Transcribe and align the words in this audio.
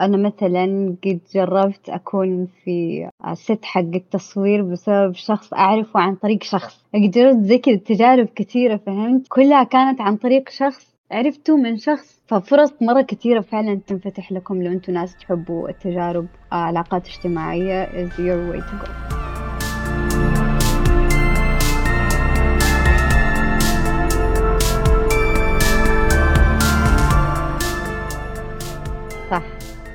أنا 0.00 0.16
مثلًا 0.16 0.96
قد 1.04 1.20
جرّبت 1.34 1.88
أكون 1.88 2.48
في 2.64 3.08
set 3.32 3.64
حق 3.64 3.80
التصوير 3.80 4.62
بسبب 4.62 5.14
شخص 5.14 5.54
أعرفه 5.54 6.00
عن 6.00 6.14
طريق 6.14 6.42
شخص، 6.42 6.84
قد 6.94 7.00
جربت 7.00 7.44
زي 7.44 7.58
كذا 7.58 7.76
تجارب 7.76 8.28
كثيرة 8.34 8.76
فهمت؟ 8.76 9.28
كلها 9.28 9.64
كانت 9.64 10.00
عن 10.00 10.16
طريق 10.16 10.48
شخص 10.48 10.92
عرفته 11.10 11.56
من 11.56 11.76
شخص، 11.76 12.22
ففرص 12.26 12.72
مرة 12.82 13.02
كثيرة 13.02 13.40
فعلًا 13.40 13.80
تنفتح 13.86 14.32
لكم 14.32 14.62
لو 14.62 14.72
أنتم 14.72 14.92
ناس 14.92 15.16
تحبوا 15.16 15.68
التجارب 15.68 16.26
علاقات 16.52 17.08
اجتماعية 17.08 17.84
is 17.86 18.12
your 18.12 18.52
way 18.52 18.60
to 18.60 18.86
go. 18.86 19.21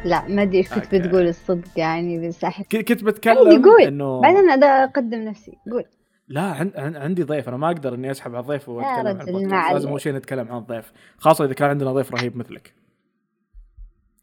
لا 0.08 0.28
ما 0.28 0.42
أدري 0.42 0.58
إيش 0.58 0.70
كنت 0.70 0.94
أوكي. 0.94 1.00
بتقول 1.00 1.28
الصدق 1.28 1.80
يعني 1.80 2.28
بس 2.28 2.44
أحس 2.44 2.66
كنت 2.66 2.76
عندي 2.92 3.06
بتكلم 3.06 3.64
قول. 3.64 3.82
إنه 3.82 4.22
بعدين 4.22 4.50
أنا 4.50 4.84
أقدم 4.84 5.20
نفسي. 5.20 5.58
قول. 5.72 5.84
لا 6.28 6.42
عن... 6.42 6.72
عن... 6.76 6.96
عندي 6.96 7.24
ضيف. 7.24 7.48
أنا 7.48 7.58
ما 7.58 7.68
أقدر 7.68 7.94
إني 7.94 8.12
أسحب 8.12 8.36
على 8.36 8.42
الضيف 8.42 8.70
وأتكلم 8.70 9.08
عن 9.08 9.28
البودكاست. 9.28 9.74
لازم 9.74 9.90
أول. 9.90 10.02
شيء 10.02 10.14
نتكلم 10.14 10.52
عن 10.52 10.58
الضيف. 10.58 10.92
خاصة 11.18 11.46
إذا 11.46 11.54
كان 11.54 11.70
عندنا 11.70 11.94
ضيف 11.94 12.14
رهيب 12.14 12.38
مثلك. 12.38 12.74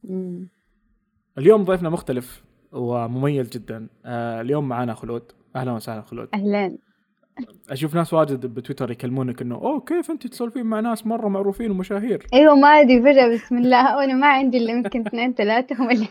مم. 0.04 0.48
اليوم 1.38 1.64
ضيفنا 1.64 1.90
مختلف 1.90 2.42
ومميز 2.72 3.50
جدا. 3.50 3.88
آه 4.04 4.40
اليوم 4.40 4.68
معنا 4.68 4.94
خلود. 4.94 5.22
أهلا 5.56 5.72
وسهلا 5.72 6.02
خلود. 6.02 6.28
أهلا. 6.34 6.78
أشوف 7.70 7.94
ناس 7.94 8.14
واجد 8.14 8.46
بتويتر 8.46 8.90
يكلمونك 8.90 9.42
إنه 9.42 9.54
أوه 9.54 9.80
كيف 9.80 10.10
أنت 10.10 10.26
تسولفين 10.26 10.66
مع 10.66 10.80
ناس 10.80 11.06
مرة 11.06 11.28
معروفين 11.28 11.70
ومشاهير؟ 11.70 12.26
أيوه 12.34 12.54
ما 12.54 12.68
ادري 12.68 13.02
فجأة 13.02 13.34
بسم 13.34 13.58
الله 13.58 13.96
وأنا 13.96 14.14
ما 14.14 14.26
عندي 14.26 14.58
إلا 14.58 14.72
يمكن 14.72 15.06
اثنين 15.06 15.34
ثلاثة 15.34 15.76
هم 15.76 15.90
اللي 15.90 16.08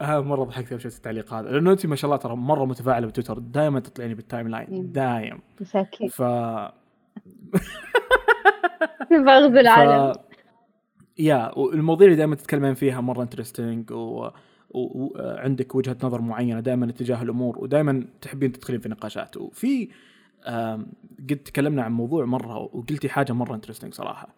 آه 0.00 0.20
مرة 0.20 0.44
ضحكت 0.44 0.70
يوم 0.70 0.80
شفت 0.80 0.96
التعليق 0.96 1.34
هذا 1.34 1.48
لأنه 1.48 1.72
أنت 1.72 1.86
ما 1.86 1.96
شاء 1.96 2.10
الله 2.10 2.16
ترى 2.22 2.36
مرة 2.36 2.64
متفاعلة 2.64 3.06
بتويتر 3.06 3.38
دائما 3.38 3.80
تطلعيني 3.80 4.14
بال 4.14 4.48
timeline 4.48 4.66
مم. 4.70 4.92
دايم 4.92 5.38
مساكين 5.60 6.08
ف 6.08 6.22
بغض 9.10 9.56
العالم. 9.56 10.12
ف... 10.12 10.16
يا 11.18 11.58
والمواضيع 11.58 12.06
اللي 12.06 12.16
دائما 12.16 12.34
تتكلمين 12.34 12.74
فيها 12.74 13.00
مرة 13.00 13.22
interesting 13.22 13.90
و... 13.90 14.28
وعندك 14.70 15.74
وجهة 15.74 15.96
نظر 16.02 16.20
معينة 16.20 16.60
دائما 16.60 16.88
اتجاه 16.90 17.22
الأمور 17.22 17.58
ودائما 17.58 18.04
تحبين 18.20 18.52
تدخلين 18.52 18.80
في 18.80 18.88
نقاشات 18.88 19.36
وفي 19.36 19.88
قد 21.30 21.40
تكلمنا 21.44 21.82
عن 21.82 21.92
موضوع 21.92 22.24
مرة 22.24 22.56
وقلتي 22.58 23.08
حاجة 23.08 23.32
مرة 23.32 23.54
انترستنج 23.54 23.94
صراحة. 23.94 24.28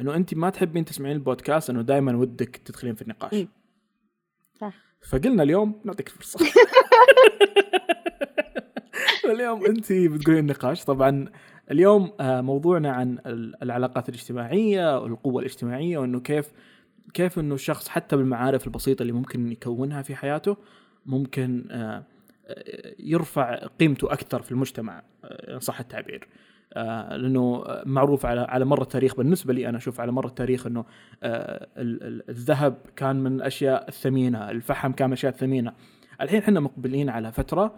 إنه 0.00 0.14
انت 0.16 0.34
ما 0.34 0.50
تحبين 0.50 0.84
تسمعين 0.84 1.16
البودكاست 1.16 1.70
إنه 1.70 1.82
دائما 1.82 2.16
ودك 2.16 2.56
تدخلين 2.56 2.94
في 2.94 3.02
النقاش. 3.02 3.46
صح. 4.60 4.74
فقلنا 5.10 5.42
اليوم 5.42 5.80
نعطيك 5.84 6.08
فرصه 6.08 6.38
اليوم 9.34 9.66
انت 9.66 9.92
بتقولين 9.92 10.40
النقاش. 10.40 10.84
طبعا 10.84 11.28
اليوم 11.70 12.12
آه، 12.20 12.40
موضوعنا 12.40 12.90
عن 12.92 13.18
ال- 13.26 13.62
العلاقات 13.62 14.08
الاجتماعية 14.08 14.98
والقوة 14.98 15.40
الاجتماعية 15.40 15.98
وإنه 15.98 16.20
كيف 16.20 16.52
كيف 17.14 17.38
إنه 17.38 17.54
الشخص 17.54 17.88
حتى 17.88 18.16
بالمعارف 18.16 18.66
البسيطة 18.66 19.02
اللي 19.02 19.12
ممكن 19.12 19.52
يكونها 19.52 20.02
في 20.02 20.14
حياته 20.16 20.56
ممكن 21.06 21.64
آه، 21.70 22.04
آه، 22.46 22.94
يرفع 22.98 23.54
قيمته 23.54 24.12
أكثر 24.12 24.42
في 24.42 24.52
المجتمع 24.52 25.02
آه، 25.24 25.54
إن 25.54 25.60
صح 25.60 25.80
التعبير 25.80 26.28
لأنه 26.76 27.64
معروف 27.86 28.26
على 28.26 28.40
على 28.40 28.64
مر 28.64 28.82
التاريخ 28.82 29.16
بالنسبة 29.16 29.52
لي 29.54 29.68
أنا 29.68 29.78
أشوف 29.78 30.00
على 30.00 30.12
مر 30.12 30.26
التاريخ 30.26 30.66
إنه 30.66 30.84
ال- 31.24 32.02
ال- 32.02 32.30
الذهب 32.30 32.76
كان 32.96 33.16
من 33.16 33.36
الأشياء 33.36 33.88
الثمينة، 33.88 34.50
الفحم 34.50 34.92
كان 34.92 35.06
من 35.08 35.12
الأشياء 35.12 35.32
الثمينة. 35.32 35.72
الحين 36.20 36.38
إحنا 36.38 36.60
مقبلين 36.60 37.08
على 37.08 37.32
فترة 37.32 37.74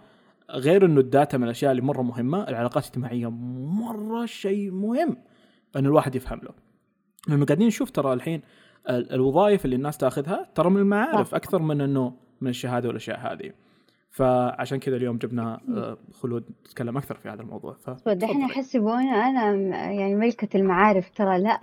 غير 0.51 0.85
إنه 0.85 0.99
الداتا 0.99 1.37
من 1.37 1.43
الأشياء 1.43 1.71
اللي 1.71 1.81
مرة 1.81 2.01
مهمة، 2.01 2.49
العلاقات 2.49 2.83
الاجتماعية 2.83 3.29
مرة 3.31 4.25
شيء 4.25 4.71
مهم 4.71 5.17
إنه 5.75 5.87
الواحد 5.89 6.15
يفهم 6.15 6.39
له. 6.43 6.51
لأنه 7.27 7.45
قاعدين 7.45 7.67
نشوف 7.67 7.91
ترى 7.91 8.13
الحين 8.13 8.35
ال- 8.35 8.43
الوظائف 8.89 9.65
اللي 9.65 9.75
الناس 9.75 9.97
تاخذها 9.97 10.47
ترى 10.55 10.69
من 10.69 10.77
المعارف. 10.77 11.35
أكثر 11.35 11.59
من 11.61 11.81
إنه 11.81 12.13
من 12.41 12.49
الشهادة 12.49 12.87
والأشياء 12.87 13.19
هذه. 13.19 13.51
فعشان 14.09 14.79
كذا 14.79 14.95
اليوم 14.95 15.17
جبنا 15.17 15.59
آه، 15.69 15.97
خلود 16.13 16.43
تتكلم 16.63 16.97
أكثر 16.97 17.15
في 17.15 17.29
هذا 17.29 17.41
الموضوع. 17.41 17.73
ف 17.73 18.09
دحين. 18.09 18.41
يحسبوني 18.41 19.11
أنا 19.11 19.51
يعني 19.91 20.15
ملكة 20.15 20.57
المعارف 20.57 21.09
ترى 21.09 21.39
لا. 21.39 21.59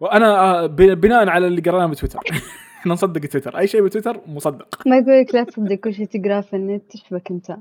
وأنا 0.00 0.40
آه، 0.40 0.66
بناء 0.66 1.28
على 1.28 1.46
اللي 1.46 1.60
قرأناه 1.60 1.86
بتويتر 1.86 2.20
إحنا 2.80 2.92
نصدق 2.92 3.20
تويتر. 3.20 3.58
أي 3.58 3.66
شيء 3.66 3.82
بتويتر 3.82 4.20
مصدق. 4.26 4.82
ما 4.86 4.96
يقول 4.96 5.20
لك 5.20 5.34
لا 5.34 5.44
تصدق 5.44 5.74
كل 5.74 5.94
شيء 5.94 6.06
تقرأه 6.06 6.40
في 6.40 6.56
النت 6.56 6.82
تشبك 6.90 7.30
أنت. 7.30 7.50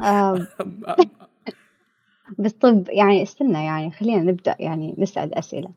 آه. 0.00 0.46
بس 2.38 2.52
طب 2.52 2.84
يعني 2.88 3.22
استنى 3.22 3.64
يعني 3.64 3.90
خلينا 3.90 4.22
نبدأ 4.22 4.56
يعني 4.60 4.94
نسأل 4.98 5.34
أسئلة. 5.34 5.70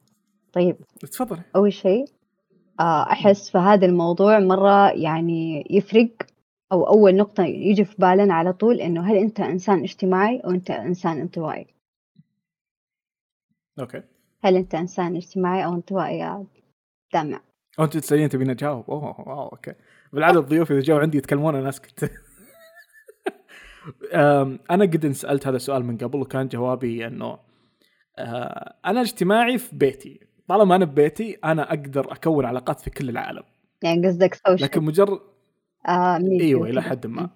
طيب 0.53 0.75
تفضلي 1.00 1.41
أول 1.56 1.73
شيء 1.73 2.06
آه، 2.79 3.12
أحس 3.12 3.50
في 3.50 3.57
هذا 3.57 3.85
الموضوع 3.85 4.39
مرة 4.39 4.89
يعني 4.91 5.67
يفرق 5.69 6.09
أو 6.72 6.88
أول 6.88 7.16
نقطة 7.16 7.44
يجي 7.44 7.85
في 7.85 7.95
بالنا 8.00 8.34
على 8.34 8.53
طول 8.53 8.81
إنه 8.81 9.11
هل 9.11 9.17
أنت 9.17 9.40
إنسان 9.40 9.84
اجتماعي 9.84 10.40
أو 10.40 10.50
أنت 10.50 10.72
إنسان 10.72 11.19
انطوائي؟ 11.19 11.67
okay. 13.79 14.01
هل 14.44 14.56
أنت 14.56 14.75
إنسان 14.75 15.16
اجتماعي 15.16 15.66
أو 15.66 15.73
انطوائي 15.73 16.19
يا 16.19 16.45
دامع؟ 17.13 17.41
أو 17.79 17.84
أنت 17.84 17.97
تسألين 17.97 18.29
تبين 18.29 18.50
أجاوب. 18.50 18.91
أوه 18.91 19.16
أوه، 19.19 19.51
okay. 19.51 19.73
بالعاده 20.13 20.40
الضيوف 20.40 20.72
إذا 20.72 20.79
جاوا 20.79 21.00
عندي 21.00 21.17
يتكلمون 21.17 21.56
أنا 21.56 21.69
أسكت. 21.69 22.11
أم، 24.13 24.59
أنا 24.72 24.85
قد 24.85 25.06
انسألت 25.05 25.47
هذا 25.47 25.56
السؤال 25.56 25.85
من 25.85 25.97
قبل 25.97 26.22
وكان 26.22 26.47
جوابي 26.47 27.07
إنه 27.07 27.38
آه، 28.17 28.75
أنا 28.85 29.01
اجتماعي 29.01 29.57
في 29.57 29.75
بيتي. 29.75 30.19
طالما 30.51 30.75
أنا 30.75 30.85
ببيتي 30.85 31.38
أنا 31.44 31.69
أقدر 31.69 32.12
أكون 32.12 32.45
علاقات 32.45 32.79
في 32.79 32.89
كل 32.89 33.09
العالم. 33.09 33.44
يعني 33.84 34.07
قصدك 34.07 34.34
social 34.33 34.61
لكن 34.62 34.84
مجرد 34.84 35.19
آه 35.88 36.17
أيوه 36.17 36.69
إلى. 36.69 36.81
حد 36.81 37.07
ما. 37.07 37.29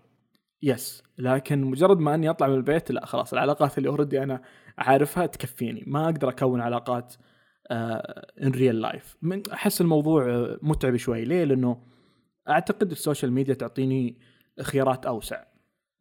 yes 0.62 1.04
لكن 1.18 1.62
مجرد 1.62 2.00
ما 2.00 2.16
أني 2.16 2.30
أطلع 2.30 2.48
من 2.48 2.54
البيت 2.54 2.92
لا 2.92 3.06
خلاص 3.06 3.34
العلاقات 3.34 3.78
اللي 3.78 3.90
already 3.90 4.24
أنا 4.24 4.42
عارفها 4.78 5.26
تكفيني. 5.26 5.84
ما 5.88 6.06
أقدر 6.06 6.30
أكون 6.30 6.62
علاقات 6.62 7.14
in 8.42 8.52
real 8.52 8.82
life 8.82 9.18
أحس 9.54 9.82
الموضوع 9.82 10.30
آه، 10.30 10.60
متعب 10.62 10.96
شوي. 10.96 11.26
ليه؟ 11.26 11.44
لأنه 11.44 11.78
أعتقد 12.50 12.92
ال 12.92 12.98
social 12.98 13.32
media 13.32 13.54
تعطيني 13.54 14.18
خيارات 14.62 15.06
أوسع 15.06 15.44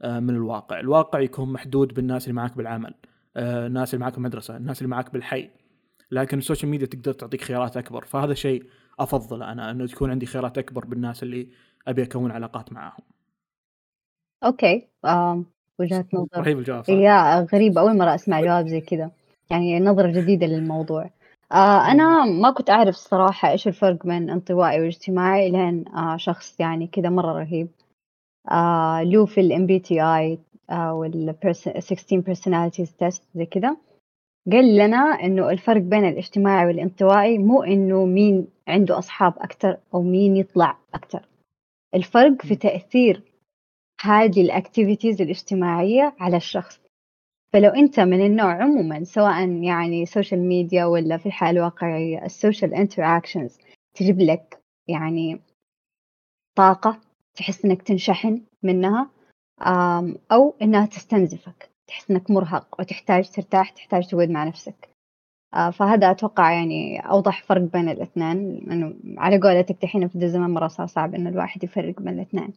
آه، 0.03 0.21
من 0.21 0.31
الواقع. 0.31 0.81
الواقع 0.81 1.21
يكون 1.21 1.53
محدود 1.53 1.95
بالناس 1.95 2.25
اللي 2.25 2.35
معك 2.35 2.57
بالعمل 2.57 2.95
آه، 3.37 3.67
الناس 3.67 3.95
اللي 3.95 4.05
معك 4.05 4.15
بالمدرسة 4.15 4.57
الناس 4.57 4.79
اللي 4.83 4.89
معك 4.91 5.13
بالحي. 5.13 5.51
لكن 6.15 6.39
ال 6.39 6.43
social 6.43 6.71
media 6.71 6.87
تقدر 6.87 7.13
تعطيك 7.13 7.41
خيارات 7.45 7.77
أكبر. 7.77 8.05
فهذا 8.05 8.35
شيء 8.35 8.65
افضله 8.99 9.53
أنا 9.53 9.71
إنه 9.71 9.87
تكون 9.87 10.11
عندي 10.11 10.27
خيارات 10.27 10.59
أكبر 10.59 10.85
بالناس 10.85 11.23
اللي 11.23 11.49
أبي 11.89 12.03
أكون 12.03 12.31
علاقات 12.31 12.73
معاهم. 12.73 13.03
okay. 14.45 14.89
آه 15.05 15.43
وجهة 15.79 16.05
نظر. 16.15 16.29
رهيب 16.37 16.59
الجواب 16.59 16.85
صح؟ 16.85 16.91
يا 16.91 17.41
غريبة 17.53 17.81
أول 17.81 17.97
مرة 17.97 18.15
أسمع 18.15 18.41
جواب 18.41 18.67
زي 18.69 18.81
كذا. 18.81 19.11
يعني 19.51 19.81
نظرة 19.81 20.11
جديدة 20.21 20.47
للموضوع. 20.47 21.11
آه 21.53 21.91
أنا 21.91 22.25
ما 22.25 22.51
كنت 22.51 22.71
أعرف 22.71 22.95
الصراحة 22.95 23.51
إيش 23.51 23.69
الفرق 23.69 24.07
بين 24.07 24.31
انطوائي 24.31 24.81
واجتماعي 24.81 25.51
لين 25.51 25.89
آه 25.89 26.17
شخص 26.17 26.61
يعني 26.61 26.87
كذا 26.87 27.09
مرة 27.09 27.33
رهيب. 27.33 27.69
آه 28.51 29.03
له 29.03 29.27
في 29.27 29.41
ال 29.41 29.53
MBTI 29.53 30.39
آه 30.71 30.95
وال 30.95 31.35
perso- 31.47 31.79
16 31.79 32.23
personalities 32.23 32.89
test 33.05 33.23
زي 33.35 33.47
كذا. 33.47 33.77
قال 34.53 34.77
لنا 34.77 34.97
إنه 34.99 35.51
الفرق 35.51 35.81
بين 35.83 36.05
الاجتماعي 36.09 36.67
والانطوائي 36.67 37.39
مو 37.39 37.63
إنه 37.63 38.05
مين 38.07 38.47
عنده 38.69 38.99
أصحاب 38.99 39.35
أكتر 39.39 39.79
أو 39.95 40.03
مين 40.03 40.37
يطلع 40.37 40.79
أكتر. 40.95 41.29
الفرق 41.95 42.43
في 42.43 42.55
م. 42.55 42.57
تأثير 42.57 43.23
هذه 44.03 44.43
ال 44.43 44.50
activities 44.50 45.23
الاجتماعية 45.23 46.15
على 46.21 46.37
الشخص. 46.37 46.81
فلو 47.53 47.71
أنت 47.71 48.01
من 48.01 48.27
النوع 48.27 48.63
عموما 48.63 49.05
سواء 49.05 49.49
يعني 49.49 50.07
social 50.07 50.41
media 50.41 50.85
ولا 50.85 51.17
في 51.17 51.27
الحياة 51.27 51.51
الواقعية 51.51 52.25
ال 52.25 52.32
social 52.32 52.75
interactions 52.75 53.59
تجيب 53.95 54.21
لك 54.21 54.61
يعني 54.89 55.41
طاقة 56.57 57.01
تحس 57.35 57.65
إنك 57.65 57.83
تنشحن 57.83 58.43
منها 58.63 59.11
آم، 59.67 60.17
أو 60.33 60.55
إنها 60.63 60.87
تستنزفك. 60.87 61.71
تحس 61.87 62.11
إنك 62.11 62.31
مرهق 62.31 62.81
وتحتاج 62.81 63.31
ترتاح 63.31 63.71
تحتاج 63.71 64.07
تقعد 64.07 64.31
مع 64.31 64.45
نفسك. 64.45 64.89
آه، 65.55 65.71
فهذا 65.71 66.11
أتوقع 66.11 66.53
يعني 66.53 66.99
أوضح 67.01 67.43
فرق 67.43 67.61
بين 67.61 67.89
الاثنين. 67.89 68.71
إنه 68.71 68.95
على 69.19 69.41
قولتك 69.41 69.83
دحين 69.83 70.09
في 70.09 70.19
ذا 70.19 70.27
الزمان 70.27 70.51
مرة 70.51 70.69
صار 70.69 70.87
صعب 70.87 71.15
إنه 71.15 71.31
الواحد 71.31 71.65
يفرق 71.65 72.01
بين 72.01 72.15
الاثنين. 72.15 72.53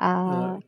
آه،. 0.00 0.60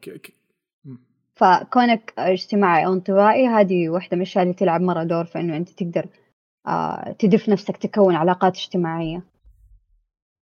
فكونك 1.35 2.15
اجتماعي 2.19 2.87
أو 2.87 2.93
انطوائي 2.93 3.47
هذه 3.47 3.89
واحدة 3.89 4.17
من 4.17 4.23
الأشياء 4.23 4.43
اللي 4.45 4.55
تلعب 4.55 4.81
مرة 4.81 5.05
دور 5.05 5.25
في 5.25 5.41
إنه 5.41 5.57
أنت 5.57 5.69
تقدر 5.69 6.07
آه، 6.67 7.13
تدف 7.19 7.49
نفسك 7.49 7.77
تكون 7.77 8.15
علاقات 8.15 8.57
اجتماعية. 8.57 9.23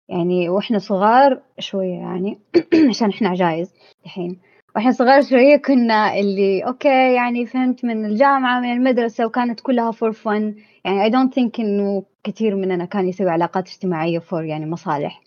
يعني 0.09 0.49
وإحنا 0.49 0.79
صغار 0.79 1.43
شوية 1.59 1.95
يعني 1.95 2.39
عشان 2.91 3.11
إحنا 3.11 3.29
عجايز 3.29 3.75
الحين 4.05 4.41
وإحنا 4.77 4.93
صغار 4.93 5.23
شوية 5.23 5.57
كنا 5.57 6.19
اللي 6.19 6.67
okay 6.67 7.15
يعني 7.15 7.47
فهمت 7.47 7.85
من 7.85 8.05
الجامعة 8.05 8.61
من 8.61 8.73
المدرسة 8.73 9.27
وكانت 9.27 9.61
كلها 9.61 9.91
for 9.91 10.13
fun 10.13 10.55
يعني 10.85 11.11
I 11.11 11.13
don't 11.13 11.31
think 11.35 11.61
إنه 11.61 12.05
كثير 12.25 12.57
مننا 12.57 12.85
كان 12.85 13.09
يسوي 13.09 13.31
علاقات 13.31 13.69
اجتماعية 13.69 14.19
for 14.19 14.45
يعني 14.45 14.67
مصالح. 14.67 15.23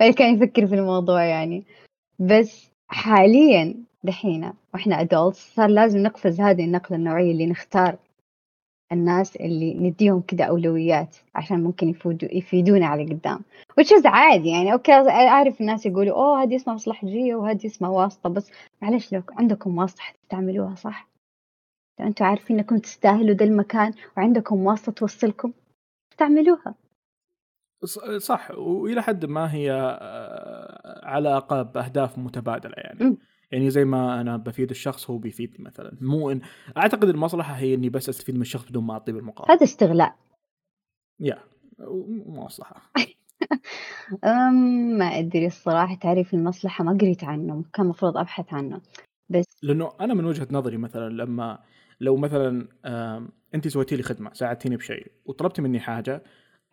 اللي 0.00 0.12
كان 0.12 0.34
يفكر 0.34 0.66
في 0.66 0.74
الموضوع 0.74 1.24
يعني. 1.24 1.64
بس 2.18 2.70
حاليا 2.88 3.74
دحين 4.04 4.52
وإحنا 4.74 5.04
adults 5.04 5.34
صار 5.54 5.68
لازم 5.68 5.98
نقفز 5.98 6.40
هذه 6.40 6.64
النقلة 6.64 6.98
النوعية 6.98 7.32
اللي 7.32 7.46
نختار. 7.46 7.96
الناس 8.92 9.36
اللي 9.36 9.74
نديهم 9.74 10.20
كده 10.20 10.44
أولويات 10.44 11.16
عشان 11.34 11.62
ممكن 11.62 11.88
يفيدو 11.88 12.28
يفيدونا 12.32 12.86
على 12.86 13.04
قدام. 13.04 13.40
it's 13.80 14.06
عادي 14.06 14.48
يعني 14.48 14.72
okay 14.72 14.92
أعرف 14.92 15.60
الناس 15.60 15.86
يقولوا 15.86 16.14
أوه 16.14 16.42
هذه 16.42 16.56
اسمها 16.56 16.74
مصلحجية 16.74 17.34
وهذه 17.34 17.66
اسمها 17.66 17.90
واسطة. 17.90 18.28
بس 18.28 18.50
معلش 18.82 19.12
لو 19.12 19.22
عندكم 19.30 19.78
واسطة 19.78 20.02
حتستعملوها 20.02 20.74
صح؟ 20.74 21.08
لو 22.00 22.06
أنتوا 22.06 22.26
عارفين 22.26 22.58
إنكم 22.58 22.78
تستاهلوا 22.78 23.34
ذا 23.34 23.44
المكان 23.44 23.92
وعندكم 24.16 24.66
واسطة 24.66 24.92
توصلكم 24.92 25.52
استعملوها. 26.12 26.74
صح 28.18 28.50
وإلى 28.50 29.02
حد 29.02 29.24
ما 29.24 29.54
هي 29.54 29.72
آه، 29.72 31.06
علاقه 31.06 31.62
باهداف 31.62 32.18
متبادلة 32.18 32.74
يعني. 32.76 33.04
م. 33.04 33.16
يعني 33.50 33.70
زي 33.70 33.84
ما 33.84 34.20
أنا 34.20 34.36
بفيد 34.36 34.70
الشخص 34.70 35.10
هو 35.10 35.18
بيفيدني 35.18 35.64
مثلا. 35.64 35.96
مو 36.00 36.30
إن 36.30 36.40
أعتقد 36.76 37.08
المصلحة 37.08 37.54
هي 37.54 37.74
إني 37.74 37.88
بس 37.88 38.08
أستفيد 38.08 38.34
من 38.34 38.40
الشخص 38.40 38.68
بدون 38.68 38.84
ما 38.84 38.92
أعطيه 38.92 39.12
بالمقابل. 39.12 39.52
هذا 39.52 39.64
استغلال. 39.64 40.12
يا 41.20 41.38
مو 41.78 42.44
مصلحة. 42.44 42.92
ما 44.98 45.04
أدري 45.04 45.46
الصراحة. 45.46 45.94
تعريف 45.94 46.34
المصلحة 46.34 46.84
ما 46.84 46.98
قريت 47.00 47.24
عنه. 47.24 47.64
كان 47.72 47.84
المفروض 47.84 48.16
أبحث 48.16 48.54
عنه. 48.54 48.80
بس 49.28 49.44
لأنه 49.62 49.92
أنا 50.00 50.14
من 50.14 50.24
وجهة 50.24 50.48
نظري 50.50 50.76
مثلا 50.76 51.08
لما 51.08 51.58
لو 52.00 52.16
مثلا 52.16 52.68
انت 53.54 53.68
سويتي 53.68 53.96
لي 53.96 54.02
خدمة 54.02 54.32
ساعدتيني 54.32 54.76
بشيء 54.76 55.12
وطلبتي 55.24 55.62
مني 55.62 55.80
حاجة 55.80 56.22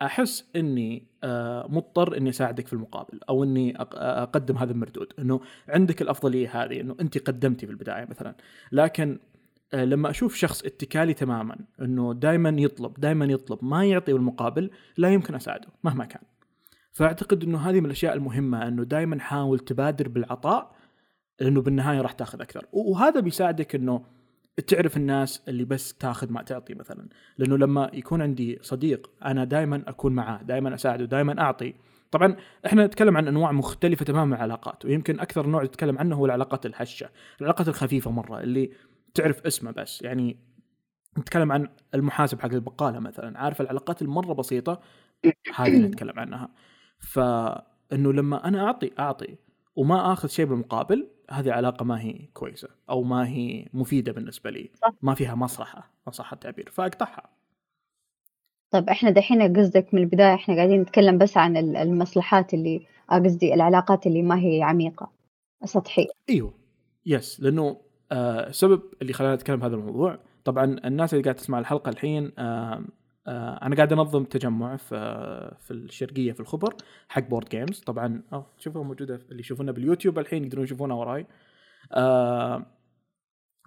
أحس 0.01 0.49
إني 0.55 1.07
آه، 1.23 1.67
مضطر 1.69 2.17
إني 2.17 2.29
أساعدك 2.29 2.67
في 2.67 2.73
المقابل 2.73 3.19
أو 3.29 3.43
إني 3.43 3.81
أقدم 3.81 4.57
هذا 4.57 4.71
المردود. 4.71 5.13
إنه 5.19 5.41
عندك 5.69 6.01
الأفضلية 6.01 6.63
هذه 6.63 6.81
إنه 6.81 6.95
انت 7.01 7.17
قدمتي 7.17 7.65
في 7.65 7.71
البداية 7.71 8.05
مثلا. 8.05 8.35
لكن 8.71 9.19
آه، 9.73 9.85
لما 9.85 10.09
أشوف 10.09 10.35
شخص 10.35 10.65
اتكالي 10.65 11.13
تماما 11.13 11.57
إنه 11.81 12.13
دائما 12.13 12.49
يطلب 12.49 12.93
دائما 12.99 13.25
يطلب 13.25 13.65
ما 13.65 13.85
يعطي 13.85 14.13
بالمقابل 14.13 14.69
لا 14.97 15.09
يمكن 15.09 15.35
أساعده 15.35 15.67
مهما 15.83 16.05
كان. 16.05 16.21
فأعتقد 16.91 17.43
إنه 17.43 17.57
هذه 17.57 17.79
من 17.79 17.85
الأشياء 17.85 18.13
المهمة 18.13 18.67
إنه 18.67 18.83
دائما 18.83 19.19
حاول 19.19 19.59
تبادر 19.59 20.07
بالعطاء 20.07 20.75
لأنه 21.39 21.61
بالنهاية 21.61 22.01
راح 22.01 22.11
تأخذ 22.11 22.41
أكثر. 22.41 22.65
وهذا 22.71 23.19
بيساعدك 23.19 23.75
إنه 23.75 24.05
تعرف 24.61 24.97
الناس 24.97 25.41
اللي 25.47 25.65
بس 25.65 25.93
تاخذ 25.93 26.31
ما 26.31 26.41
تعطي 26.43 26.73
مثلا. 26.73 27.09
لأنه 27.37 27.57
لما 27.57 27.89
يكون 27.93 28.21
عندي 28.21 28.59
صديق 28.61 29.11
أنا 29.25 29.43
دائما 29.43 29.83
أكون 29.87 30.13
معاه 30.15 30.41
دائما 30.43 30.75
أساعده 30.75 31.05
دائما 31.05 31.41
أعطي. 31.41 31.73
طبعا 32.11 32.35
إحنا 32.65 32.85
نتكلم 32.85 33.17
عن 33.17 33.27
أنواع 33.27 33.51
مختلفة 33.51 34.05
تماما 34.05 34.25
من 34.25 34.33
العلاقات 34.33 34.85
ويمكن 34.85 35.19
أكثر 35.19 35.47
نوع 35.47 35.63
نتكلم 35.63 35.97
عنه 35.97 36.15
هو 36.15 36.25
العلاقات 36.25 36.65
الهشة 36.65 37.09
العلاقات 37.41 37.67
الخفيفة 37.67 38.11
مرة 38.11 38.39
اللي 38.39 38.71
تعرف 39.13 39.45
اسمه 39.45 39.71
بس. 39.71 40.01
يعني 40.01 40.37
نتكلم 41.19 41.51
عن 41.51 41.69
المحاسب 41.95 42.39
حق 42.39 42.53
البقالة 42.53 42.99
مثلا 42.99 43.39
عارف 43.39 43.61
العلاقات 43.61 44.01
المرة 44.01 44.33
بسيطة؟ 44.33 44.81
هذه 45.55 45.75
اللي 45.75 45.87
نتكلم 45.87 46.19
عنها. 46.19 46.49
فإنه 46.99 48.13
لما 48.13 48.47
أنا 48.47 48.65
أعطي 48.65 48.91
أعطي 48.99 49.37
وما 49.75 50.13
آخذ 50.13 50.27
شيء 50.29 50.45
بالمقابل 50.45 51.07
هذه 51.31 51.51
علاقة 51.51 51.85
ما 51.85 52.01
هي 52.01 52.27
كويسة 52.33 52.67
أو 52.89 53.03
ما 53.03 53.27
هي 53.27 53.67
مفيدة 53.73 54.11
بالنسبة 54.11 54.49
لي. 54.49 54.69
ما 55.01 55.15
فيها 55.15 55.35
مصلحة 55.35 55.91
ما 56.07 56.11
صح 56.11 56.33
التعبير 56.33 56.69
فأقطعها. 56.71 57.29
طيب 58.71 58.89
إحنا 58.89 59.09
دحين 59.09 59.57
قصدك 59.57 59.93
من 59.93 60.01
البداية 60.01 60.35
إحنا 60.35 60.55
قاعدين 60.55 60.81
نتكلم 60.81 61.17
بس 61.17 61.37
عن 61.37 61.57
المصلحات 61.57 62.53
اللي 62.53 62.87
آه، 63.11 63.19
قصدي 63.19 63.53
العلاقات 63.53 64.07
اللي 64.07 64.21
ما 64.21 64.39
هي 64.39 64.63
عميقة 64.63 65.11
سطحية. 65.63 66.07
إيوه. 66.29 66.53
yes 67.05 67.39
لأنه 67.39 67.81
آه 68.11 68.47
السبب 68.47 68.81
اللي 69.01 69.13
خلانا 69.13 69.35
نتكلم 69.35 69.63
هذا 69.63 69.75
الموضوع 69.75 70.19
طبعا 70.43 70.65
الناس 70.85 71.13
اللي 71.13 71.23
قاعدة 71.23 71.39
تسمع 71.39 71.59
الحلقة 71.59 71.89
الحين 71.89 72.31
أنا 73.27 73.75
قاعد 73.75 73.93
أنظم 73.93 74.23
تجمع 74.23 74.75
في 74.75 74.95
في 75.59 75.71
الشرقية 75.71 76.31
في 76.31 76.39
الخبر 76.39 76.75
حق 77.09 77.21
board 77.27 77.49
games 77.49 77.79
طبعا 77.79 78.21
آه 78.33 78.45
شوفوها 78.57 78.83
موجودة 78.83 79.19
اللي 79.31 79.39
يشوفونها 79.39 79.73
باليوتيوب 79.73 80.19
الحين 80.19 80.43
يقدرون 80.43 80.63
يشوفونها 80.63 80.95
وراي. 80.95 81.25
آه 81.93 82.65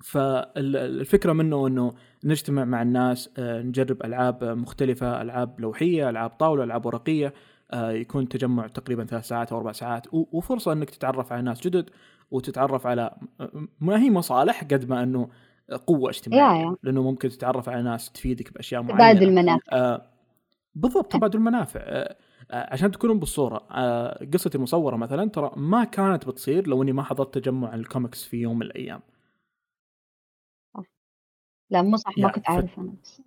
فالفكرة 0.05 1.33
منه 1.33 1.67
إنه 1.67 1.95
نجتمع 2.25 2.65
مع 2.65 2.83
الناس 2.83 3.31
آه 3.39 3.63
نجرب 3.63 4.05
ألعاب 4.05 4.45
مختلفة 4.45 5.23
ألعاب 5.23 5.61
لوحية 5.61 6.11
ألعاب 6.11 6.31
طاولة 6.31 6.65
ألعاب 6.65 6.87
ورقية. 6.87 7.35
آه 7.73 7.91
يكون 7.91 8.29
تجمع 8.29 8.67
تقريبا 8.67 9.05
ثلاث 9.05 9.27
ساعات 9.29 9.53
أو 9.53 9.59
أربع 9.59 9.73
ساعات. 9.73 10.07
وفرصة 10.13 10.73
إنك 10.73 10.91
تتعرف 10.91 11.33
على 11.33 11.43
ناس 11.43 11.61
جدد 11.61 11.91
وتتعرف 12.31 12.87
على 12.87 13.17
ما 13.81 14.01
هي 14.03 14.11
مصالح 14.11 14.65
قد 14.65 14.89
ما 14.89 15.03
إنه 15.03 15.29
قوة 15.77 16.11
اجتماعية 16.11 16.77
لأنه 16.83 17.03
ممكن 17.03 17.29
تتعرف 17.29 17.69
على 17.69 17.83
ناس 17.83 18.13
تفيدك 18.13 18.53
بأشياء 18.53 18.83
معينة. 18.83 19.13
تبادل 19.13 19.35
منافع 19.35 19.73
آه 19.73 20.07
بالضبط 20.75 21.13
تبادل 21.13 21.39
منافع 21.39 21.81
آه 21.83 22.17
آه 22.51 22.73
عشان 22.73 22.91
تكونون 22.91 23.19
بالصورة 23.19 23.67
آه 23.71 24.27
قصتي 24.35 24.59
المصوره 24.59 24.97
مثلا 24.97 25.31
ترى 25.31 25.53
ما 25.57 25.85
كانت 25.85 26.27
بتصير 26.29 26.69
لو 26.69 26.83
إني 26.83 26.93
ما 26.93 27.03
حضرت 27.03 27.35
تجمع 27.39 27.75
الكوميكس 27.75 28.25
في 28.25 28.37
يوم 28.37 28.57
من 28.59 28.67
الأيام. 28.67 29.01
لا 31.71 31.83
مو 31.83 31.97
صح 31.97 32.19
ما 32.19 32.29
كنت 32.29 32.51
عارف 32.51 32.79
أنا 32.79 32.93
بس 33.03 33.23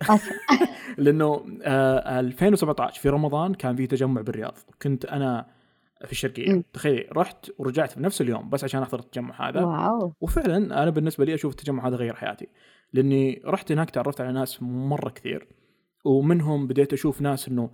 لأنه 0.98 1.46
آه 1.62 2.20
2017 2.20 3.00
في 3.00 3.08
رمضان 3.08 3.54
كان 3.54 3.76
في 3.76 3.86
تجمع 3.86 4.20
بالرياض. 4.20 4.54
كنت 4.82 5.04
أنا 5.04 5.46
في 6.04 6.12
الشرقيه 6.12 6.64
تخيلي 6.72 7.08
رحت 7.12 7.50
ورجعت 7.58 7.92
في 7.92 8.00
نفس 8.00 8.20
اليوم 8.20 8.50
بس 8.50 8.64
عشان 8.64 8.82
احضر 8.82 8.98
التجمع 8.98 9.48
هذا. 9.48 9.64
واو. 9.64 10.12
وفعلا 10.20 10.82
أنا 10.82 10.90
بالنسبة 10.90 11.24
لي 11.24 11.34
أشوف 11.34 11.52
التجمع 11.52 11.88
هذا 11.88 11.96
غير 11.96 12.14
حياتي 12.14 12.48
لأني 12.92 13.42
رحت 13.44 13.72
هناك 13.72 13.90
تعرفت 13.90 14.20
على 14.20 14.32
ناس 14.32 14.62
مرة 14.62 15.08
كثير 15.10 15.48
ومنهم 16.04 16.66
بديت 16.66 16.92
أشوف 16.92 17.20
ناس 17.20 17.48
إنه 17.48 17.70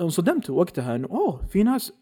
انصدمت 0.00 0.50
وقتها 0.50 0.96
إنه 0.96 1.08
أوه 1.08 1.46
في 1.46 1.62
ناس 1.62 1.92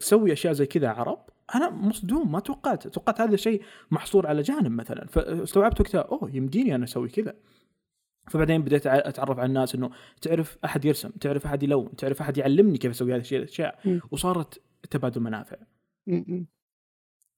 تسوي 0.00 0.32
أشياء 0.32 0.52
زي 0.52 0.66
كذا 0.66 0.88
عرب. 0.88 1.18
أنا 1.54 1.70
مصدوم 1.70 2.32
ما 2.32 2.40
توقعت. 2.40 2.88
توقعت 2.88 3.20
هذا 3.20 3.34
الشيء 3.34 3.62
محصور 3.90 4.26
على 4.26 4.42
جانب 4.42 4.70
مثلا. 4.70 5.06
فاستوعبت 5.06 5.80
وقتها 5.80 6.00
أوه 6.00 6.30
يمديني 6.34 6.74
أنا 6.74 6.84
أسوي 6.84 7.08
كذا. 7.08 7.34
فبعدين 8.30 8.62
بديت 8.62 8.86
أتعرف 8.86 9.38
على 9.38 9.46
الناس 9.46 9.74
إنه 9.74 9.90
تعرف 10.22 10.58
أحد 10.64 10.84
يرسم 10.84 11.10
تعرف 11.10 11.46
أحد 11.46 11.62
يلون 11.62 11.96
تعرف 11.96 12.20
أحد 12.20 12.38
يعلمني 12.38 12.78
كيف 12.78 12.90
أسوي 12.90 13.14
هذه 13.14 13.24
الأشياء. 13.32 13.78
وصارت 14.10 14.60
تبادل 14.90 15.20
منافع 15.20 15.56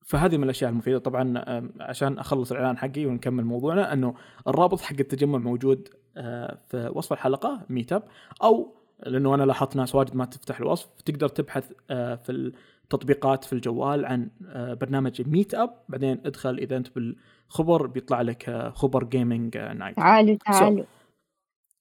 فهذه 0.04 0.36
من 0.36 0.44
الأشياء 0.44 0.70
المفيدة. 0.70 0.98
طبعا 0.98 1.44
عشان 1.80 2.18
أخلص 2.18 2.52
الإعلان 2.52 2.78
حقي 2.78 3.06
ونكمل 3.06 3.44
موضوعنا 3.44 3.92
أنه 3.92 4.14
الرابط 4.48 4.80
حق 4.80 4.96
التجمع 5.00 5.38
موجود 5.38 5.88
آه، 6.16 6.58
في 6.68 6.92
وصف 6.94 7.12
الحلقة 7.12 7.66
Meetup 7.68 8.02
أو 8.42 8.74
لأنه 9.06 9.34
أنا 9.34 9.42
لاحظت 9.42 9.76
ناس 9.76 9.94
واجد 9.94 10.16
ما 10.16 10.24
تفتح 10.24 10.60
الوصف 10.60 10.88
تقدر 11.04 11.28
تبحث 11.28 11.72
آه، 11.90 12.14
في 12.14 12.32
التطبيقات 12.32 13.44
في 13.44 13.52
الجوال 13.52 14.04
عن 14.04 14.30
آه، 14.48 14.74
برنامج 14.74 15.28
Meetup 15.28 15.82
بعدين 15.88 16.20
ادخل 16.24 16.58
إذا 16.58 16.76
أنت 16.76 16.88
بالخبر 16.94 17.86
بيطلع 17.86 18.22
لك 18.22 18.70
خبر 18.74 19.04
gaming 19.04 19.56
night 19.56 19.96
تعالوا 19.96 20.36
تعالوا. 20.36 20.84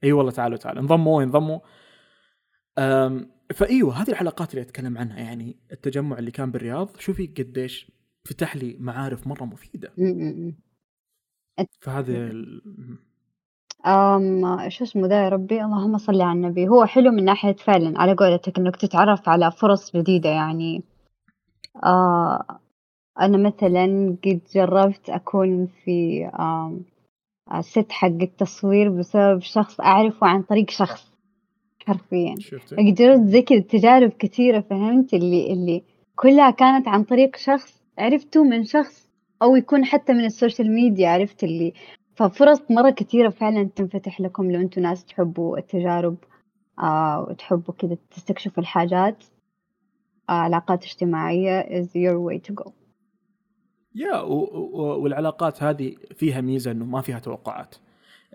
إي 0.04 0.12
والله 0.12 0.32
تعالوا 0.32 0.58
تعالوا. 0.58 0.82
انضموا 0.82 1.24
انضموا. 1.24 1.60
فايوه 3.56 4.02
هذه 4.02 4.10
الحلقات 4.10 4.52
اللي 4.52 4.62
أتكلم 4.62 4.98
عنها 4.98 5.20
يعني 5.20 5.56
التجمع 5.72 6.20
اللي 6.20 6.32
كان 6.32 6.52
بالرياض 6.52 6.98
شوفي 7.00 7.28
قديش 7.28 7.92
فتح 8.24 8.56
لي 8.56 8.78
معارف 8.80 9.28
مرة 9.28 9.44
مفيدة. 9.44 9.94
فهذا 11.82 12.32
آمم 13.86 14.70
شو 14.70 14.84
اسمه 14.84 15.08
ذا 15.08 15.24
يا 15.24 15.30
ربي؟ 15.30 15.64
اللهم 15.64 15.98
صل 15.98 16.22
على 16.22 16.32
النبي، 16.32 16.68
هو 16.68 16.86
حلو 16.86 17.12
من 17.12 17.26
ناحية 17.26 17.56
فعلًا 17.56 18.02
على 18.02 18.14
قولتك 18.14 18.58
إنك 18.58 18.76
تتعرف 18.76 19.30
على 19.30 19.52
فرص 19.52 19.96
جديدة 19.96 20.30
يعني. 20.30 20.84
آه 21.84 22.60
أنا 23.22 23.38
مثلًا 23.38 24.16
قد 24.26 24.42
جربت 24.54 25.10
أكون 25.10 25.68
في 25.68 26.26
آمم 26.26 26.80
set 27.62 27.92
حق 27.92 28.08
التصوير 28.08 28.90
بسبب 28.90 29.42
شخص 29.42 29.82
أعرفه 29.82 30.28
عن 30.28 30.42
طريق 30.42 30.70
شخص. 30.70 31.19
حرفيًا، 31.90 32.36
زي 33.26 33.42
كذا 33.42 33.60
تجارب 33.60 34.10
كثيرة 34.10 34.60
فهمت 34.60 35.14
اللي 35.14 35.54
اللي 35.54 35.84
كلها 36.16 36.52
كانت 36.52 36.88
عن 36.88 37.04
طريق 37.04 37.36
شخص 37.36 37.82
عرفته 37.98 38.44
من 38.44 38.64
شخص 38.64 39.10
أو 39.42 39.56
يكون 39.56 39.86
حتى 39.86 40.14
من 40.14 40.26
السوشيال 40.26 40.72
ميديا 40.72 41.10
عرفت 41.10 41.44
اللي. 41.44 41.74
ففرص 42.16 42.72
مرة 42.72 42.90
كثيرة 42.90 43.30
فعلًا 43.30 43.70
تنفتح 43.76 44.22
لكم 44.22 44.52
لو 44.52 44.62
أنتم 44.62 44.82
ناس 44.82 45.06
تحبوا 45.06 45.58
التجارب 45.58 46.18
آه 46.80 47.26
وتحبوا 47.30 47.74
كذا 47.74 47.98
تستكشفوا 48.12 48.64
الحاجات. 48.64 49.24
آه 50.30 50.34
علاقات 50.34 50.84
اجتماعية 50.84 51.62
is 51.62 51.88
your 51.88 52.18
way 52.30 52.50
to 52.50 52.64
go. 52.64 52.72
yeah 53.96 54.22
والعلاقات 55.02 55.64
هذه 55.64 55.96
فيها 56.16 56.42
ميزة 56.42 56.72
إنه 56.72 56.86
ما 56.86 57.02
فيها 57.02 57.20
توقعات. 57.20 57.76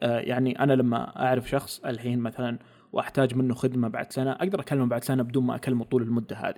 آه 0.00 0.18
يعني 0.18 0.58
أنا 0.58 0.72
لما 0.72 1.26
أعرف 1.26 1.48
شخص 1.48 1.84
الحين 1.84 2.18
مثلا 2.18 2.58
وأحتاج 2.94 3.36
منه 3.36 3.54
خدمة 3.54 3.88
بعد 3.88 4.12
سنة 4.12 4.32
أقدر 4.32 4.60
أكلمه 4.60 4.86
بعد 4.86 5.04
سنة 5.04 5.22
بدون 5.22 5.44
ما 5.44 5.54
أكلمه 5.54 5.84
طول 5.84 6.02
المدة 6.02 6.36
هذه. 6.36 6.54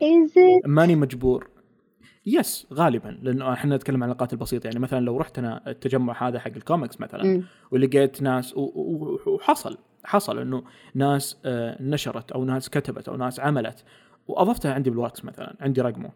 ماني 0.66 0.96
مجبور. 0.96 1.48
yes 2.26 2.66
غالبا 2.72 3.18
لأنه 3.22 3.52
إحنا 3.52 3.76
نتكلم 3.76 3.96
عن 3.96 4.02
العلاقات 4.02 4.32
البسيطة. 4.32 4.66
يعني 4.66 4.78
مثلا 4.78 5.00
لو 5.00 5.16
رحت 5.16 5.38
أنا 5.38 5.62
التجمع 5.66 6.28
هذا 6.28 6.38
حق 6.38 6.50
الكوميكس 6.56 7.00
مثلا 7.00 7.42
ولقيت 7.70 8.22
ناس 8.22 8.54
وحصل 8.56 9.78
حصل 10.04 10.38
إنه 10.38 10.62
ناس 10.94 11.40
آه، 11.44 11.82
نشرت 11.82 12.32
أو 12.32 12.44
ناس 12.44 12.70
كتبت 12.70 13.08
أو 13.08 13.16
ناس 13.16 13.40
عملت 13.40 13.84
وأضفتها 14.28 14.74
عندي 14.74 14.90
بالواتس 14.90 15.24
مثلا 15.24 15.56
عندي 15.60 15.80
رقمه. 15.80 16.10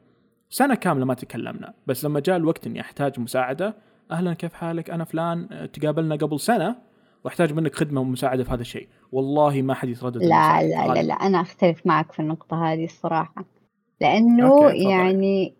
سنة 0.51 0.75
كاملة 0.75 1.05
ما 1.05 1.15
تكلمنا 1.15 1.75
بس 1.87 2.05
لما 2.05 2.21
جاء 2.21 2.37
الوقت 2.37 2.67
إني 2.67 2.81
أحتاج 2.81 3.21
مساعدة 3.21 3.75
أهلا 4.11 4.35
كيف 4.35 4.53
حالك؟ 4.55 4.91
أنا 4.91 5.05
فلان 5.05 5.49
آه، 5.53 5.67
تقابلنا 5.67 6.15
قبل 6.17 6.41
سنة. 6.41 6.90
وأحتاج 7.25 7.53
منك 7.53 7.75
خدمة 7.75 8.01
ومساعدة 8.01 8.45
في 8.45 8.51
هذا 8.51 8.61
الشيء. 8.61 8.89
والله 9.13 9.63
ما 9.63 9.75
حد 9.75 9.89
يتردد 9.89 10.17
لا 10.17 10.63
لا 10.63 10.95
لا 10.95 11.03
لا 11.03 11.15
أنا 11.15 11.41
أختلف 11.41 11.87
معك 11.87 12.13
في 12.13 12.21
النقطة 12.21 12.73
هذه 12.73 12.85
الصراحة. 12.85 13.45
لأنه 14.01 14.71
يعني 14.71 15.55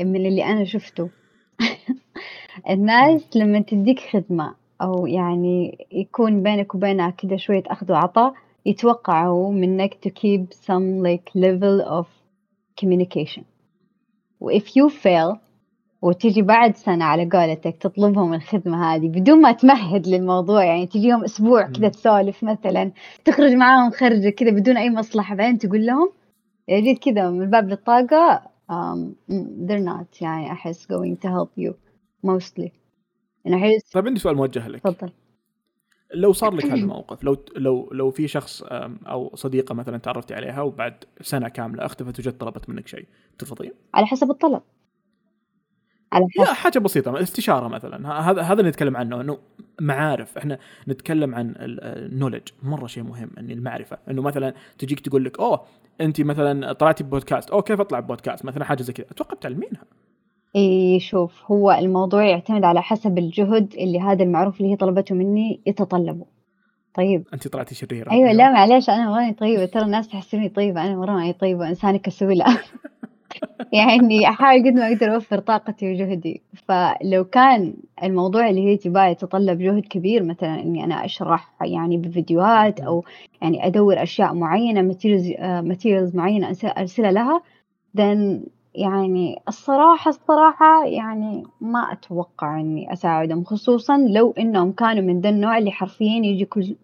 من 0.00 0.26
اللي 0.26 0.44
أنا 0.44 0.64
شفته. 0.64 1.10
الناس 2.70 3.36
لما 3.36 3.60
تديك 3.60 4.00
خدمة 4.00 4.54
أو 4.82 5.06
يعني 5.06 5.86
يكون 5.92 6.42
بينك 6.42 6.74
وبينها 6.74 7.10
كده 7.10 7.36
شوية 7.36 7.62
أخذ 7.66 7.92
وعطاء 7.92 8.34
يتوقعوا 8.66 9.52
منك 9.52 9.94
to 9.94 10.10
keep 10.10 10.54
some 10.54 11.02
like 11.02 11.30
level 11.34 11.86
of 11.86 12.06
communication. 12.80 13.42
و 14.40 14.50
if 14.50 14.64
you 14.64 14.88
fail 14.88 15.43
وتجي 16.04 16.42
بعد 16.42 16.76
سنة 16.76 17.04
على 17.04 17.28
قولتك 17.32 17.76
تطلبهم 17.76 18.34
الخدمة 18.34 18.94
هذه 18.94 19.08
بدون 19.08 19.42
ما 19.42 19.52
تمهد 19.52 20.06
للموضوع 20.06 20.64
يعني 20.64 20.86
تجي 20.86 21.08
يوم 21.08 21.24
أسبوع 21.24 21.66
كذا 21.66 21.88
تسولف 21.88 22.44
مثلا 22.44 22.92
تخرج 23.24 23.52
معاهم 23.52 23.90
خرجة 23.90 24.30
كذا 24.30 24.50
بدون 24.50 24.76
أي 24.76 24.90
مصلحة 24.90 25.34
بعدين 25.34 25.58
تقول 25.58 25.86
لهم 25.86 26.12
جيت 26.70 26.98
كذا 26.98 27.30
من 27.30 27.50
باب 27.50 27.72
الطاقة 27.72 28.42
um, 28.70 28.98
they're 29.66 29.84
not 29.86 30.22
يعني 30.22 30.52
أحس 30.52 30.86
going 30.86 31.16
to 31.16 31.28
help 31.28 31.64
you 31.64 31.72
mostly. 32.26 32.70
أنا 33.46 33.56
أحس 33.56 33.90
طيب 33.92 34.06
عندي 34.06 34.20
سؤال 34.20 34.36
موجه 34.36 34.68
لك. 34.68 34.82
تفضل. 34.82 35.12
لو 36.14 36.32
صار 36.32 36.54
لك 36.54 36.64
هذا 36.64 36.74
الموقف 36.74 37.24
لو 37.24 37.36
لو 37.56 37.88
لو 37.92 38.10
في 38.10 38.28
شخص 38.28 38.62
أو 39.06 39.30
صديقة 39.34 39.74
مثلا 39.74 39.98
تعرفتي 39.98 40.34
عليها 40.34 40.62
وبعد 40.62 41.04
سنة 41.20 41.48
كاملة 41.48 41.86
أختفت 41.86 42.18
وجت 42.18 42.40
طلبت 42.40 42.68
منك 42.68 42.88
شيء 42.88 43.06
ترفضين؟ 43.38 43.72
على 43.94 44.06
حسب 44.06 44.30
الطلب. 44.30 44.62
على 46.14 46.26
حسب. 46.38 46.52
حاجة 46.52 46.78
بسيطة 46.78 47.22
استشارة 47.22 47.68
مثلا 47.68 48.30
هذا 48.30 48.42
هذا 48.42 48.60
اللي 48.60 48.70
نتكلم 48.70 48.96
عنه 48.96 49.20
إنه 49.20 49.38
معارف 49.80 50.38
إحنا 50.38 50.58
نتكلم 50.88 51.34
عن 51.34 51.54
النولج 51.58 52.42
مرة 52.62 52.86
شيء 52.86 53.02
مهم 53.02 53.30
ان 53.38 53.50
المعرفة 53.50 53.98
إنه 54.10 54.22
مثلا 54.22 54.54
تجيك 54.78 55.00
تقول 55.00 55.24
لك 55.24 55.40
أوه 55.40 55.60
انت 56.00 56.20
مثلا 56.20 56.72
طلعتي 56.72 57.04
ببودكاست 57.04 57.50
أوه 57.50 57.62
كيف 57.62 57.80
أطلع 57.80 58.00
ببودكاست؟ 58.00 58.44
مثلا 58.44 58.64
حاجة 58.64 58.82
زي 58.82 58.92
كذا. 58.92 59.06
أتوقع 59.10 59.36
تعلمينها 59.40 59.84
إي 60.56 61.00
شوف 61.00 61.42
هو 61.46 61.72
الموضوع 61.72 62.24
يعتمد 62.24 62.64
على 62.64 62.82
حسب 62.82 63.18
الجهد 63.18 63.74
اللي 63.74 64.00
هذا 64.00 64.22
المعروف 64.22 64.60
اللي 64.60 64.72
هي 64.72 64.76
طلبته 64.76 65.14
مني 65.14 65.60
يتطلبه. 65.66 66.26
طيب. 66.94 67.24
انت 67.34 67.48
طلعتي 67.48 67.74
شريرة. 67.74 68.10
أيوه 68.10 68.32
لا 68.32 68.52
معليش 68.52 68.90
أنا 68.90 69.10
ماني 69.10 69.32
طيبة 69.32 69.64
ترى 69.64 69.82
الناس 69.82 70.08
تحسبني 70.08 70.48
طيبة 70.48 70.84
أنا 70.84 70.96
مرة 70.96 71.12
ماني 71.12 71.32
طيبة 71.32 71.60
وانسانه 71.60 71.98
كسولة. 71.98 72.44
يعني 73.72 74.28
أحاول 74.28 74.64
قد 74.64 74.74
ما 74.74 74.88
أقدر 74.88 75.14
أوفر 75.14 75.38
طاقتي 75.38 75.92
وجهدي. 75.92 76.42
فلو 76.54 77.24
كان 77.24 77.74
الموضوع 78.02 78.48
اللي 78.50 78.64
هي 78.64 78.76
تبغاه 78.76 79.06
يتطلب 79.06 79.58
جهد 79.58 79.82
كبير 79.82 80.22
مثلا 80.22 80.62
إني 80.62 80.84
أنا 80.84 81.04
أشرح 81.04 81.54
يعني 81.62 81.96
بفيديوهات 81.96 82.80
أو 82.80 83.04
يعني 83.42 83.66
أدور 83.66 84.02
أشياء 84.02 84.34
معينة 84.34 84.82
materials 85.62 86.16
معينة 86.16 86.56
أرسلها 86.64 87.12
لها 87.12 87.42
then 87.98 88.48
يعني 88.74 89.42
الصراحة 89.48 90.08
الصراحة 90.08 90.86
يعني 90.86 91.44
ما 91.60 91.92
أتوقع 91.92 92.60
إني 92.60 92.92
أساعدهم 92.92 93.44
خصوصا 93.44 93.98
لو 93.98 94.34
إنهم 94.38 94.72
كانوا 94.72 95.02
من 95.02 95.20
ذا 95.20 95.28
النوع 95.28 95.58
اللي 95.58 95.70
حرفيا 95.70 96.20
يجي 96.24 96.44
كل 96.44 96.76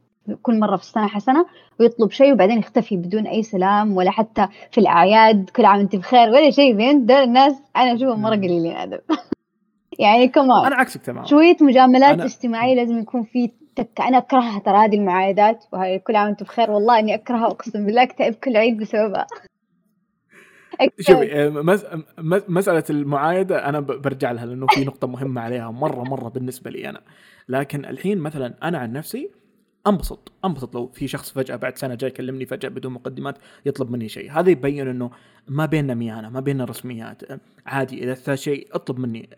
كل 0.43 0.59
مرة 0.59 0.77
في 0.77 0.83
السنة 0.83 1.07
حسنة 1.07 1.47
ويطلب 1.81 2.11
شيء 2.11 2.33
وبعدين 2.33 2.59
يختفي 2.59 2.97
بدون 2.97 3.27
أي 3.27 3.43
سلام 3.43 3.97
ولا 3.97 4.11
حتى 4.11 4.49
في 4.71 4.79
الأعياد 4.79 5.51
كل 5.51 5.65
عام 5.65 5.81
أنت 5.81 5.97
بخير 5.97 6.29
ولا 6.29 6.51
شيء. 6.51 6.77
فين 6.77 7.07
ده 7.07 7.25
الناس 7.25 7.63
أنا 7.77 7.95
أشوفهم 7.95 8.23
مرة 8.23 8.37
قليلين 8.37 8.77
أدب 8.77 9.01
يعني 9.99 10.29
كمان 10.29 10.67
أنا 10.67 10.77
عكسك 10.77 11.03
تماما. 11.03 11.27
شوية 11.27 11.57
مجاملات 11.61 12.15
أنا... 12.15 12.25
اجتماعية 12.25 12.75
لازم 12.75 12.99
يكون 12.99 13.23
في 13.23 13.51
تك 13.77 14.01
أنا 14.01 14.19
أكرهها 14.19 14.59
ترى 14.59 14.77
هذه 14.77 14.95
المعايدات. 14.95 15.65
وهي 15.73 15.99
كل 15.99 16.17
عام 16.17 16.27
وأنت 16.29 16.43
بخير. 16.43 16.71
والله 16.71 16.99
إني 16.99 17.15
أكرهها 17.15 17.47
أقسم 17.47 17.87
بالله 17.87 18.03
أكتئب 18.03 18.35
كل 18.35 18.57
عيد 18.57 18.77
بسببها. 18.77 19.27
شوفي 21.01 21.33
آه، 21.33 21.49
مسألة 22.49 22.85
المعايدة 22.91 23.69
أنا 23.69 23.81
برجع 23.81 24.33
لها 24.33 24.47
لأنه 24.47 24.67
في 24.67 24.85
نقطة 24.85 25.07
مهمة 25.07 25.41
عليها 25.41 25.71
مرة 25.71 26.03
مرة 26.03 26.29
بالنسبة 26.29 26.71
لي 26.71 26.89
أنا. 26.89 27.01
لكن 27.49 27.85
الحين 27.85 28.19
مثلا 28.19 28.55
أنا 28.63 28.79
عن 28.79 28.93
نفسي 28.93 29.31
انبسط 29.87 30.33
انبسط 30.45 30.75
لو 30.75 30.87
في 30.87 31.09
شخص 31.09 31.31
فجأة 31.31 31.57
بعد 31.57 31.79
سنة 31.79 31.95
جاي 31.95 32.11
يكلمني 32.11 32.47
فجأة 32.47 32.69
بدون 32.69 32.93
مقدمات 32.93 33.39
يطلب 33.67 33.91
مني 33.91 34.09
شيء. 34.09 34.33
هذا 34.33 34.51
يبين 34.51 34.89
إنه 34.89 35.11
ما 35.49 35.67
بيننا 35.67 35.95
ميانة 35.95 36.29
ما 36.29 36.41
بيننا 36.41 36.65
رسميات. 36.65 37.23
عادي 37.67 38.05
إذا 38.05 38.13
احتاج 38.13 38.39
شيء 38.39 38.69
اطلب 38.73 38.99
مني. 38.99 39.29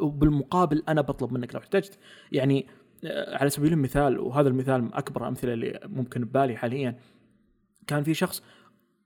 وبالمقابل 0.00 0.82
أنا 0.88 1.00
بطلب 1.00 1.32
منك 1.32 1.54
لو 1.54 1.60
احتجت. 1.60 1.98
يعني 2.32 2.66
آه، 3.04 3.36
على 3.36 3.50
سبيل 3.50 3.72
المثال 3.72 4.18
وهذا 4.18 4.48
المثال 4.48 4.94
أكبر 4.94 5.28
أمثلة 5.28 5.52
اللي 5.52 5.80
ممكن 5.86 6.24
ببالي 6.24 6.56
حاليا. 6.56 6.98
كان 7.86 8.02
في 8.02 8.14
شخص 8.14 8.42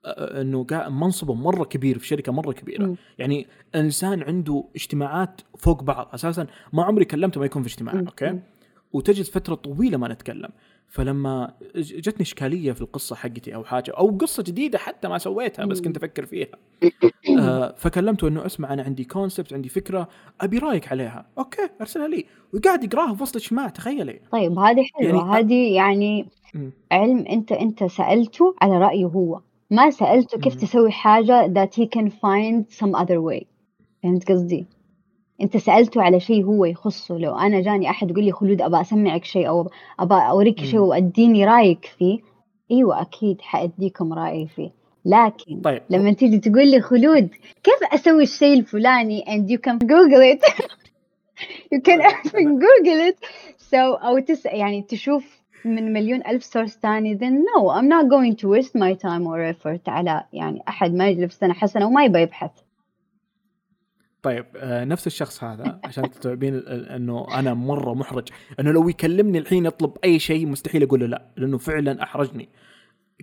إنه 0.07 0.67
منصبه 0.89 1.35
مرة 1.35 1.65
كبير 1.65 1.99
في 1.99 2.07
شركة 2.07 2.33
مرة 2.33 2.53
كبيرة. 2.53 2.85
م. 2.85 2.97
يعني 3.19 3.47
إنسان 3.75 4.23
عنده 4.23 4.65
اجتماعات 4.77 5.41
فوق 5.59 5.83
بعض. 5.83 6.11
أساسا 6.15 6.47
ما 6.73 6.85
عمري 6.85 7.05
كلمته 7.05 7.41
ما 7.41 7.47
يكون 7.47 7.63
في 7.63 7.69
اجتماع 7.69 7.95
م. 7.95 7.99
okay؟ 7.99 8.41
وتجد 8.93 9.25
فترة 9.25 9.55
طويلة 9.55 9.99
ما 9.99 10.09
نتكلم. 10.09 10.51
فلما 10.89 11.55
جتني 11.77 12.23
إشكالية 12.23 12.73
في 12.73 12.83
القصة 12.83 13.17
حقتي 13.17 13.55
أو 13.55 13.65
حاجة 13.65 13.91
أو 13.91 14.19
قصة 14.21 14.43
جديدة 14.43 14.79
حتى 14.79 15.09
ما 15.09 15.19
سويتها 15.19 15.65
بس 15.65 15.81
كنت 15.81 15.97
أفكر 15.97 16.27
فيها. 16.27 16.49
آه 17.41 17.75
فكلمته 17.79 18.29
إنه 18.29 18.47
اسمع 18.47 18.73
أنا 18.73 18.83
عندي 18.83 19.05
concept 19.05 19.53
عندي 19.53 19.69
فكرة 19.69 20.09
أبي 20.41 20.59
رأيك 20.59 20.93
عليها. 20.93 21.27
okay 21.39 21.69
أرسلها 21.81 22.09
لي. 22.09 22.25
وقاعد 22.55 22.85
يقراها 22.85 23.15
في 23.15 23.23
وسط 23.23 23.37
اجتماع 23.37 23.69
تخيلي. 23.69 24.21
طيب 24.33 24.59
هذه 24.59 24.85
حلوة. 24.95 25.33
يعني 25.33 25.45
هذه 25.45 25.75
يعني 25.75 26.27
علم 26.93 27.19
أنت 27.19 27.53
أنت 27.53 27.85
سألته 27.85 28.55
على 28.63 28.79
رأيه 28.79 29.05
هو. 29.07 29.41
ما 29.71 29.91
سألته 29.91 30.39
كيف 30.39 30.55
تسوي 30.55 30.91
حاجة 30.91 31.47
that 31.47 31.71
he 31.75 31.87
can 31.87 32.11
find 32.11 32.79
some 32.81 32.95
other 32.95 33.21
way. 33.21 33.45
فهمت 34.03 34.33
قصدي؟ 34.33 34.67
انت 35.41 35.57
سألته 35.57 36.03
على 36.03 36.21
شيء 36.21 36.45
هو 36.45 36.65
يخصه 36.65 37.19
لو 37.19 37.39
أنا 37.39 37.61
جاني 37.61 37.91
أحد 37.91 38.11
يقول 38.11 38.25
لي 38.25 38.33
خلود 38.33 38.63
أبى 38.63 38.81
أسمعك 38.81 39.25
شيء 39.25 39.49
أو 39.49 39.71
أبى 40.01 40.15
أوريك 40.15 40.65
شيء 40.65 40.81
وأديني 40.81 41.45
رأيك 41.45 41.85
فيه 41.99 42.19
أيوه 42.71 43.01
أكيد 43.01 43.41
حأديكم 43.41 44.13
رأيي 44.13 44.47
فيه. 44.47 44.71
لكن 45.05 45.61
طيب. 45.61 45.83
لما 45.91 46.13
تيجي 46.13 46.39
تقول 46.39 46.71
لي 46.71 46.81
خلود 46.81 47.29
كيف 47.65 47.95
أسوي 47.95 48.23
الشيء 48.23 48.59
الفلاني 48.59 49.25
and 49.25 49.51
you 49.51 49.59
can 49.59 49.79
google 49.79 50.23
it 50.35 50.45
you 51.73 51.81
can 51.81 52.31
طيب. 52.33 52.61
google 52.61 53.11
it. 53.11 53.27
So 53.59 53.75
أو 53.75 54.19
تش 54.19 54.47
يعني 54.47 54.83
تشوف 54.83 55.41
من 55.65 55.93
مليون 55.93 56.27
ألف 56.27 56.45
source 56.45 56.79
ثاني 56.83 57.19
then 57.19 57.45
no 57.45 57.71
I'm 57.71 57.89
not 57.89 58.09
going 58.09 58.37
to 58.37 58.49
waste 58.49 58.75
my 58.75 58.95
time 58.95 59.27
or 59.27 59.55
effort 59.55 59.89
على 59.89 60.25
يعني 60.33 60.63
أحد 60.69 60.95
ما 60.95 61.09
يجلب 61.09 61.31
سنة 61.31 61.55
حسنة 61.55 61.87
وما 61.87 62.05
يبغى 62.05 62.23
يبحث. 62.23 62.51
طيب 64.23 64.47
آه 64.57 64.85
نفس 64.85 65.07
الشخص 65.07 65.45
هذا 65.45 65.81
عشان 65.85 66.11
تستوعبين 66.11 66.55
إنه 66.69 67.27
أنا 67.39 67.55
مرة 67.55 67.95
محرج 67.95 68.29
إنه 68.61 68.71
لو 68.71 68.89
يكلمني 68.89 69.39
الحين 69.39 69.67
يطلب 69.67 69.97
أي 70.05 70.19
شيء 70.19 70.47
مستحيل 70.47 70.83
أقول 70.83 71.01
له 71.01 71.07
لا 71.07 71.23
لأنه 71.37 71.59
فعلا 71.59 72.03
أحرجني. 72.03 72.49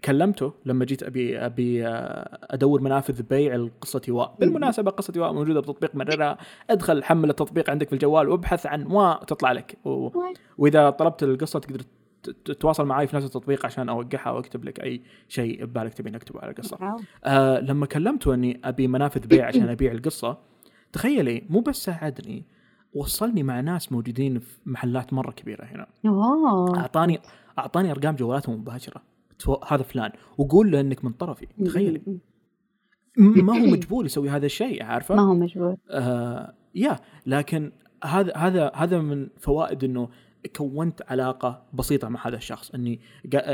كلمته 0.06 0.54
لما 0.66 0.86
جيت 0.86 1.04
أبي 1.04 1.38
أبي 1.38 1.88
آه، 1.88 2.40
أدور 2.44 2.82
منافذ 2.82 3.22
بيع 3.24 3.56
لقصه 3.56 4.02
واء 4.10 4.36
بالمناسبة 4.40 4.92
قصة 4.92 5.14
واء 5.18 5.34
موجودة 5.34 5.60
بتطبيق 5.60 5.96
مررها 5.96 6.38
أدخل 6.70 7.04
حمل 7.04 7.30
التطبيق 7.30 7.70
عندك 7.70 7.88
في 7.88 7.94
الجوال 7.94 8.30
وابحث 8.30 8.66
عن 8.66 8.86
واء 8.86 9.24
تطلع 9.24 9.52
لك. 9.52 9.78
و... 9.86 10.10
وإذا 10.58 10.90
طلبت 10.90 11.24
القصة 11.24 11.60
تقدر 11.60 11.82
تتواصل 12.46 12.86
معي 12.86 13.08
في 13.08 13.16
نفس 13.16 13.26
التطبيق 13.26 13.66
عشان 13.66 13.90
اوقعها 13.90 14.32
وأكتب 14.32 14.66
لك 14.66 14.84
أي 14.84 15.02
شيء 15.28 15.66
ببالك 15.66 15.94
تبي 15.94 16.10
نكتبه 16.12 16.40
على 16.40 16.52
القصة. 16.52 16.78
آه 17.26 17.60
لما 17.60 17.86
كلمته 17.86 18.34
إني 18.34 18.62
أبي 18.64 18.88
منافذ 18.88 19.28
بيع 19.28 19.48
عشان 19.48 19.70
أبيع 19.70 19.92
القصة 19.92 20.53
تخيلي 20.94 21.44
مو 21.50 21.60
بس 21.60 21.84
ساعدني 21.84 22.46
وصلني 22.94 23.44
مع 23.44 23.60
ناس 23.60 23.92
موجودين 23.92 24.40
في 24.40 24.58
محلات 24.66 25.14
مرة 25.14 25.32
كبيرة 25.32 25.66
هنا. 25.66 25.88
اوه 26.06 26.80
اعطاني 26.80 27.20
أعطاني 27.60 27.92
أرقام 27.92 28.16
جوالاتهم 28.16 28.56
مباشرة. 28.56 29.02
هذا 29.68 29.84
فلان. 29.84 30.12
وقول 30.38 30.72
له 30.72 30.80
إنك 30.80 31.06
من 31.06 31.12
طرفي. 31.12 31.48
تخيلي 31.66 32.02
ما 33.18 33.54
هو 33.54 33.66
مجبور 33.76 34.06
يسوي 34.06 34.30
هذا 34.30 34.46
الشيء 34.46 34.84
عارفه؟ 34.84 35.16
ما 35.16 35.22
هو 35.22 35.34
مجبور 35.34 35.76
آه 35.90 36.54
يا 36.76 37.00
لكن 37.26 37.72
هذا 38.04 38.38
هذا 38.38 38.72
هذا 38.76 39.00
من 39.00 39.28
فوائد 39.40 39.84
إنه 39.84 40.10
كونت 40.56 41.02
علاقة 41.08 41.66
بسيطة 41.74 42.10
مع 42.10 42.28
هذا 42.28 42.36
الشخص 42.36 42.72
إني 42.72 43.00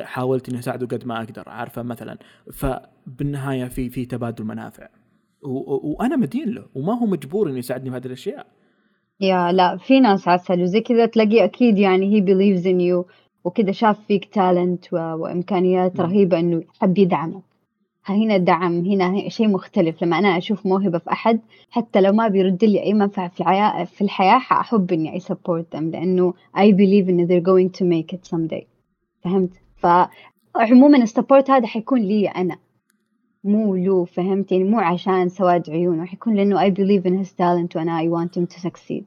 حاولت 0.03 0.49
إني 0.49 0.59
أساعده 0.59 0.87
قد 0.87 1.05
ما 1.05 1.17
أقدر 1.17 1.49
عارفه؟ 1.49 1.81
مثلا. 1.81 2.17
فبالنهاية 2.53 3.65
في 3.65 3.89
في 3.89 4.05
تبادل 4.05 4.43
منافع. 4.43 4.87
وأنا 5.43 6.15
مدين 6.15 6.49
له 6.49 6.65
وما 6.75 6.93
هو 6.93 7.05
مجبور 7.05 7.49
إنه 7.49 7.57
يساعدني 7.57 7.89
بهذه 7.89 8.05
الأشياء. 8.05 8.47
yeah 9.21 9.51
لا 9.51 9.77
في 9.77 9.99
ناس 9.99 10.27
عسل 10.27 10.61
وزي 10.61 10.81
كذا 10.81 11.05
تلاقيه 11.05 11.43
أكيد 11.43 11.77
يعني 11.77 12.05
هي 12.05 12.21
believes 12.25 12.63
in 12.63 12.79
you 12.79 13.11
وكذا 13.43 13.71
شاف 13.71 14.05
فيك 14.07 14.25
talent 14.25 14.93
وإمكانيات 14.93 15.99
رهيبة 15.99 16.39
إنه 16.39 16.63
يحب 16.75 16.97
يدعمك. 16.97 17.43
هنا 18.05 18.37
دعم 18.37 18.85
هنا 18.85 19.29
شيء 19.29 19.47
مختلف. 19.47 20.03
لما 20.03 20.19
أنا 20.19 20.37
أشوف 20.37 20.65
موهبة 20.65 20.97
في 20.97 21.11
أحد 21.11 21.39
حتى 21.69 22.01
لو 22.01 22.11
ما 22.13 22.27
بيرد 22.27 22.63
لي 22.63 22.83
أي 22.83 22.93
منفعة 22.93 23.29
في 23.29 23.41
الحياة 23.41 23.83
في 23.83 24.01
الحياة 24.01 24.39
حأحب 24.39 24.91
إني 24.91 25.13
I 25.13 25.19
support 25.19 25.75
them 25.75 25.79
لأنه 25.79 26.33
I 26.57 26.71
believe 26.71 27.09
إن 27.09 27.27
they're 27.27 27.43
going 27.43 27.79
to 27.79 27.85
make 27.85 28.17
it 28.17 28.35
someday. 28.35 28.65
فهمت؟ 29.23 29.51
فعموما 29.77 30.97
السبورت 30.97 31.49
هذا 31.49 31.67
حيكون 31.67 32.01
لي 32.01 32.27
أنا. 32.27 32.57
مو 33.43 33.75
له 33.75 34.05
فهمت 34.05 34.51
يعني 34.51 34.63
مو 34.63 34.79
عشان 34.79 35.29
سواد 35.29 35.69
عيونه 35.69 36.05
حيكون 36.05 36.35
لأنه 36.35 36.69
I 36.69 36.73
believe 36.73 37.03
in 37.05 37.25
his 37.25 37.31
talent 37.31 37.75
وأنا 37.75 38.01
I 38.01 38.05
want 38.05 38.39
him 38.39 38.55
to 38.55 38.59
succeed. 38.59 39.03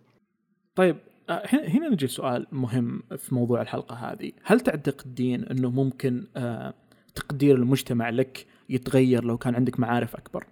طيب 0.74 0.96
آه، 1.30 1.42
هنا 1.52 1.88
نجي 1.88 2.06
سؤال 2.06 2.46
مهم 2.52 3.02
في 3.16 3.34
موضوع 3.34 3.62
الحلقة 3.62 3.94
هذه. 3.94 4.32
هل 4.44 4.60
تعتقدين 4.60 5.44
أنه 5.44 5.70
ممكن 5.70 6.26
آه، 6.36 6.74
تقدير 7.14 7.56
المجتمع 7.56 8.10
لك 8.10 8.46
يتغير 8.68 9.24
لو 9.24 9.38
كان 9.38 9.54
عندك 9.54 9.80
معارف 9.80 10.16
أكبر؟ 10.16 10.46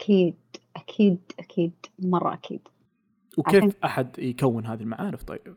أكيد 0.00 0.34
أكيد 0.76 1.18
أكيد 1.38 1.72
مرة 1.98 2.34
أكيد. 2.34 2.60
وكيف 3.38 3.64
عشان... 3.64 3.72
أحد 3.84 4.18
يكون 4.18 4.66
هذه 4.66 4.80
المعارف 4.80 5.22
طيب؟ 5.22 5.54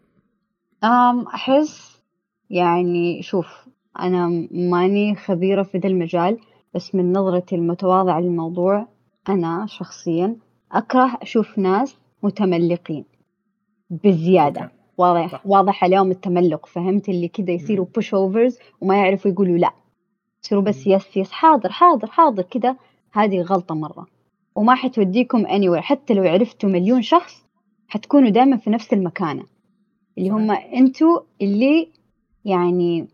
أم 0.84 1.28
أحس 1.28 2.02
يعني 2.50 3.22
شوف 3.22 3.68
أنا 4.00 4.48
ماني 4.52 5.16
خبيرة 5.16 5.64
في 5.64 5.78
ذا 5.78 5.90
المجال 5.90 6.40
بس 6.74 6.96
من 6.96 7.14
نظرتي 7.14 7.56
المتواضعة 7.56 8.20
للموضوع 8.20 8.88
أنا 9.30 9.66
شخصيا 9.70 10.36
أكره 10.72 11.18
أشوف 11.22 11.58
ناس 11.58 11.98
متملقين 12.24 13.06
بزيادة. 13.90 14.62
okay. 14.62 14.74
واضح 14.98 15.32
صح. 15.32 15.42
واضح 15.46 15.84
عليهم 15.84 16.12
التملق 16.12 16.66
فهمت؟ 16.66 17.10
اللي 17.10 17.28
كذا 17.28 17.52
يصيروا 17.52 17.86
pushovers 17.96 18.58
وما 18.82 18.96
يعرفوا 18.98 19.32
يقولوا 19.32 19.58
لا. 19.58 19.72
تصيروا 20.42 20.64
بس 20.64 20.88
yes 20.88 21.18
yes 21.18 21.32
حاضر 21.32 21.70
حاضر 21.72 22.08
حاضر 22.08 22.44
كده 22.44 22.78
هذه 23.12 23.42
غلطة 23.42 23.76
مرة. 23.76 24.06
وما 24.56 24.76
حتوديكم 24.76 25.46
anywhere. 25.46 25.80
حتى 25.80 26.14
لو 26.14 26.24
عرفتوا 26.24 26.70
مليون 26.70 27.02
شخص 27.02 27.46
حتكونوا 27.88 28.30
دائما 28.30 28.58
في 28.58 28.70
نفس 28.70 28.94
المكانة. 28.94 29.44
اللي 30.18 30.30
هم 30.30 30.52
أنتوا 30.52 31.20
اللي 31.42 31.88
يعني 32.46 33.08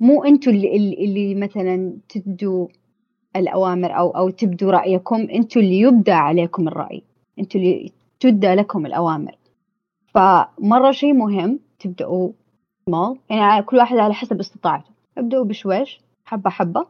مو 0.00 0.24
أنتوا 0.24 0.52
اللي, 0.52 0.94
اللي 1.04 1.34
مثلا 1.34 1.96
تدوا 2.08 2.68
الأوامر 3.36 3.98
أو 3.98 4.10
أو 4.10 4.30
تبدوا 4.30 4.72
رأيكم 4.72 5.16
أنتوا 5.16 5.62
اللي 5.62 5.80
يبدى 5.80 6.12
عليكم 6.12 6.68
الرأي 6.68 7.02
أنتوا 7.38 7.60
اللي 7.60 7.92
تبدى 8.20 8.54
لكم 8.54 8.86
الأوامر. 8.86 9.34
فمرة 10.06 10.90
شيء 10.90 11.12
مهم 11.12 11.58
تبدأوا 11.78 12.32
small 12.90 13.16
يعني 13.30 13.62
كل 13.62 13.76
واحد 13.76 13.96
على 13.96 14.14
حسب 14.14 14.40
استطاعته. 14.40 14.90
ابدأوا 15.18 15.44
بشويش 15.44 16.00
حبة 16.24 16.50
حبة 16.50 16.86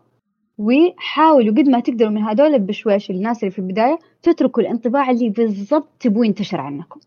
وحاولوا 0.58 1.54
قد 1.54 1.68
ما 1.68 1.80
تقدروا 1.80 2.10
من 2.10 2.22
هذول 2.22 2.58
بشويش 2.58 3.10
الناس 3.10 3.42
اللي 3.42 3.50
في 3.50 3.58
البداية 3.58 3.98
تتركوا 4.22 4.62
الانطباع 4.62 5.10
اللي 5.10 5.30
بالضبط 5.30 5.88
تبوه 6.00 6.26
ينتشر 6.26 6.60
عنكم. 6.60 7.00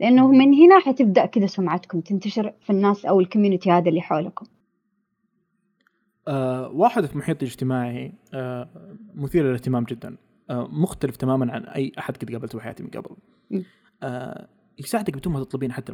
لأنه 0.00 0.28
من 0.28 0.54
هنا 0.54 0.78
حتبدأ 0.78 1.26
كذا 1.26 1.46
سمعتكم 1.46 2.00
تنتشر 2.00 2.52
في 2.60 2.70
الناس 2.70 3.06
أو 3.06 3.20
الكوميونتي 3.20 3.70
هذا 3.70 3.88
اللي 3.88 4.00
حولكم. 4.00 4.46
آه 6.28 6.68
واحد 6.68 7.06
في 7.06 7.18
محيطي 7.18 7.44
الاجتماعي 7.44 8.12
آه 8.34 8.68
مثير 9.14 9.44
للاهتمام 9.44 9.84
جدا. 9.84 10.16
آه 10.50 10.68
مختلف 10.72 11.16
تماما 11.16 11.52
عن 11.52 11.64
أي 11.64 11.92
أحد 11.98 12.16
قد 12.16 12.32
قابلته 12.32 12.58
بحياتي 12.58 12.82
من 12.82 12.90
قبل. 12.90 13.16
آه 14.02 14.48
يساعدك 14.78 15.16
بدون 15.16 15.32
ما 15.32 15.44
تطلبين 15.44 15.72
حتى. 15.72 15.92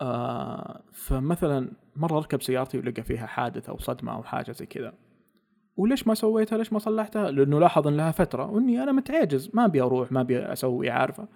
آه 0.00 0.82
فمثلا 0.92 1.72
مرة 1.96 2.18
ركب 2.18 2.42
سيارتي 2.42 2.78
ولقى 2.78 3.02
فيها 3.02 3.26
حادث 3.26 3.68
أو 3.68 3.78
صدمة 3.78 4.12
أو 4.12 4.22
حاجة 4.22 4.52
زي 4.52 4.66
كذا. 4.66 4.92
وليش 5.76 6.06
ما 6.06 6.14
سويتها؟ 6.14 6.58
ليش 6.58 6.72
ما 6.72 6.78
صلحتها؟ 6.78 7.30
لأنه 7.30 7.60
لاحظ 7.60 7.86
أن 7.86 7.96
لها 7.96 8.10
فترة 8.10 8.50
وإني 8.50 8.82
أنا 8.82 8.92
متعجز. 8.92 9.50
ما 9.54 9.64
أبي 9.64 9.82
أروح 9.82 10.12
ما 10.12 10.20
أبي 10.20 10.38
أسوي 10.38 10.90
عارفة 10.90 11.28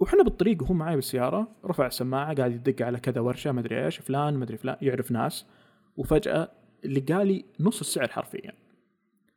وحنا 0.00 0.22
بالطريق 0.22 0.62
وهو 0.62 0.74
معي 0.74 0.94
بالسيارة 0.94 1.48
رفع 1.64 1.86
السماعة 1.86 2.34
قاعد 2.34 2.52
يدق 2.52 2.86
على 2.86 3.00
كذا 3.00 3.20
ورشة 3.20 3.52
ما 3.52 3.60
أدري 3.60 3.84
إيش 3.84 3.98
فلان 3.98 4.34
ما 4.34 4.44
أدري 4.44 4.56
فلان 4.56 4.76
يعرف 4.82 5.10
ناس. 5.10 5.46
وفجأة 5.96 6.50
اللي 6.84 7.00
قال 7.00 7.26
لي 7.26 7.44
نص 7.60 7.80
السعر 7.80 8.08
حرفيا. 8.08 8.52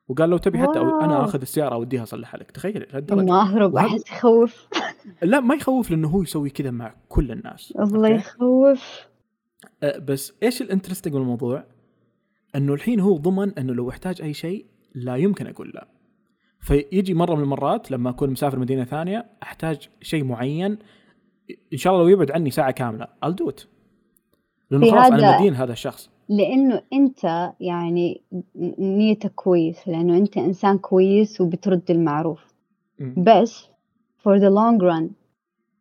وقال 0.07 0.29
لو 0.29 0.37
تبي 0.37 0.59
حتى 0.59 0.79
أو 0.79 1.01
أنا 1.01 1.23
آخذ 1.23 1.41
السيارة 1.41 1.73
أوديها 1.73 2.03
أصلحها 2.03 2.39
لك. 2.39 2.51
تخيل 2.51 2.87
لهالدرجة. 2.91 3.25
ما 3.25 3.41
اهرب 3.41 3.75
احس 3.75 4.11
يخوف؟ 4.11 4.67
لا 5.21 5.39
ما 5.39 5.55
يخوف 5.55 5.91
لأنه 5.91 6.07
هو 6.07 6.21
يسوي 6.21 6.49
كذا 6.49 6.71
مع 6.71 6.95
كل 7.09 7.31
الناس. 7.31 7.73
الله 7.79 8.09
يخوف. 8.09 9.07
أه 9.83 9.97
بس 9.97 10.33
إيش 10.43 10.61
الإنترستنج 10.61 11.13
بالموضوع؟ 11.13 11.63
إنه 12.55 12.73
الحين 12.73 12.99
هو 12.99 13.17
ضمن 13.17 13.57
إنه 13.59 13.73
لو 13.73 13.89
أحتاج 13.89 14.21
أي 14.21 14.33
شيء 14.33 14.65
لا 14.95 15.15
يمكن 15.15 15.47
أقول 15.47 15.71
لا. 15.75 15.87
فيجي 16.59 17.13
مرة 17.13 17.35
من 17.35 17.43
المرات 17.43 17.91
لما 17.91 18.09
أكون 18.09 18.29
مسافر 18.29 18.59
مدينة 18.59 18.83
ثانية 18.83 19.25
أحتاج 19.43 19.89
شيء 20.01 20.23
معين 20.23 20.77
إن 21.73 21.77
شاء 21.77 21.93
الله 21.93 22.05
لو 22.05 22.09
يبعد 22.09 22.31
عني 22.31 22.51
ساعة 22.51 22.71
كاملة 22.71 23.07
I'll 23.25 23.33
do 23.33 23.51
it. 23.51 23.65
لأنه 24.71 24.91
خلاص 24.91 25.11
أنا 25.11 25.39
مدين 25.39 25.55
هذا 25.55 25.73
الشخص. 25.73 26.09
لأنه 26.29 26.81
أنت 26.93 27.51
يعني 27.59 28.21
نيتك 28.79 29.31
كويس 29.35 29.87
لأنه 29.87 30.17
أنت 30.17 30.37
إنسان 30.37 30.77
كويس 30.77 31.41
وبترد 31.41 31.91
المعروف. 31.91 32.53
بس 33.17 33.69
for 34.19 34.39
the 34.39 34.49
long 34.49 34.81
run 34.81 35.11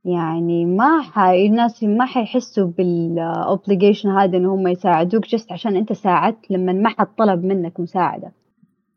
يعني 0.04 0.66
ما 0.66 1.02
حي 1.02 1.46
الناس 1.46 1.84
ما 1.84 2.04
حيحسوا 2.04 2.66
بال 2.66 2.90
obligation 2.90 4.08
هذا 4.08 4.36
إن 4.36 4.46
هم 4.46 4.68
يساعدوك 4.68 5.26
just 5.26 5.52
عشان 5.52 5.76
أنت 5.76 5.92
ساعدت 5.92 6.50
لما 6.50 6.72
ما 6.72 6.88
حد 6.88 7.06
طلب 7.18 7.44
منك 7.44 7.80
مساعدة. 7.80 8.32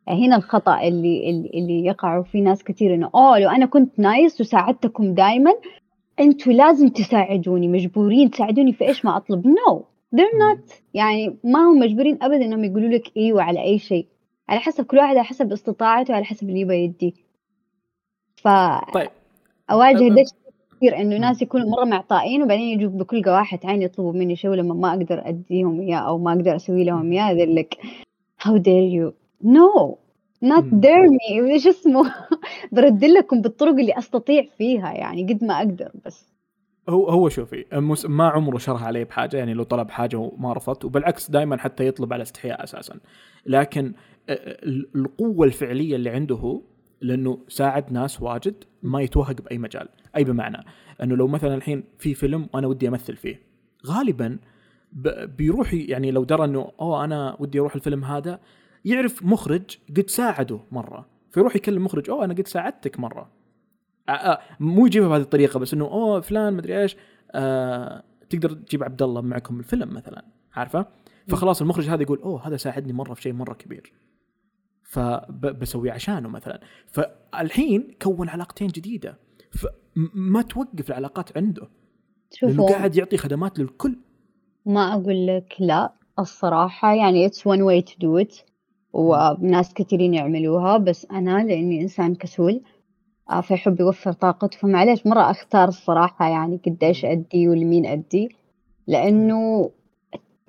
هنا 0.08 0.36
الخطأ 0.36 0.82
اللي 0.82 1.30
اللي, 1.30 1.52
اللي 1.54 1.86
يقعوا 1.86 2.24
فيه 2.24 2.44
ناس 2.44 2.64
كثير 2.64 2.94
إنه 2.96 3.10
أوه 3.16 3.40
لو 3.40 3.50
أنا 3.50 3.66
كنت 3.66 4.00
nice 4.00 4.42
وساعدتكم 4.42 5.14
دائما 5.14 5.52
أنتوا 6.20 6.54
لازم 6.54 6.88
تساعدوني 6.88 7.68
مجبورين 7.68 8.32
تساعدوني 8.32 8.74
في 8.74 8.88
إيش 8.88 9.06
ما 9.06 9.18
أطلب؟ 9.18 9.48
no 9.48 9.54
no. 9.54 9.89
They're 10.16 10.38
not 10.40 10.74
يعني 10.94 11.38
ما 11.44 11.60
هم 11.60 11.80
مجبورين 11.80 12.24
ابدا 12.24 12.46
إنهم 12.46 12.64
يقولوا 12.64 12.90
لك 12.90 13.18
إيوه 13.18 13.44
على 13.44 13.64
أي 13.64 13.80
شيء. 13.80 14.08
على 14.50 14.60
حسب 14.60 14.86
كل 14.86 14.98
واحد 14.98 15.16
على 15.16 15.24
حسب 15.24 15.52
استطاعته 15.52 16.12
وعلى 16.14 16.26
حسب 16.26 16.50
اللي 16.50 16.60
يبغى 16.60 16.84
يديه. 16.84 17.14
ف 18.36 18.48
طيب. 18.94 19.10
أواجه 19.72 20.10
ده 20.16 20.24
كثير 20.78 20.98
إنه 20.98 21.18
ناس 21.18 21.42
يكونوا 21.42 21.70
مرة 21.70 21.86
معطائين 21.86 22.44
وبعدين 22.44 22.80
يجوا 22.80 22.90
بكل 22.90 23.24
قواحة 23.24 23.60
عين 23.64 23.82
يطلبوا 23.82 24.14
مني 24.14 24.36
شيء 24.36 24.50
ولما 24.52 24.74
ما 24.74 24.90
أقدر 24.90 25.28
أديهم 25.30 25.82
إياه 25.82 25.98
أو 25.98 26.18
ما 26.18 26.34
أقدر 26.34 26.56
أسوي 26.56 26.84
لهم 26.84 27.12
إياه 27.12 27.32
ذي 27.32 27.46
لك 27.46 27.78
how 28.40 28.58
dare 28.58 28.88
you? 28.96 29.14
No. 29.42 30.00
Not 30.42 30.66
dare 30.82 31.10
me. 31.10 31.42
إيش 31.54 31.68
اسمه؟ 31.68 32.14
برد 32.72 33.06
لكم 33.06 33.42
بالطرق 33.42 33.74
اللي 33.74 33.98
أستطيع 33.98 34.44
فيها 34.58 34.94
يعني 34.94 35.34
قد 35.34 35.44
ما 35.44 35.58
أقدر 35.58 35.92
بس. 36.06 36.29
هو 36.90 37.10
هو 37.10 37.30
شوفي 37.30 37.66
ما 38.08 38.28
عمره 38.28 38.58
شرح 38.58 38.84
عليه 38.84 39.04
بحاجة 39.04 39.38
يعني 39.38 39.54
لو 39.54 39.64
طلب 39.64 39.90
حاجة 39.90 40.18
وما 40.18 40.54
رفضت 40.54 40.86
وبالعكس 40.86 41.32
دائما 41.32 41.58
حتى 41.58 41.88
يطلب 41.88 42.14
على 42.14 42.22
استحياء 42.22 42.64
أساسا. 42.64 43.00
لكن 43.46 43.94
القوة 44.96 45.46
الفعلية 45.48 45.96
اللي 45.96 46.10
عنده 46.10 46.36
هو 46.36 46.62
لأنه 47.02 47.40
ساعد 47.48 47.92
ناس 47.92 48.22
واجد 48.22 48.64
ما 48.84 49.02
يتوهق 49.02 49.42
بأي 49.42 49.58
مجال 49.58 49.90
أي 50.18 50.24
بمعنى. 50.24 50.66
أنه 51.04 51.16
لو 51.16 51.28
مثلا 51.28 51.56
الحين 51.56 51.84
في 52.00 52.14
فيلم 52.14 52.50
وأنا 52.54 52.68
ودي 52.68 52.88
أمثل 52.88 53.16
فيه 53.16 53.42
غالبا 53.88 54.40
بيروح 55.38 55.74
يعني 55.74 56.12
لو 56.12 56.24
درى 56.24 56.46
أنه 56.46 56.72
أوه 56.82 57.04
أنا 57.04 57.36
ودي 57.40 57.60
أروح 57.60 57.76
الفيلم 57.76 58.04
هذا 58.04 58.40
يعرف 58.86 59.24
مخرج 59.24 59.78
قد 59.98 60.10
ساعده 60.10 60.60
مرة. 60.72 61.06
فيروح 61.32 61.56
يكلم 61.56 61.84
مخرج 61.86 62.10
أوه 62.10 62.26
أنا 62.26 62.34
قد 62.34 62.48
ساعدتك 62.48 63.00
مرة. 63.00 63.39
مو 64.60 64.86
يجيبها 64.86 65.10
بهذه 65.10 65.22
الطريقة 65.22 65.60
بس 65.60 65.74
إنه 65.74 65.86
أوه 65.86 66.22
فلان 66.22 66.54
مدري 66.54 66.82
إيش. 66.82 66.96
آه 67.32 68.04
تقدر 68.30 68.54
تجيب 68.54 68.84
عبد 68.84 69.02
الله 69.02 69.22
معكم 69.22 69.60
الفيلم 69.60 69.94
مثلا 69.94 70.26
عارفة؟ 70.54 70.86
فخلاص 71.28 71.62
المخرج 71.62 71.90
هذا 71.90 72.02
يقول 72.02 72.20
أوه 72.20 72.48
هذا 72.48 72.58
ساعدني 72.58 72.94
مرة 72.94 73.14
في 73.14 73.22
شيء 73.22 73.34
مرة 73.34 73.54
كبير. 73.54 73.94
فبسوي 74.84 75.92
عشانه 75.92 76.30
مثلا. 76.30 76.62
فالحين 76.88 77.96
كون 78.02 78.30
علاقتين 78.30 78.68
جديدة 78.68 79.20
فما 79.52 80.42
توقف 80.42 80.90
العلاقات 80.90 81.38
عنده. 81.38 81.68
لأنه 82.42 82.68
قاعد 82.68 82.96
يعطي 82.96 83.18
خدمات 83.18 83.60
للكل. 83.60 83.96
ما 84.66 84.94
أقول 84.94 85.28
لك 85.28 85.56
لا 85.60 85.94
الصراحة 86.20 86.94
يعني 86.94 87.30
it's 87.30 87.42
one 87.42 87.62
way 87.62 87.92
to 87.92 87.96
do 87.96 88.26
it 88.26 88.50
وناس 88.94 89.74
كثيرين 89.74 90.14
يعملوها 90.14 90.78
بس 90.78 91.06
أنا 91.12 91.44
لإني 91.44 91.82
إنسان 91.82 92.16
كسول 92.16 92.54
آه، 92.54 92.79
فيحب 93.42 93.80
يوفر 93.80 94.12
طاقته 94.12 94.58
فمعليش 94.58 95.08
مرة 95.08 95.32
أختار 95.32 95.68
الصراحة 95.68 96.30
يعني 96.30 96.60
قديش 96.66 97.06
أدي 97.06 97.48
ولمين 97.48 97.86
أدي 97.86 98.30
لأنه 98.88 99.70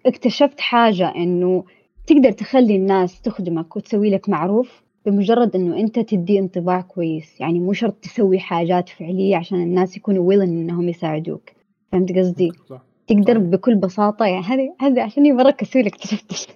اكتشفت 0.06 0.60
حاجة 0.60 1.14
إنه 1.16 1.64
تقدر 2.06 2.30
تخلي 2.32 2.76
الناس 2.76 3.20
تخدمك 3.20 3.76
وتسوي 3.76 4.10
لك 4.10 4.28
معروف 4.28 4.82
بمجرد 5.06 5.56
إنه 5.56 5.76
أنت 5.76 5.98
تدي 5.98 6.38
انطباع 6.38 6.80
كويس 6.80 7.40
يعني 7.40 7.60
مو 7.60 7.72
شرط 7.72 7.94
تسوي 7.94 8.38
حاجات 8.38 8.88
فعلية 8.88 9.36
عشان 9.36 9.62
الناس 9.62 9.96
يكونوا 9.96 10.32
willing 10.32 10.42
إنهم 10.48 10.88
يساعدوك 10.88 11.50
فهمت 11.92 12.18
قصدي؟ 12.18 12.52
صح. 12.68 12.82
تقدر. 13.06 13.38
بكل 13.38 13.74
بساطة 13.74 14.26
يعني 14.26 14.44
هذه 14.44 14.74
هذه 14.80 15.02
عشاني 15.02 15.32
مرة 15.32 15.50
كسول 15.50 15.86
اكتشفت 15.86 16.48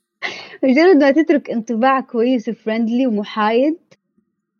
مجرد 0.64 0.96
ما 0.96 1.10
تترك 1.10 1.50
انطباع 1.50 2.00
كويس 2.00 2.48
و 2.48 2.54
friendly 2.54 3.06
ومحايد 3.06 3.78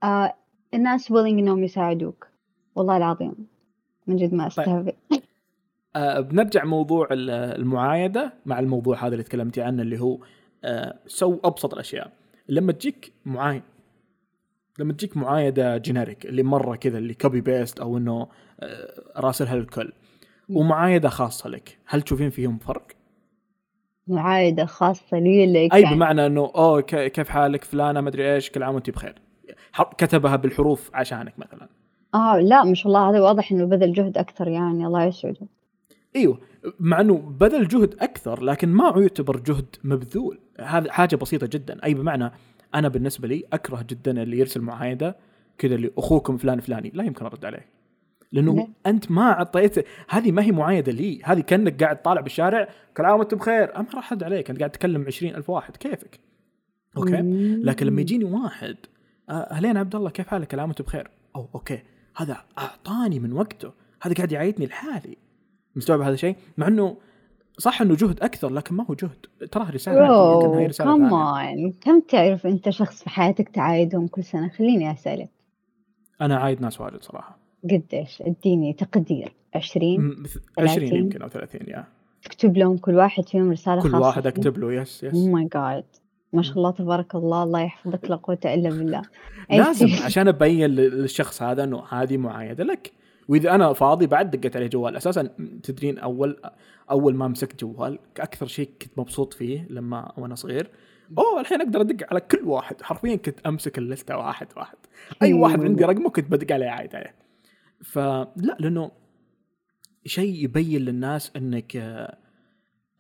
آه 0.03 0.35
الناس 0.75 1.13
willing 1.13 1.17
إنهم 1.17 1.65
يساعدوك. 1.65 2.27
والله 2.75 2.97
العظيم. 2.97 3.35
من 4.07 4.17
جد 4.17 4.35
ما 4.35 4.49
طيب. 4.49 4.59
أستهبل. 4.59 4.93
طيب. 5.11 5.21
آه 5.97 6.21
بنرجع 6.21 6.65
موضوع 6.65 7.09
المعايدة 7.11 8.33
مع 8.47 8.59
الموضوع 8.59 9.07
هذا 9.07 9.13
اللي 9.13 9.23
تكلمتي 9.23 9.63
عنه 9.63 9.83
اللي 9.83 10.01
هو 10.01 10.19
آه 10.65 10.99
so 11.07 11.39
أبسط 11.45 11.75
الأشياء. 11.75 12.13
لما 12.49 12.73
تجيك 12.73 13.13
معايد 13.25 13.63
لما 14.79 14.93
تجيك 14.93 15.17
معايدة 15.17 15.77
generic 15.77 16.27
اللي 16.27 16.43
مرة 16.43 16.77
كذا 16.77 16.99
اللي 16.99 17.15
copy 17.15 17.41
paste 17.41 17.81
أو 17.81 17.97
إنه 17.97 18.29
آه 18.61 19.03
راسلها 19.17 19.55
الكل 19.55 19.93
ومعايدة 20.49 21.09
خاصة 21.09 21.49
لك 21.51 21.79
هل 21.87 22.03
تشوفين 22.03 22.31
فيهم 22.31 22.59
فرق؟ 22.59 22.87
معايدة 24.09 24.65
خاصة 24.65 25.19
لي 25.19 25.67
لك. 25.67 25.75
أي 25.75 25.85
بمعنى 25.85 26.27
إنه 26.27 26.53
أوه 26.55 26.81
كيف 26.81 27.29
حالك؟ 27.29 27.65
فلانة 27.65 28.01
مدري 28.01 28.35
إيش 28.35 28.51
كل 28.51 28.63
عام 28.63 28.75
وأنت 28.75 28.91
بخير. 28.91 29.15
كتبها 29.99 30.37
بالحروف 30.37 30.91
عشانك 30.95 31.39
مثلا. 31.39 31.69
آه 32.15 32.41
لا 32.41 32.65
ما 32.65 32.75
شاء 32.75 32.87
الله 32.87 33.11
هذا 33.11 33.21
واضح 33.21 33.53
إنه 33.53 33.65
بذل 33.65 33.93
جهد 33.93 34.19
أكثر 34.19 34.49
يعني 34.49 34.87
الله 34.87 35.05
يسعده. 35.05 35.47
إيوه 36.17 36.39
مع 36.81 37.01
إنه 37.01 37.17
بذل 37.17 37.69
جهد 37.69 37.95
أكثر 38.01 38.43
لكن 38.43 38.69
ما 38.69 38.95
يعتبر 38.97 39.37
جهد 39.37 39.77
مبذول. 39.85 40.39
هذا 40.61 40.93
حاجة 40.93 41.17
بسيطة 41.17 41.49
جدا. 41.53 41.85
أي 41.85 41.95
بمعنى 41.95 42.33
أنا 42.75 42.89
بالنسبة 42.89 43.29
لي 43.29 43.45
أكره 43.53 43.85
جدا 43.89 44.23
اللي 44.23 44.39
يرسل 44.39 44.61
معايده 44.61 45.17
كذا 45.59 45.75
اللي 45.75 45.91
أخوكم 45.99 46.37
فلان 46.37 46.61
فلاني. 46.61 46.91
لا 46.95 47.05
يمكن 47.05 47.25
أرد 47.25 47.45
عليه. 47.45 47.67
لأنه 48.33 48.55
م. 48.55 48.73
أنت 48.87 49.11
ما 49.11 49.33
أعطيت 49.33 49.87
هذه 50.09 50.33
ما 50.33 50.43
هي 50.43 50.53
معايده 50.53 50.93
لي. 50.93 51.21
هذه 51.25 51.41
كأنك 51.41 51.83
قاعد 51.83 52.03
طالع 52.03 52.21
بالشارع 52.21 52.69
كل 52.97 53.05
عام 53.05 53.19
وانت 53.19 53.35
بخير. 53.35 53.75
أنا 53.77 53.83
ما 53.83 53.89
راح 53.95 54.13
أرد 54.13 54.23
عليك 54.23 54.51
أنت 54.51 54.59
قاعد 54.59 54.71
تكلم 54.71 55.05
عشرين 55.07 55.35
ألف 55.35 55.51
واحد. 55.51 55.77
كيفك؟ 55.77 56.21
okay. 56.97 57.23
لكن 57.63 57.87
لما 57.87 58.01
يجيني 58.01 58.25
واحد 58.25 58.77
اهلين 59.31 59.77
عبد 59.77 59.95
الله 59.95 60.11
كيف 60.11 60.29
حالك؟ 60.29 60.55
كل 60.55 60.69
وانت 60.69 60.83
بخير. 60.83 61.11
أو 61.37 61.49
okay. 61.55 61.79
هذا 62.17 62.37
أعطاني 62.59 63.21
من 63.21 63.33
وقته. 63.33 63.73
هذا 64.03 64.15
قاعد 64.15 64.33
يعيدني 64.33 64.67
لحالي. 64.67 65.17
مستوعب 65.77 66.01
هذا 66.01 66.15
الشيء 66.15 66.37
مع 66.59 66.69
إنه 66.69 66.97
صح 67.59 67.83
إنه 67.83 67.95
جهد 67.95 68.21
أكثر 68.21 68.53
لكن 68.53 68.75
ما 68.75 68.85
هو 68.91 68.95
جهد. 68.95 69.49
ترى 69.51 69.71
رسالة 69.71 70.35
يمكن 70.35 70.59
هي 70.59 70.67
رسالة 70.67 70.97
كمان 70.97 71.73
كم 71.73 72.01
تعرف 72.01 72.47
أنت 72.47 72.71
شخص 72.71 73.03
في 73.03 73.11
حياتك 73.11 73.49
تعايدهم 73.49 74.07
كل 74.07 74.25
سنة؟ 74.25 74.49
خليني 74.49 74.93
أسألك. 74.93 75.31
أنا 76.21 76.37
عايد 76.37 76.61
ناس 76.61 76.81
واجد 76.81 77.03
صراحة. 77.03 77.39
قديش؟ 77.65 78.23
اديني 78.23 78.73
تقدير. 78.73 79.33
20 79.55 80.25
20 80.59 80.95
يمكن 80.95 81.23
أو 81.23 81.29
30 81.29 81.61
yeah. 81.69 81.87
تكتب 82.23 82.57
لهم 82.57 82.79
كل 82.79 82.95
واحد 82.95 83.29
فيهم 83.29 83.51
رسالة 83.51 83.83
كل 83.83 83.91
خاصة. 83.91 84.07
واحد 84.07 84.27
أكتب 84.27 84.59
له 84.59 84.73
yes 84.73 85.05
yes 85.05 85.15
oh 85.15 85.27
my 85.27 85.49
God 85.55 85.85
ما 86.33 86.43
شاء 86.43 86.57
الله 86.57 86.71
تبارك 86.71 87.15
الله 87.15 87.43
الله 87.43 87.61
يحفظك 87.61 88.11
لا 88.11 88.17
قوة 88.17 88.39
إلا 88.45 88.69
بالله. 88.69 89.03
لازم 89.51 90.05
عشان 90.05 90.29
أبين 90.29 90.71
للشخص 90.71 91.43
هذا 91.43 91.65
إنه 91.65 91.85
هذه 91.89 92.17
معايدة 92.17 92.65
لك. 92.65 92.93
وإذا 93.29 93.55
أنا 93.55 93.73
فاضي 93.73 94.07
بعد 94.07 94.31
دقيت 94.31 94.57
عليه 94.57 94.67
جوال. 94.67 94.97
أساسا 94.97 95.23
تدرين 95.63 95.99
أول 95.99 96.41
أول 96.91 97.15
ما 97.15 97.29
مسكت 97.29 97.65
جوال 97.65 97.99
أكثر 98.19 98.47
شيء 98.47 98.71
كنت 98.83 98.99
مبسوط 98.99 99.35
فيه 99.35 99.67
لما 99.71 100.13
وأنا 100.17 100.35
صغير. 100.35 100.71
أوه 101.19 101.41
الحين 101.41 101.61
أقدر 101.61 101.81
أدق 101.81 102.07
على 102.11 102.21
كل 102.21 102.41
واحد. 102.45 102.83
حرفيا 102.83 103.17
كنت 103.17 103.41
أمسك 103.41 103.79
اللستة 103.79 104.17
واحد 104.17 104.47
واحد. 104.57 104.77
أي 105.23 105.33
واحد 105.33 105.61
عندي 105.65 105.85
رقمه 105.85 106.11
كنت 106.11 106.31
بدق 106.31 106.55
عليه 106.55 106.69
عايد 106.69 106.95
عليه. 106.95 107.15
فلا 107.85 108.57
لأنه 108.59 108.91
شيء 110.07 110.45
يبين 110.45 110.81
للناس 110.83 111.33
إنك 111.37 111.77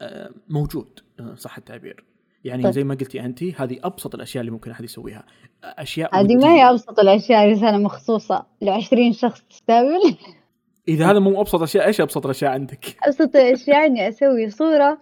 آه، 0.00 0.30
موجود 0.48 1.00
آه، 1.20 1.34
صح 1.34 1.56
التعبير. 1.56 2.09
يعني 2.44 2.62
طيب. 2.62 2.72
زي 2.72 2.84
ما 2.84 2.94
قلتي 2.94 3.20
انت 3.20 3.44
هذه 3.44 3.78
أبسط 3.84 4.14
الأشياء 4.14 4.40
اللي 4.40 4.50
ممكن 4.50 4.70
أحد 4.70 4.84
يسويها. 4.84 5.24
أشياء 5.64 6.20
هذه 6.20 6.36
ما 6.36 6.54
هي 6.54 6.70
أبسط 6.70 7.00
الأشياء 7.00 7.50
رساله 7.50 7.78
مخصوصة. 7.78 8.46
ل 8.60 8.68
20 8.68 9.12
شخص 9.12 9.42
تستقبل 9.50 10.16
إذا 10.88 11.10
هذا 11.10 11.18
مو 11.18 11.40
أبسط 11.40 11.62
أشياء 11.62 11.86
إيش 11.86 12.00
أبسط 12.00 12.24
الأشياء 12.24 12.50
عندك؟ 12.50 12.84
أبسط 13.06 13.36
الأشياء 13.36 13.86
إني 13.86 14.08
أسوي 14.08 14.50
صورة 14.50 14.98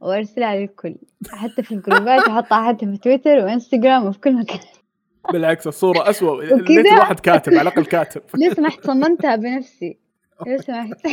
وأرسلها 0.00 0.56
للكل. 0.56 0.96
حتى 1.30 1.62
في 1.62 1.74
الجروبات 1.74 2.20
أحطها 2.20 2.68
حتى 2.68 2.86
في 2.86 2.96
تويتر 2.96 3.36
وإنستغرام 3.38 4.06
وفي 4.06 4.18
كل 4.18 4.34
مكان. 4.34 4.60
بالعكس 5.32 5.66
الصورة 5.66 6.10
اسوء 6.10 6.44
ليت 6.44 6.86
واحد 6.98 7.20
كاتب 7.20 7.52
على 7.52 7.62
الأقل 7.62 7.84
كاتب. 7.84 8.22
لو 8.34 8.54
سمحت 8.54 8.86
صممتها 8.86 9.36
بنفسي؟ 9.36 9.98
لو 10.46 10.58
سمحت 10.58 11.06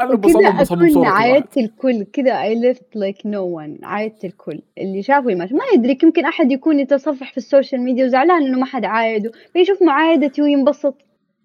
أنا 0.00 0.14
بصمم 0.14 0.60
بصمم 0.60 0.88
صورة 0.88 1.08
عايدت 1.08 1.58
الكل 1.58 2.04
كذا 2.04 2.42
I 2.42 2.54
left 2.54 2.96
like 2.96 3.26
no 3.26 3.44
one 3.44 3.78
عايدت 3.82 4.24
الكل. 4.24 4.60
اللي 4.78 5.02
شافوا 5.02 5.34
ما 5.34 5.48
ما 5.52 5.64
يدرك 5.74 6.02
يمكن 6.02 6.24
أحد 6.24 6.52
يكون 6.52 6.80
يتصفح 6.80 7.30
في 7.30 7.36
السوشيال 7.36 7.80
ميديا 7.80 8.04
وزعلان 8.04 8.46
إنه 8.46 8.58
ما 8.58 8.66
حد 8.66 8.84
عايده 8.84 9.32
فيشوف 9.52 9.82
معايدتي 9.82 10.42
وينبسط. 10.42 10.94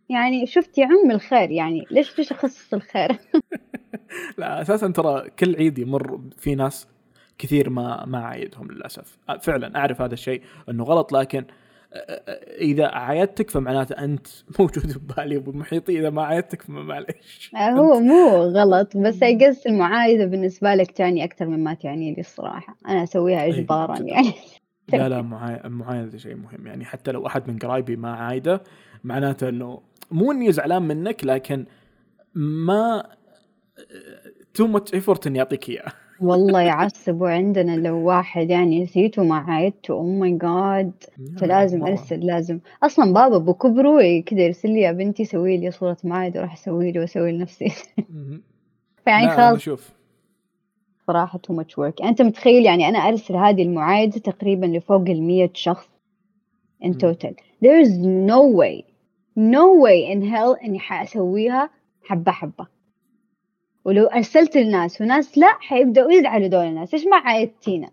يعني 0.10 0.46
شفت 0.46 0.78
يا 0.78 0.86
عم 0.86 1.12
الخير 1.12 1.52
يعني 1.52 1.86
ليش 1.92 2.18
ليش 2.18 2.32
أخصص 2.32 2.74
الخير؟ 2.74 3.12
لا 4.38 4.62
أساسا 4.62 4.88
ترى 4.88 5.30
كل 5.40 5.56
عيد 5.56 5.80
يمر 5.80 6.20
في 6.38 6.56
ناس 6.56 6.88
كثير 7.38 7.70
ما 7.70 8.06
ما 8.06 8.20
عايدهم 8.20 8.72
للأسف. 8.72 9.18
فعلا 9.42 9.78
أعرف 9.78 10.02
هذا 10.02 10.14
الشيء 10.14 10.42
إنه 10.70 10.84
غلط 10.84 11.12
لكن 11.14 11.46
إذا 12.62 12.88
عايدتك 12.88 13.50
فمعناته 13.50 14.04
أنت 14.04 14.28
موجود 14.60 14.98
ببالي 14.98 15.38
وبمحيطي 15.38 16.00
إذا 16.00 16.10
ما 16.10 16.24
عايدتك 16.24 16.62
فمعليش 16.62 17.52
هو 17.56 18.00
مو 18.00 18.28
غلط 18.30 18.98
بس 18.98 19.20
اقص 19.24 19.66
المعايدة 19.66 20.26
بالنسبة 20.26 20.76
لك 20.76 20.92
تعني 20.92 21.24
أكثر 21.24 21.46
مما 21.46 21.74
تعني 21.74 22.14
لي 22.14 22.22
الصراحة. 22.22 22.78
أنا 22.88 23.04
أسويها 23.04 23.48
اجبارا 23.48 24.00
يعني. 24.00 24.34
لا 24.94 25.10
لا 25.10 25.20
المعايدة 25.66 26.18
شيء 26.18 26.36
مهم. 26.36 26.68
يعني 26.68 26.86
حتى 26.86 27.12
لو 27.12 27.28
أحد 27.28 27.50
من 27.50 27.60
قرايبي 27.60 27.96
ما 27.96 28.14
عايده 28.16 28.64
معناته 29.04 29.50
إنه 29.50 29.82
مو 30.12 30.32
إني 30.32 30.52
زعلان 30.52 30.82
منك 30.82 31.26
لكن 31.26 31.66
ما 32.36 33.04
too 34.54 34.68
much 34.68 34.94
effort 34.94 35.28
إني 35.28 35.40
أعطيك 35.40 35.70
إياه. 35.70 35.92
والله 36.22 36.62
يعصب. 36.62 37.22
وعندنا 37.22 37.76
لو 37.76 38.08
واحد 38.08 38.50
يعني 38.50 38.84
نسيته 38.84 39.24
ما 39.24 39.36
عايدته 39.36 39.92
oh 39.92 40.04
my 40.04 40.32
God 40.32 40.92
فلازم 41.38 41.86
أرسل 41.86 42.20
لازم. 42.20 42.60
أصلا 42.84 43.14
بابا 43.14 43.38
بكبره 43.38 44.20
كذا 44.22 44.42
يرسل 44.42 44.70
لي 44.70 44.82
يا 44.82 44.92
بنتي 44.92 45.26
سوي 45.26 45.58
لي 45.58 45.72
صورة 45.72 45.98
معايد 46.04 46.38
وأروح 46.38 46.54
أسوي 46.54 46.92
لي 46.92 47.00
وأسوي 47.00 47.32
لنفسي. 47.32 47.72
فيعني 49.04 49.30
خلاص. 49.38 49.60
شوف. 49.60 49.92
صراحة 51.08 51.38
too 51.40 51.54
much 51.54 51.78
work 51.78 52.02
أنت 52.02 52.22
متخيل 52.22 52.66
يعني 52.66 52.88
أنا 52.90 53.00
أرسل 53.00 53.36
هذه 53.36 53.62
المعايدة 53.64 54.20
تقريبا 54.20 54.66
لفوق 54.66 55.10
ال 55.10 55.24
100 55.24 55.50
شخص 55.54 55.90
in 56.84 56.94
total. 56.94 57.34
There 57.62 57.80
is 57.86 57.92
no 58.30 58.42
way 58.60 58.84
no 59.38 59.66
way 59.84 60.12
in 60.14 60.22
hell 60.22 60.64
إني 60.64 60.80
حأسويها 60.80 61.70
حبة 62.04 62.32
حبة. 62.32 62.68
ولو 63.86 64.06
ارسلت 64.06 64.58
للناس 64.58 65.02
وناس 65.02 65.38
لا 65.38 65.58
حيبدأوا 65.60 66.12
يزعلوا 66.12 66.48
دول 66.48 66.66
الناس. 66.66 66.94
ليش 66.94 67.06
ما 67.06 67.18
عايدتينا 67.18 67.90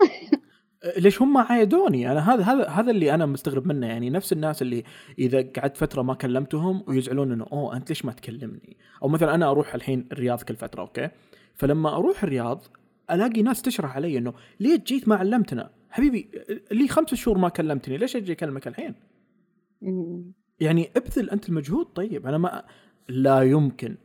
ليش 1.04 1.22
هم 1.22 1.38
عايدوني 1.38 2.12
أنا 2.12 2.34
هذا 2.34 2.42
هذا 2.42 2.68
هذا 2.68 2.90
اللي 2.90 3.14
أنا 3.14 3.26
مستغرب 3.26 3.66
منه. 3.66 3.86
يعني 3.86 4.10
نفس 4.10 4.32
الناس 4.32 4.62
اللي 4.62 4.84
إذا 5.18 5.42
قعدت 5.56 5.76
فترة 5.76 6.02
ما 6.02 6.14
كلمتهم 6.14 6.84
ويزعلون 6.88 7.32
إنه 7.32 7.46
أوه 7.52 7.76
أنت 7.76 7.88
ليش 7.88 8.04
ما 8.04 8.12
تكلمني؟ 8.12 8.76
أو 9.02 9.08
مثلا 9.08 9.34
أنا 9.34 9.50
أروح 9.50 9.74
الحين 9.74 10.08
الرياض 10.12 10.42
كل 10.42 10.56
فترة 10.56 10.80
أوكي؟ 10.80 11.08
فلما 11.54 11.96
أروح 11.96 12.22
الرياض 12.22 12.64
ألاقي 13.10 13.42
ناس 13.42 13.62
تشرح 13.62 13.96
علي 13.96 14.18
إنه 14.18 14.32
ليه 14.60 14.82
جيت 14.86 15.08
ما 15.08 15.16
علمتنا؟ 15.16 15.70
حبيبي 15.90 16.28
لي 16.72 16.88
خمس 16.88 17.14
شهور 17.14 17.38
ما 17.38 17.48
كلمتني 17.48 17.96
ليش 17.96 18.16
أجي 18.16 18.32
أكلمك 18.32 18.68
الحين؟ 18.68 18.94
يعني 20.60 20.90
ابذل 20.96 21.30
أنت 21.30 21.48
المجهود. 21.48 21.86
طيب 21.86 22.26
أنا 22.26 22.38
ما 22.38 22.64
لا 23.08 23.42
يمكن 23.42 23.96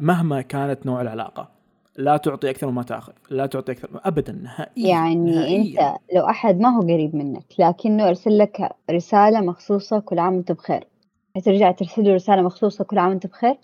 مهما 0.00 0.40
كانت 0.40 0.86
نوع 0.86 1.00
العلاقة 1.00 1.48
لا 1.96 2.16
تعطي 2.16 2.50
أكثر 2.50 2.70
مما 2.70 2.82
تأخذ 2.82 3.12
لا 3.30 3.46
تعطي 3.46 3.72
أكثر 3.72 4.00
ابدا 4.04 4.32
نهائيا 4.32 4.88
يعني 4.88 5.34
نهائياً. 5.34 5.90
أنت 5.90 5.96
لو 6.14 6.28
أحد 6.28 6.60
ما 6.60 6.76
هو 6.76 6.80
قريب 6.80 7.16
منك 7.16 7.44
لكنه 7.58 8.08
أرسل 8.08 8.38
لك 8.38 8.68
رسالة 8.90 9.40
مخصوصة 9.40 9.98
كل 9.98 10.18
عام 10.18 10.34
وأنت 10.34 10.52
بخير 10.52 10.84
ترجع 11.44 11.70
ترسل 11.70 12.04
له 12.04 12.14
رسالة 12.14 12.42
مخصوصة 12.42 12.84
كل 12.84 12.98
عام 12.98 13.08
وأنت 13.08 13.26
بخير 13.26 13.54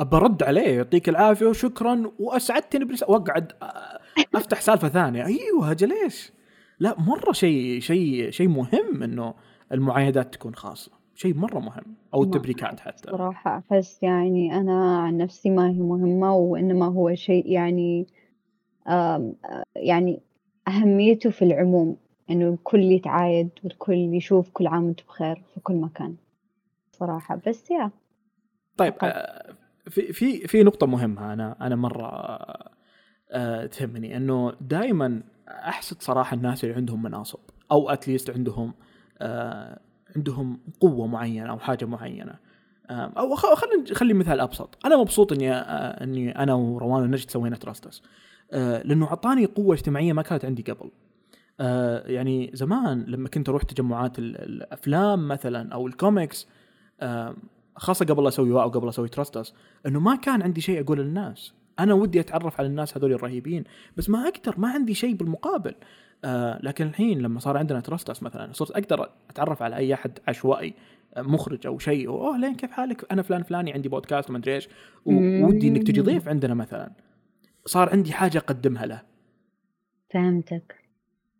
برد 0.00 0.42
عليه 0.42 0.76
يعطيك 0.76 1.08
العافية 1.08 1.46
وشكرا 1.46 2.10
وأسعدتني 2.18 2.84
برس... 2.84 3.02
وأقعد 3.02 3.52
أفتح 4.34 4.60
سالفة 4.60 4.88
ثانية 4.88 5.26
أيوه 5.26 5.70
أجل 5.70 5.88
ليش؟ 5.88 6.32
لا 6.80 7.00
مرة 7.00 7.32
شيء 7.32 7.80
شيء 7.80 8.30
شيء 8.30 8.48
مهم 8.48 9.02
إنه 9.02 9.34
المعايدات 9.72 10.34
تكون 10.34 10.54
خاصة 10.54 11.01
شيء 11.14 11.34
مرة 11.34 11.58
مهم 11.58 11.96
أو 12.14 12.22
التبريكات 12.22 12.80
حتى. 12.80 13.10
صراحة. 13.10 13.62
أحس 13.70 14.02
يعني 14.02 14.54
أنا 14.60 14.98
عن 14.98 15.16
نفسي 15.16 15.50
ما 15.50 15.70
هي 15.70 15.80
مهمة 15.80 16.34
وإنما 16.34 16.86
هو 16.86 17.14
شيء 17.14 17.46
يعني 17.46 18.06
يعني 19.76 20.20
أهميته 20.68 21.30
في 21.30 21.42
العموم 21.44 21.96
إنه 22.30 22.48
الكل 22.48 22.82
يتعايد 22.82 23.48
والكل 23.64 23.94
يشوف 23.94 24.50
كل 24.50 24.66
عام 24.66 24.84
وأنتم 24.84 25.04
بخير 25.08 25.42
في 25.54 25.60
كل 25.60 25.74
مكان 25.74 26.16
صراحة. 26.92 27.40
بس 27.46 27.70
يا 27.70 27.90
طيب 28.76 28.94
آه، 29.02 29.54
في 29.88 30.12
في 30.12 30.46
في 30.46 30.62
نقطة 30.62 30.86
مهمة 30.86 31.32
أنا 31.32 31.66
أنا 31.66 31.76
مرة 31.76 32.38
آه، 33.30 33.66
تهمني 33.66 34.16
إنه 34.16 34.52
دائما 34.60 35.22
أحسد 35.48 36.02
صراحة 36.02 36.34
الناس 36.34 36.64
اللي 36.64 36.74
عندهم 36.74 37.02
مناصب 37.02 37.38
أو 37.72 37.90
أتليست 37.90 38.30
عندهم 38.30 38.74
آه، 39.18 39.80
عندهم 40.16 40.58
قوة 40.80 41.06
معينة 41.06 41.50
أو 41.50 41.58
حاجة 41.58 41.84
معينة. 41.84 42.34
أو 42.90 43.34
خلينا 43.34 43.94
خلي 43.94 44.14
مثال 44.14 44.40
أبسط. 44.40 44.78
أنا 44.86 44.96
مبسوط 44.96 45.32
إني 45.32 45.52
إني 45.52 46.38
أنا 46.38 46.54
وروان 46.54 47.02
ونجد 47.02 47.30
سوينا 47.30 47.56
تراستس 47.56 48.02
لأنه 48.52 49.06
أعطاني 49.06 49.44
قوة 49.44 49.74
اجتماعية 49.74 50.12
ما 50.12 50.22
كانت 50.22 50.44
عندي 50.44 50.62
قبل. 50.62 50.90
آه 51.60 52.08
يعني 52.08 52.50
زمان 52.54 53.04
لما 53.08 53.28
كنت 53.28 53.48
أروح 53.48 53.62
تجمعات 53.62 54.18
الأفلام 54.18 55.28
مثلا 55.28 55.74
أو 55.74 55.86
الكوميكس 55.86 56.48
آه 57.00 57.36
خاصة 57.76 58.04
قبل 58.06 58.26
أسوي 58.26 58.50
واو 58.50 58.68
قبل 58.68 58.88
أسوي 58.88 59.08
تراستس 59.08 59.54
إنه 59.86 60.00
ما 60.00 60.16
كان 60.16 60.42
عندي 60.42 60.60
شيء 60.60 60.84
اقوله 60.84 61.02
للناس. 61.02 61.54
أنا 61.78 61.94
ودي 61.94 62.20
أتعرف 62.20 62.60
على 62.60 62.68
الناس 62.68 62.96
هذول 62.96 63.12
الرهيبين 63.12 63.64
بس 63.96 64.10
ما 64.10 64.28
أقدر 64.28 64.58
ما 64.58 64.68
عندي 64.68 64.94
شيء 64.94 65.14
بالمقابل. 65.14 65.74
آه 66.24 66.58
لكن 66.62 66.86
الحين 66.86 67.18
لما 67.18 67.40
صار 67.40 67.56
عندنا 67.56 67.80
تراستس 67.80 68.22
مثلا 68.22 68.52
صرت 68.52 68.70
أقدر 68.70 69.10
أتعرف 69.30 69.62
على 69.62 69.76
أي 69.76 69.94
أحد 69.94 70.18
عشوائي 70.28 70.74
آه، 71.16 71.22
مخرج 71.22 71.66
أو 71.66 71.78
شيء 71.78 72.08
أوه 72.08 72.38
لين 72.38 72.54
كيف 72.54 72.70
حالك؟ 72.70 73.12
أنا 73.12 73.22
فلان 73.22 73.42
فلاني 73.42 73.72
عندي 73.72 73.88
بودكاست 73.88 74.30
وما 74.30 74.38
أدري 74.38 74.54
إيش 74.54 74.68
ودي 75.06 75.68
إنك 75.68 75.82
تجي 75.82 76.00
ضيف 76.00 76.28
عندنا 76.28 76.54
مثلا. 76.54 76.92
صار 77.66 77.90
عندي 77.90 78.12
حاجة 78.12 78.38
أقدمها 78.38 78.86
له. 78.86 79.02
فهمتك. 80.14 80.74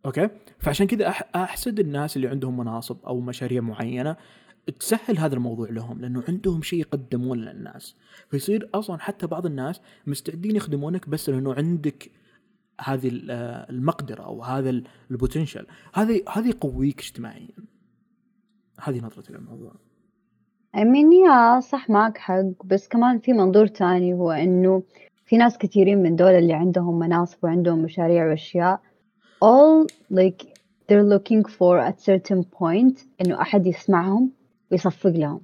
okay؟ 0.07 0.29
فعشان 0.59 0.87
كذا 0.87 1.09
أحسد 1.35 1.81
الناس 1.81 2.16
اللي 2.16 2.29
عندهم 2.29 2.57
مناصب 2.57 2.97
أو 3.07 3.21
مشاريع 3.21 3.61
معينة 3.61 4.16
تسهل 4.81 5.18
هذا 5.18 5.35
الموضوع 5.35 5.68
لهم 5.71 6.01
لأنه 6.01 6.25
عندهم 6.29 6.62
شيء 6.62 6.81
يقدمون 6.81 7.38
للناس. 7.38 7.97
فيصير 8.31 8.68
أصلا 8.75 8.99
حتى 8.99 9.27
بعض 9.27 9.47
الناس 9.47 9.81
مستعدين 10.07 10.57
يخدمونك 10.57 11.09
بس 11.09 11.31
لأنه 11.31 11.55
عندك 11.55 12.11
هذه 12.85 13.11
المقدرة 13.71 14.23
أو 14.23 14.42
هذا 14.42 14.83
ال 15.11 15.16
potential 15.16 15.66
هذه 15.95 16.23
هذه 16.29 16.49
يقويك 16.49 17.01
اجتماعيا. 17.01 17.49
هذه 18.81 19.01
نظرتي 19.01 19.33
للموضوع. 19.33 19.73
امين 20.77 21.12
يا 21.12 21.61
صح 21.61 21.90
معك 21.90 22.18
حق. 22.18 22.64
بس 22.64 22.88
كمان 22.88 23.18
في 23.18 23.33
منظور 23.33 23.66
تاني 23.66 24.12
هو 24.12 24.31
إنه 24.31 24.83
في 25.27 25.37
ناس 25.37 25.59
كثيرين 25.59 26.03
من 26.03 26.16
دول 26.16 26.31
اللي 26.31 26.53
عندهم 26.53 26.99
مناصب 26.99 27.38
وعندهم 27.45 27.79
مشاريع 27.79 28.29
وأشياء. 28.29 28.81
All 29.45 29.87
like 30.12 30.47
they're 30.88 31.09
looking 31.14 31.45
for 31.45 31.79
at 31.90 32.01
certain 32.01 32.45
point 32.45 33.07
إنه 33.21 33.40
أحد 33.40 33.66
يسمعهم 33.66 34.31
ويصفق 34.71 35.11
لهم. 35.11 35.40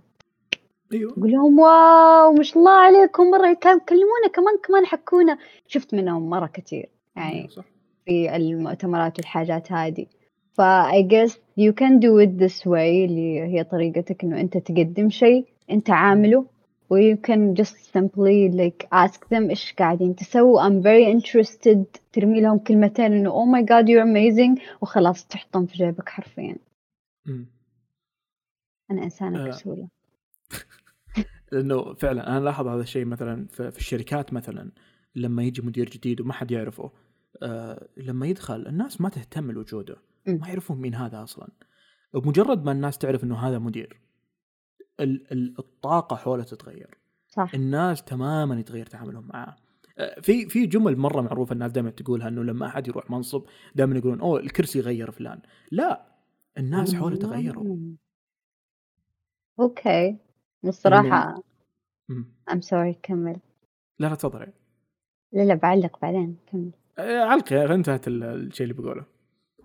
أيوه. 0.93 1.13
يقول 1.13 1.31
لهم 1.33 1.59
واو 1.59 2.33
ما 2.33 2.43
شاء 2.43 2.59
الله 2.59 2.73
عليكم 2.73 3.31
مرة 3.31 3.59
كلمونا 3.63 4.29
كمان 4.33 4.59
كمان 4.63 4.87
حكونا. 4.87 5.39
شفت 5.67 5.95
منهم 5.95 6.31
مرة 6.31 6.47
كثير. 6.47 6.89
يعني 7.19 7.49
صح. 7.49 7.65
في 8.05 8.37
المؤتمرات 8.37 9.19
والحاجات 9.19 9.73
هذه. 9.73 10.07
ف 10.53 10.61
I 10.91 11.03
guess 11.03 11.33
you 11.57 11.73
can 11.73 12.01
do 12.01 12.19
it 12.25 12.39
this 12.39 12.67
way 12.67 13.05
اللي 13.05 13.41
هي 13.41 13.65
طريقتك 13.65 14.25
إنه 14.25 14.41
أنت 14.41 14.57
تقدم 14.59 15.11
شيء 15.11 15.47
أنت 15.71 15.91
عامله 15.91 16.47
و 16.91 16.97
you 16.97 17.17
can 17.17 17.55
just 17.55 17.77
simply 17.97 18.49
like 18.49 18.87
ask 18.93 19.21
them 19.29 19.51
إيش 19.51 19.75
قاعدين 19.79 20.17
تسووا. 20.17 20.69
I'm 20.69 20.83
very 20.83 21.07
interested. 21.17 21.85
ترمي 22.13 22.41
لهم 22.41 22.59
كلمتين 22.59 23.13
إنه 23.13 23.31
oh 23.31 23.47
my 23.47 23.63
god 23.63 23.89
you're 23.89 24.05
amazing. 24.05 24.63
وخلاص 24.83 25.27
تحطهم 25.27 25.67
في 25.67 25.77
جيبك 25.77 26.09
حرفيا. 26.09 26.57
أنا 28.91 29.03
إنسانة 29.05 29.47
آه. 29.47 29.49
كسولة. 29.49 29.89
لأنه 31.53 31.95
فعلا 31.95 32.29
أنا 32.29 32.45
لاحظ 32.45 32.67
هذا 32.67 32.83
الشيء 32.83 33.05
مثلا 33.05 33.47
في 33.47 33.79
الشركات 33.79 34.33
مثلا 34.33 34.71
لما 35.15 35.43
يجي 35.43 35.63
مدير 35.63 35.91
جديد 35.91 36.21
وما 36.21 36.33
حد 36.33 36.51
يعرفه 36.51 36.91
آه 37.43 37.89
لما 37.97 38.27
يدخل 38.27 38.67
الناس 38.67 39.01
ما 39.01 39.09
تهتم 39.09 39.51
لوجوده 39.51 39.97
ما 40.27 40.49
يعرفون 40.49 40.81
مين 40.81 40.95
هذا 40.95 41.23
أصلا. 41.23 41.49
بمجرد 42.15 42.65
ما 42.65 42.73
الناس 42.73 42.99
تعرف 42.99 43.25
إنه 43.25 43.37
هذا 43.37 43.59
مدير 43.59 44.01
الطاقة 45.59 46.17
حوله 46.17 46.43
تتغير. 46.43 46.99
صح. 47.29 47.55
الناس 47.55 48.03
تماما 48.03 48.61
يتغير 48.61 48.87
تعاملهم 48.87 49.27
معاه. 49.27 49.57
آه، 49.99 50.21
في 50.21 50.49
في 50.49 50.67
جمل 50.67 50.97
مرة 50.97 51.21
معروفة 51.21 51.53
الناس 51.53 51.73
دائما 51.73 51.91
تقولها 51.91 52.29
إنه 52.29 52.43
لما 52.43 52.67
أحد 52.67 52.89
يروح 52.89 53.11
منصب 53.11 53.45
دائما 53.75 53.97
يقولون 53.97 54.21
أوه 54.21 54.41
الكرسي 54.41 54.81
غير 54.81 55.11
فلان. 55.11 55.43
لا 55.71 56.07
الناس 56.59 56.95
حوله 56.95 57.17
تغيروا. 57.17 57.79
أوكي. 59.61 60.17
الصراحه 60.65 61.43
ام 62.53 62.61
سوري 62.61 62.99
كمل. 63.03 63.41
لا 63.99 64.07
لا 64.07 64.15
تفضلي 64.15 64.53
لا 65.33 65.43
لا 65.43 65.55
بعلق 65.55 65.99
بعدين 66.03 66.37
كمل. 66.47 66.73
علقي 66.99 67.75
انتهت 67.75 68.09
الشيء 68.09 68.67
اللي 68.67 68.83
بقوله 68.83 69.05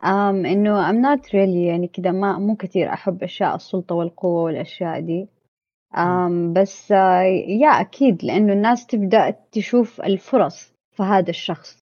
آمم 0.04 0.46
إنه 0.46 0.92
I'm 0.92 1.06
not 1.06 1.26
really 1.26 1.68
يعني 1.68 1.88
كده 1.88 2.12
ما 2.12 2.40
مو 2.40 2.56
كثير 2.56 2.94
أحب 2.94 3.24
أشياء 3.24 3.56
السلطة 3.56 3.96
والقوة 3.96 4.44
والأشياء 4.44 5.00
دي. 5.00 5.28
آمم 5.98 6.54
بس 6.54 6.92
يا 6.92 7.68
أكيد 7.70 8.24
لإنه 8.26 8.54
الناس 8.54 8.88
تبدأ 8.88 9.36
تشوف 9.52 10.02
الفرص 10.02 10.74
في 10.92 11.04
هذا 11.04 11.30
الشخص. 11.30 11.80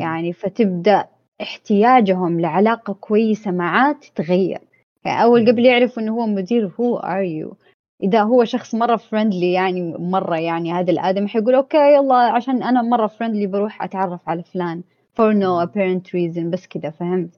يعني 0.00 0.32
فتبدأ 0.32 1.08
احتياجهم 1.40 2.40
لعلاقة 2.40 2.92
كويسة 2.92 3.50
معاه 3.50 3.92
تتغيّر. 3.92 4.60
يعني 5.04 5.22
أول 5.22 5.50
قبل 5.50 5.66
يعرفوا 5.66 6.02
إنه 6.02 6.12
هو 6.12 6.26
مدير 6.26 6.68
who 6.68 7.00
are 7.02 7.24
you؟ 7.24 7.65
إذا 8.02 8.22
هو 8.22 8.44
شخص 8.44 8.74
مرّة 8.74 8.96
friendly 8.96 9.42
يعني 9.42 9.94
مرّة 9.98 10.36
يعني 10.38 10.72
هذا 10.72 10.90
الآدمي 10.90 11.28
حيقول 11.28 11.54
okay 11.54 11.76
يالّا 11.76 12.14
عشان 12.14 12.62
أنا 12.62 12.82
مرّة 12.82 13.06
friendly 13.06 13.46
بروح 13.46 13.82
أتعرّف 13.82 14.28
على 14.28 14.42
فلان. 14.42 14.82
for 15.16 15.32
no 15.32 15.66
apparent 15.66 16.06
reason 16.10 16.50
بس 16.50 16.66
كده 16.66 16.90
فهمت؟ 16.90 17.30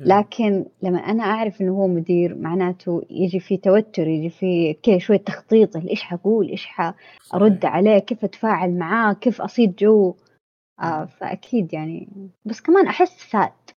إيه. 0.00 0.06
لكن 0.06 0.64
لما 0.82 0.98
أنا 0.98 1.22
أعرف 1.22 1.60
إنه 1.60 1.72
هو 1.72 1.86
مدير 1.86 2.34
معناته 2.34 3.02
يجي 3.10 3.40
في 3.40 3.56
توتر 3.56 4.08
يجي 4.08 4.30
في 4.30 4.74
كذا 4.82 4.98
شوية 4.98 5.18
تخطيط 5.18 5.76
إيش 5.76 6.02
حقول 6.02 6.48
إيش 6.48 6.66
حأرد 6.66 7.64
عليه 7.64 7.98
كيف 7.98 8.24
أتفاعل 8.24 8.78
معاه 8.78 9.12
كيف 9.12 9.40
أصيد 9.40 9.76
جو؟ 9.76 10.14
آه 10.80 11.04
فأكيد 11.04 11.74
يعني 11.74 12.08
بس 12.44 12.60
كمان 12.60 12.86
أحس 12.86 13.24
فات 13.24 13.70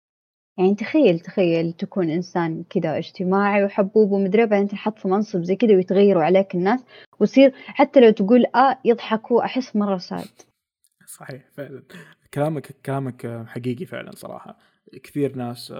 يعني 0.58 0.74
تخيل 0.74 1.20
تخيل 1.20 1.72
تكون 1.72 2.10
إنسان 2.10 2.64
كذا 2.70 2.98
اجتماعي 2.98 3.64
وحبوب 3.64 4.10
ومدري 4.12 4.46
بعدين 4.46 4.68
تنحط 4.68 4.98
في 4.98 5.08
منصب 5.08 5.42
زي 5.42 5.56
كذا 5.56 5.76
ويتغيروا 5.76 6.22
عليك 6.22 6.54
الناس 6.54 6.84
ويصير 7.20 7.52
حتى 7.54 8.00
لو 8.00 8.10
تقول 8.10 8.44
آه 8.54 8.78
يضحكوا 8.84 9.44
أحس 9.44 9.76
مرة 9.76 9.98
ساد 9.98 10.28
صحيح 11.06 11.42
فعلا. 11.52 11.82
كلامك 12.34 12.76
كلامك 12.86 13.44
حقيقي 13.46 13.84
فعلا 13.84 14.10
صراحة. 14.10 14.58
كثير 15.02 15.36
ناس 15.36 15.74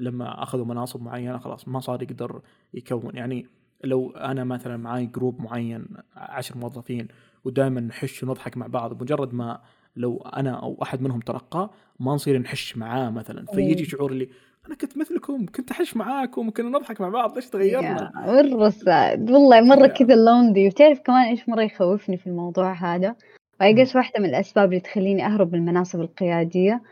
لما 0.00 0.42
أخذوا 0.42 0.64
مناصب 0.64 1.02
معينة 1.02 1.38
خلاص 1.38 1.68
ما 1.68 1.80
صار 1.80 2.02
يقدر 2.02 2.42
يكون. 2.74 3.16
يعني 3.16 3.46
لو 3.84 4.10
أنا 4.10 4.44
مثلا 4.44 4.76
معي 4.76 5.06
جروب 5.06 5.40
معين 5.40 5.86
عشر 6.16 6.58
موظفين 6.58 7.08
ودائما 7.44 7.80
نحش 7.80 8.22
ونضحك 8.22 8.56
مع 8.56 8.66
بعض 8.66 9.02
مجرد 9.02 9.34
ما 9.34 9.60
لو 9.96 10.16
أنا 10.36 10.62
أو 10.62 10.78
أحد 10.82 11.02
منهم 11.02 11.20
ترقى 11.20 11.70
ما 12.00 12.12
نصير 12.12 12.38
نحش 12.38 12.76
معاه 12.76 13.10
مثلا. 13.10 13.46
فيجي 13.46 13.82
إيه. 13.82 13.88
شعور 13.88 14.12
اللي 14.12 14.28
أنا 14.66 14.74
كنت 14.74 14.98
مثلكم 14.98 15.46
كنت 15.46 15.70
أحش 15.70 15.96
معاكم 15.96 16.48
وكنا 16.48 16.68
نضحك 16.68 17.00
مع 17.00 17.08
بعض 17.08 17.34
ليش 17.34 17.50
تغيرنا؟ 17.50 18.12
مره 18.14 18.68
سعد 18.68 19.30
والله 19.30 19.60
مرة 19.60 19.86
كذا 19.86 20.14
لوندي 20.14 20.66
وتعرف 20.66 21.00
كمان 21.00 21.28
إيش 21.28 21.48
مرة 21.48 21.62
يخوفني 21.62 22.16
في 22.16 22.26
الموضوع 22.26 22.72
هذا؟ 22.72 23.16
وأيقس 23.60 23.96
واحدة 23.96 24.20
من 24.20 24.28
الأسباب 24.28 24.68
اللي 24.68 24.80
تخلّيني 24.80 25.26
أهرب 25.26 25.52
من 25.52 25.58
المناصب 25.58 26.00
القيادية، 26.00 26.82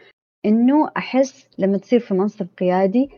إنه 0.47 0.91
أحس 0.97 1.49
لمّا 1.59 1.79
تصير 1.79 2.01
في 2.01 2.15
منصب 2.15 2.47
قيادي 2.59 3.11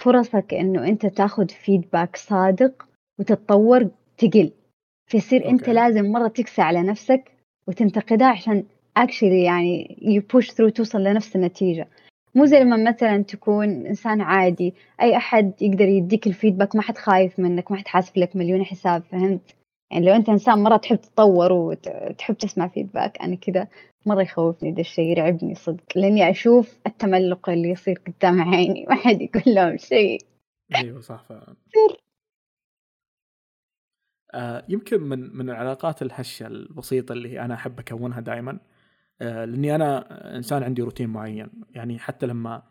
فرصك 0.00 0.54
إنه 0.54 0.88
أنت 0.88 1.06
تاخذ 1.06 1.46
feedback 1.48 2.16
صادق 2.16 2.88
وتتطور 3.18 3.88
تقل، 4.18 4.52
فيصير 5.10 5.48
أنت 5.48 5.68
لازم 5.68 6.12
مرّة 6.12 6.28
تقسى 6.28 6.62
على 6.62 6.82
نفسك 6.82 7.32
وتنتقدها 7.66 8.28
عشان 8.28 8.64
actually 9.06 9.44
يعني 9.44 9.96
you 10.00 10.36
push 10.36 10.46
through 10.46 10.72
توصل 10.72 10.98
لنفس 10.98 11.36
النتيجة، 11.36 11.88
مو 12.34 12.44
زي 12.44 12.60
لمّا 12.60 12.90
مثلًا 12.90 13.22
تكون 13.22 13.86
إنسان 13.86 14.20
عادي 14.20 14.74
أي 15.02 15.16
أحد 15.16 15.52
يقدر 15.62 15.84
يدّيك 15.88 16.28
الfeedback 16.28 16.76
ما 16.76 16.82
حد 16.82 16.98
خايف 16.98 17.38
منك، 17.38 17.70
ما 17.70 17.76
حد 17.76 17.88
حاسب 17.88 18.18
لك 18.18 18.36
مليون 18.36 18.64
حساب، 18.64 19.02
فهمت؟ 19.02 19.40
يعني 19.90 20.06
لو 20.06 20.14
أنت 20.14 20.28
إنسان 20.28 20.58
مرة 20.58 20.76
تحب 20.76 20.96
تتطور 20.96 21.52
وتحب 21.52 22.34
تسمع 22.34 22.68
فيدباك 22.68 23.22
أنا 23.22 23.36
كذا 23.36 23.68
مرة 24.06 24.22
يخوفني 24.22 24.72
ذا 24.72 24.80
الشيء 24.80 25.04
يرعبني 25.04 25.54
صدق 25.54 25.84
لأني 25.96 26.30
أشوف 26.30 26.78
التملق 26.86 27.50
اللي 27.50 27.70
يصير 27.70 28.00
قدام 28.06 28.42
عيني 28.42 28.86
ما 28.88 28.94
حد 28.94 29.20
يقول 29.22 29.42
لهم 29.46 29.76
شيء. 29.76 30.20
أيوه 30.74 31.00
صح 31.00 31.24
فعلا. 31.28 31.54
آه 34.34 34.64
يمكن 34.68 35.00
من 35.00 35.36
من 35.36 35.50
العلاقات 35.50 36.02
الهشة 36.02 36.46
البسيطة 36.46 37.12
اللي 37.12 37.40
أنا 37.40 37.54
أحب 37.54 37.78
أكونها 37.78 38.20
دائما 38.20 38.58
لأني 39.20 39.74
أنا 39.74 40.06
إنسان 40.36 40.62
عندي 40.62 40.82
روتين 40.82 41.08
معين. 41.08 41.50
يعني 41.70 41.98
حتى 41.98 42.26
لما 42.26 42.62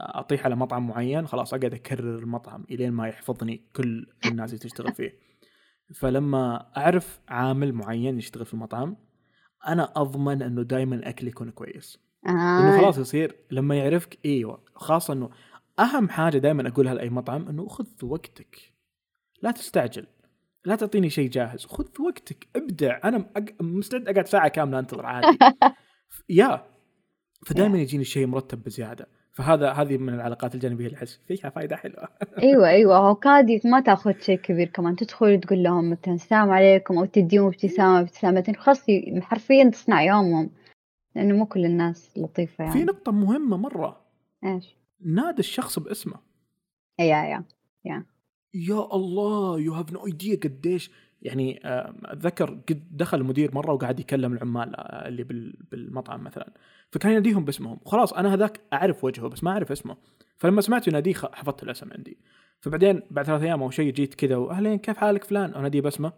أطيح 0.00 0.44
على 0.44 0.56
مطعم 0.56 0.86
معين 0.86 1.26
خلاص 1.26 1.54
أقعد 1.54 1.74
أكرر 1.74 2.18
المطعم 2.18 2.64
إلين 2.70 2.92
ما 2.92 3.08
يحفظني 3.08 3.62
كل 3.76 4.06
الناس 4.26 4.50
اللي 4.50 4.62
تشتغل 4.62 4.92
فيه. 4.92 5.18
فلما 5.94 6.66
أعرف 6.76 7.20
عامل 7.28 7.72
معين 7.72 8.18
يشتغل 8.18 8.46
في 8.46 8.54
المطعم 8.54 8.96
أنا 9.66 9.92
أضمن 9.96 10.42
إنه 10.42 10.62
دائما 10.62 11.08
أكلي 11.08 11.28
يكون 11.28 11.50
كويس. 11.50 11.98
آه. 12.26 12.30
انه 12.30 12.80
خلاص 12.80 12.98
يصير 12.98 13.36
لما 13.50 13.74
يعرفك 13.76 14.18
إيوه 14.24 14.64
خاصة 14.74 15.14
إنه 15.14 15.30
أهم 15.78 16.08
حاجة 16.08 16.38
دائما 16.38 16.68
أقولها 16.68 16.94
لأي 16.94 17.10
مطعم 17.10 17.48
إنه 17.48 17.68
خذ 17.68 17.86
وقتك. 18.02 18.72
لا 19.42 19.50
تستعجل. 19.50 20.06
لا 20.64 20.76
تعطيني 20.76 21.10
شيء 21.10 21.30
جاهز. 21.30 21.66
خذ 21.66 21.86
وقتك 22.00 22.48
ابدع. 22.56 23.00
أنا 23.04 23.30
مستعد 23.60 24.08
أقعد 24.08 24.26
ساعة 24.26 24.48
كاملة 24.48 24.78
أنتظر 24.78 25.06
عادي. 25.06 25.38
yeah. 26.28 26.66
فدائما 27.46 27.78
يجيني 27.78 28.04
شيء 28.04 28.26
مرتب 28.26 28.62
بزيادة. 28.62 29.08
فهذا 29.32 29.72
هذه 29.72 29.96
من 29.98 30.14
العلاقات 30.14 30.54
الجانبية 30.54 30.86
اللي 30.86 30.96
احس 30.96 31.20
فيها 31.28 31.50
فائده 31.50 31.76
حلوة. 31.76 32.08
أيوه 32.42 32.68
أيوه. 32.68 32.96
هو 32.96 33.14
كادي 33.14 33.60
ما 33.64 33.80
تأخذ 33.80 34.20
شيء 34.20 34.38
كبير 34.38 34.68
كمان. 34.68 34.96
تدخل 34.96 35.40
تقول 35.40 35.62
لهم 35.62 35.90
مثلا 35.90 36.14
السلام 36.14 36.50
عليكم 36.50 36.98
أو 36.98 37.04
تديهم 37.04 37.46
ابتسامة 37.46 38.00
ابتسامتين 38.00 38.56
خلاص 38.56 38.84
حرفيا 39.20 39.70
تصنع 39.70 40.02
يومهم. 40.02 40.50
لأنه 41.14 41.36
مو 41.36 41.46
كل 41.46 41.64
الناس 41.64 42.18
لطيفة 42.18 42.64
يعني. 42.64 42.78
في 42.78 42.84
نقطة 42.84 43.12
مهمة 43.12 43.56
مرة. 43.56 44.00
إيش؟ 44.44 44.76
نادي 45.00 45.38
الشخص 45.38 45.78
باسمه. 45.78 46.16
yeah 46.98 47.04
yeah 47.04 47.44
yeah. 47.84 48.04
يا 48.54 48.88
الله 48.94 49.60
you 49.60 49.72
have 49.74 49.92
no 49.92 50.06
idea 50.06 50.36
قديش. 50.36 50.90
يعني 51.22 51.60
أتذكر 52.04 52.58
قد 52.68 52.82
دخل 52.90 53.20
المدير 53.20 53.54
مرة 53.54 53.72
وقاعد 53.72 54.00
يكلم 54.00 54.32
العمال 54.32 54.76
آه، 54.76 55.08
اللي 55.08 55.52
بالمطعم 55.70 56.24
مثلا. 56.24 56.52
فكان 56.90 57.12
يناديهم 57.12 57.44
باسمهم. 57.44 57.78
خلاص 57.86 58.12
أنا 58.12 58.34
هذاك 58.34 58.60
أعرف 58.72 59.04
وجهه 59.04 59.28
بس 59.28 59.44
ما 59.44 59.50
أعرف 59.50 59.72
اسمه. 59.72 59.96
فلما 60.38 60.60
سمعت 60.60 60.88
يناديه 60.88 61.14
حفظت 61.14 61.62
الاسم 61.62 61.90
عندي. 61.92 62.18
فبعدين 62.60 63.02
بعد 63.10 63.26
ثلاث 63.26 63.42
أيام 63.42 63.62
أو 63.62 63.70
شيء 63.70 63.92
جيت 63.92 64.14
كذا 64.14 64.36
وأهلين 64.36 64.78
كيف 64.78 64.96
حالك 64.96 65.24
فلان؟ 65.24 65.54
أناديه 65.54 65.80
باسمه. 65.80 66.12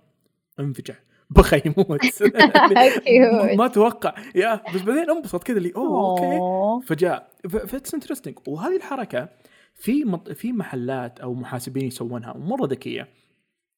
انفجع. 0.61 0.95
بخ 1.37 1.55
يموت 1.67 2.23
ما 3.59 3.69
توقع. 3.69 4.15
yeah 4.35 4.61
بس 4.75 4.83
بعدين 4.83 5.11
انبسط 5.11 5.43
كذا 5.43 5.59
اللي 5.59 5.73
أوه 5.77 6.11
okay. 6.11 6.87
فجاء. 6.87 7.31
ف 7.49 7.58
it's 7.58 7.95
interesting 7.95 8.39
وهذه 8.47 8.77
الحركة 8.77 9.29
في 9.75 10.05
مط... 10.05 10.31
في 10.31 10.53
محلات 10.53 11.21
أو 11.21 11.35
محاسبين 11.35 11.87
يسوونها 11.87 12.33
مره 12.33 12.67
ذكية 12.67 13.09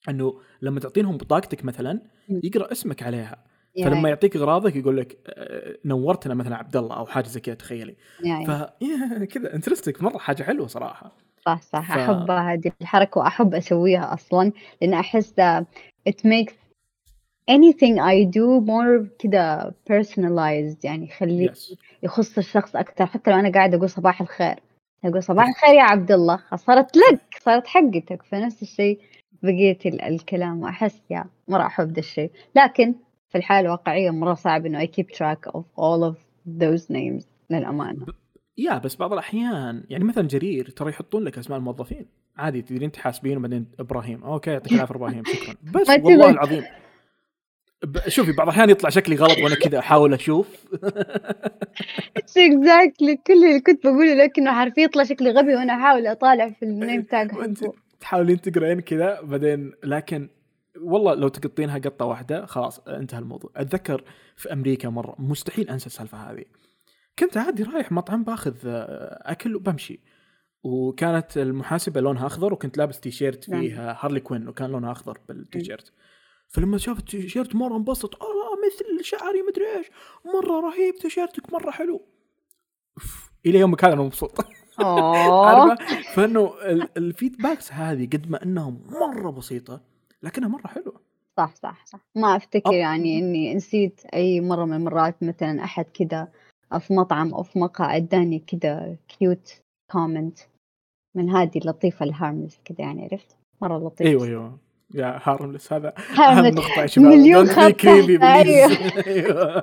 إنه 0.09 0.41
لما 0.63 0.81
تعطينهم 0.81 1.17
بطاقتك 1.17 1.65
مثلا 1.65 2.01
يقرأ 2.29 2.73
اسمك 2.73 3.03
عليها. 3.03 3.45
فلما 3.85 4.09
يعطيك 4.09 4.37
اغراضك 4.37 4.77
يقول 4.77 4.97
لك 4.97 5.19
نورتنا 5.85 6.35
مثلا 6.35 6.57
عبد 6.57 6.77
الله 6.77 6.97
أو 6.97 7.07
حاجة 7.07 7.27
زي 7.27 7.41
كذا 7.41 7.55
تخيلي. 7.55 7.97
ف 8.47 8.51
كذا 9.25 9.55
انترستك 9.55 10.03
مرة 10.03 10.19
حاجة 10.19 10.43
حلوة 10.43 10.67
صراحة. 10.67 11.13
صح 11.47 11.63
صح. 11.63 11.95
ف... 11.95 11.99
أحب 11.99 12.31
هذه 12.31 12.73
الحركة 12.81 13.19
وأحب 13.19 13.55
أسويها 13.55 14.15
أصلا 14.15 14.53
لأن 14.83 14.95
أحس 14.95 15.35
it 16.09 16.21
makes 16.25 16.55
anything 17.51 17.99
I 17.99 18.25
do 18.25 18.61
more 18.67 19.09
كذا 19.19 19.75
personalized 19.91 20.85
يعني 20.85 21.05
يخليه 21.05 21.49
yes. 21.51 21.77
يخص 22.03 22.39
الشخص 22.39 22.77
أكثر. 22.77 23.07
حتى 23.07 23.31
لو 23.31 23.37
أنا 23.37 23.53
قاعدة 23.53 23.77
أقول 23.77 23.91
صباح 23.91 24.21
الخير. 24.21 24.57
أقول 25.05 25.23
صباح 25.23 25.49
الخير 25.49 25.75
يا 25.75 25.83
عبد 25.83 26.13
الله. 26.13 26.41
صارت 26.57 26.97
لك 26.97 27.21
صارت 27.41 27.67
حقتك. 27.67 28.23
فنفس 28.23 28.63
الشيء 28.63 29.01
بقيت 29.43 29.87
الكلام 29.87 30.63
وأحس 30.63 31.03
يا 31.11 31.25
مرة 31.49 31.67
أحب 31.67 31.93
ذا 31.93 31.99
الشيء. 31.99 32.31
لكن 32.55 32.95
في 33.29 33.39
الحياة 33.39 33.61
الواقعية 33.61 34.11
مرة 34.11 34.35
صعب 34.35 34.67
إنه 34.67 34.85
I 34.85 34.89
keep 34.89 35.17
track 35.17 35.51
of 35.53 35.63
all 35.63 36.13
of 36.13 36.17
those 36.61 36.83
names 36.91 37.25
للأمانة. 37.51 38.07
يا 38.59 38.79
بس 38.79 38.97
بعض 38.97 39.13
الأحيان 39.13 39.85
يعني 39.91 40.05
مثلا 40.05 40.29
جرير 40.29 40.71
ترى 40.71 40.91
يحطون 40.91 41.25
لك 41.25 41.39
أسماء 41.39 41.59
الموظفين. 41.59 42.07
عادي 42.37 42.63
تدرين 42.63 42.93
تحاسبين 42.93 43.37
وبعدين 43.37 43.67
إبراهيم. 43.81 44.25
أوكي 44.25 44.51
يعطيك 44.51 44.73
العافية 44.73 44.95
إبراهيم 44.95 45.25
شكرا. 45.25 45.55
بس 45.81 45.89
والله 45.89 46.31
العظيم 46.31 46.65
شوفي 48.09 48.33
بعض 48.33 48.49
الأحيان 48.49 48.71
يطلع 48.71 48.91
شكلي 48.91 49.17
غلط 49.17 49.39
وأنا 49.39 49.55
كذا 49.55 49.79
أحاول 49.79 50.15
أشوف. 50.15 50.47
exactly 52.37 53.17
كل 53.27 53.33
اللي 53.33 53.61
كنت 53.61 53.87
بقوله 53.87 54.15
لك 54.15 54.39
انه 54.39 54.53
حرفيا 54.53 54.83
يطلع 54.83 55.05
شكلي 55.05 55.31
غبي 55.31 55.55
وأنا 55.55 55.73
أحاول 55.73 56.07
أطالع 56.07 56.51
في 56.51 56.63
ال 56.63 56.71
name 56.71 57.03
tag 57.03 57.31
تحاولين 58.01 58.41
تقرين 58.41 58.81
كذا 58.81 59.21
بعدين 59.21 59.73
لكن 59.85 60.29
والله 60.81 61.15
لو 61.15 61.29
تقطينها 61.29 61.79
قطة 61.79 62.05
واحدة 62.05 62.47
خلاص 62.47 62.79
انتهى 62.79 63.19
الموضوع. 63.19 63.51
أتذكر 63.57 64.05
في 64.37 64.53
أمريكا 64.53 64.89
مرة 64.89 65.15
مستحيل 65.19 65.71
أنسى 65.71 65.87
السالفة 65.87 66.19
هذه. 66.19 66.45
كنت 67.19 67.37
عادي 67.37 67.63
رايح 67.63 67.93
مطعم 67.93 68.25
باخذ 68.25 68.55
أكل 68.65 69.57
وبمشي. 69.57 70.01
وكانت 70.63 71.39
المحاسبة 71.39 72.01
لونها 72.01 72.27
أخضر 72.27 72.53
وكنت 72.53 72.79
لابس 72.79 73.01
تيشيرت 73.01 73.45
فيه 73.45 73.91
هارلي 73.91 74.21
كوين 74.21 74.49
وكان 74.49 74.71
لونها 74.71 74.93
أخضر 74.93 75.19
بالتيشيرت. 75.29 75.93
فلما 76.49 76.79
شافت 76.79 77.15
التيشيرت 77.15 77.55
مرة 77.55 77.77
انبسط 77.77 78.23
آه 78.23 78.57
مثل 78.67 79.05
شعري 79.05 79.43
مدري 79.43 79.77
إيش. 79.77 79.87
مرة 80.25 80.61
رهيب 80.61 80.95
تيشيرتك 80.95 81.53
مرة 81.53 81.71
حلو. 81.71 82.01
إلى 83.47 83.59
يومك 83.59 83.85
هذا 83.85 83.95
أنا 83.95 84.03
مبسوط. 84.03 84.33
عارفة؟ 85.47 86.03
فإنه 86.15 86.53
ال 86.97 87.04
feedbacks 87.04 87.73
هذه 87.73 88.07
قد 88.07 88.31
ما 88.31 88.43
إنها 88.43 88.71
مرة 88.91 89.31
بسيطة 89.31 89.81
لكنها 90.23 90.49
مرة 90.49 90.67
حلوة. 90.67 91.01
صح 91.37 91.55
صح 91.55 91.87
صح. 91.87 92.01
ما 92.15 92.37
أفتكر 92.37 92.73
يعني 92.73 93.19
إني 93.19 93.55
نسيت 93.55 94.01
أي 94.15 94.41
مرة 94.41 94.65
من 94.65 94.73
المرات 94.73 95.23
مثلا 95.23 95.65
أحد 95.65 95.85
كذا 95.85 96.29
في 96.79 96.95
مطعم 96.95 97.35
أو 97.35 97.43
في 97.43 97.59
مقهى 97.59 97.97
اداني 97.97 98.39
كذا 98.39 98.97
cute 99.09 99.63
comment 99.93 100.39
من 101.17 101.31
هذه 101.31 101.59
اللطيفة 101.59 102.05
ال 102.05 102.11
harmless 102.11 102.61
كذا 102.65 102.81
يعني 102.81 103.05
عرفت؟ 103.05 103.37
مرة 103.63 103.79
لطيف. 103.79 104.07
أيوه 104.07 104.25
أيوه. 104.25 104.59
يا 104.95 105.21
harmless 105.23 105.73
هذا 105.73 105.95
أهم 106.19 106.47
نقطة 106.47 106.83
يا 106.83 106.87
شباب. 106.87 107.07
مليون 107.07 107.49
أيوه. 109.07 109.59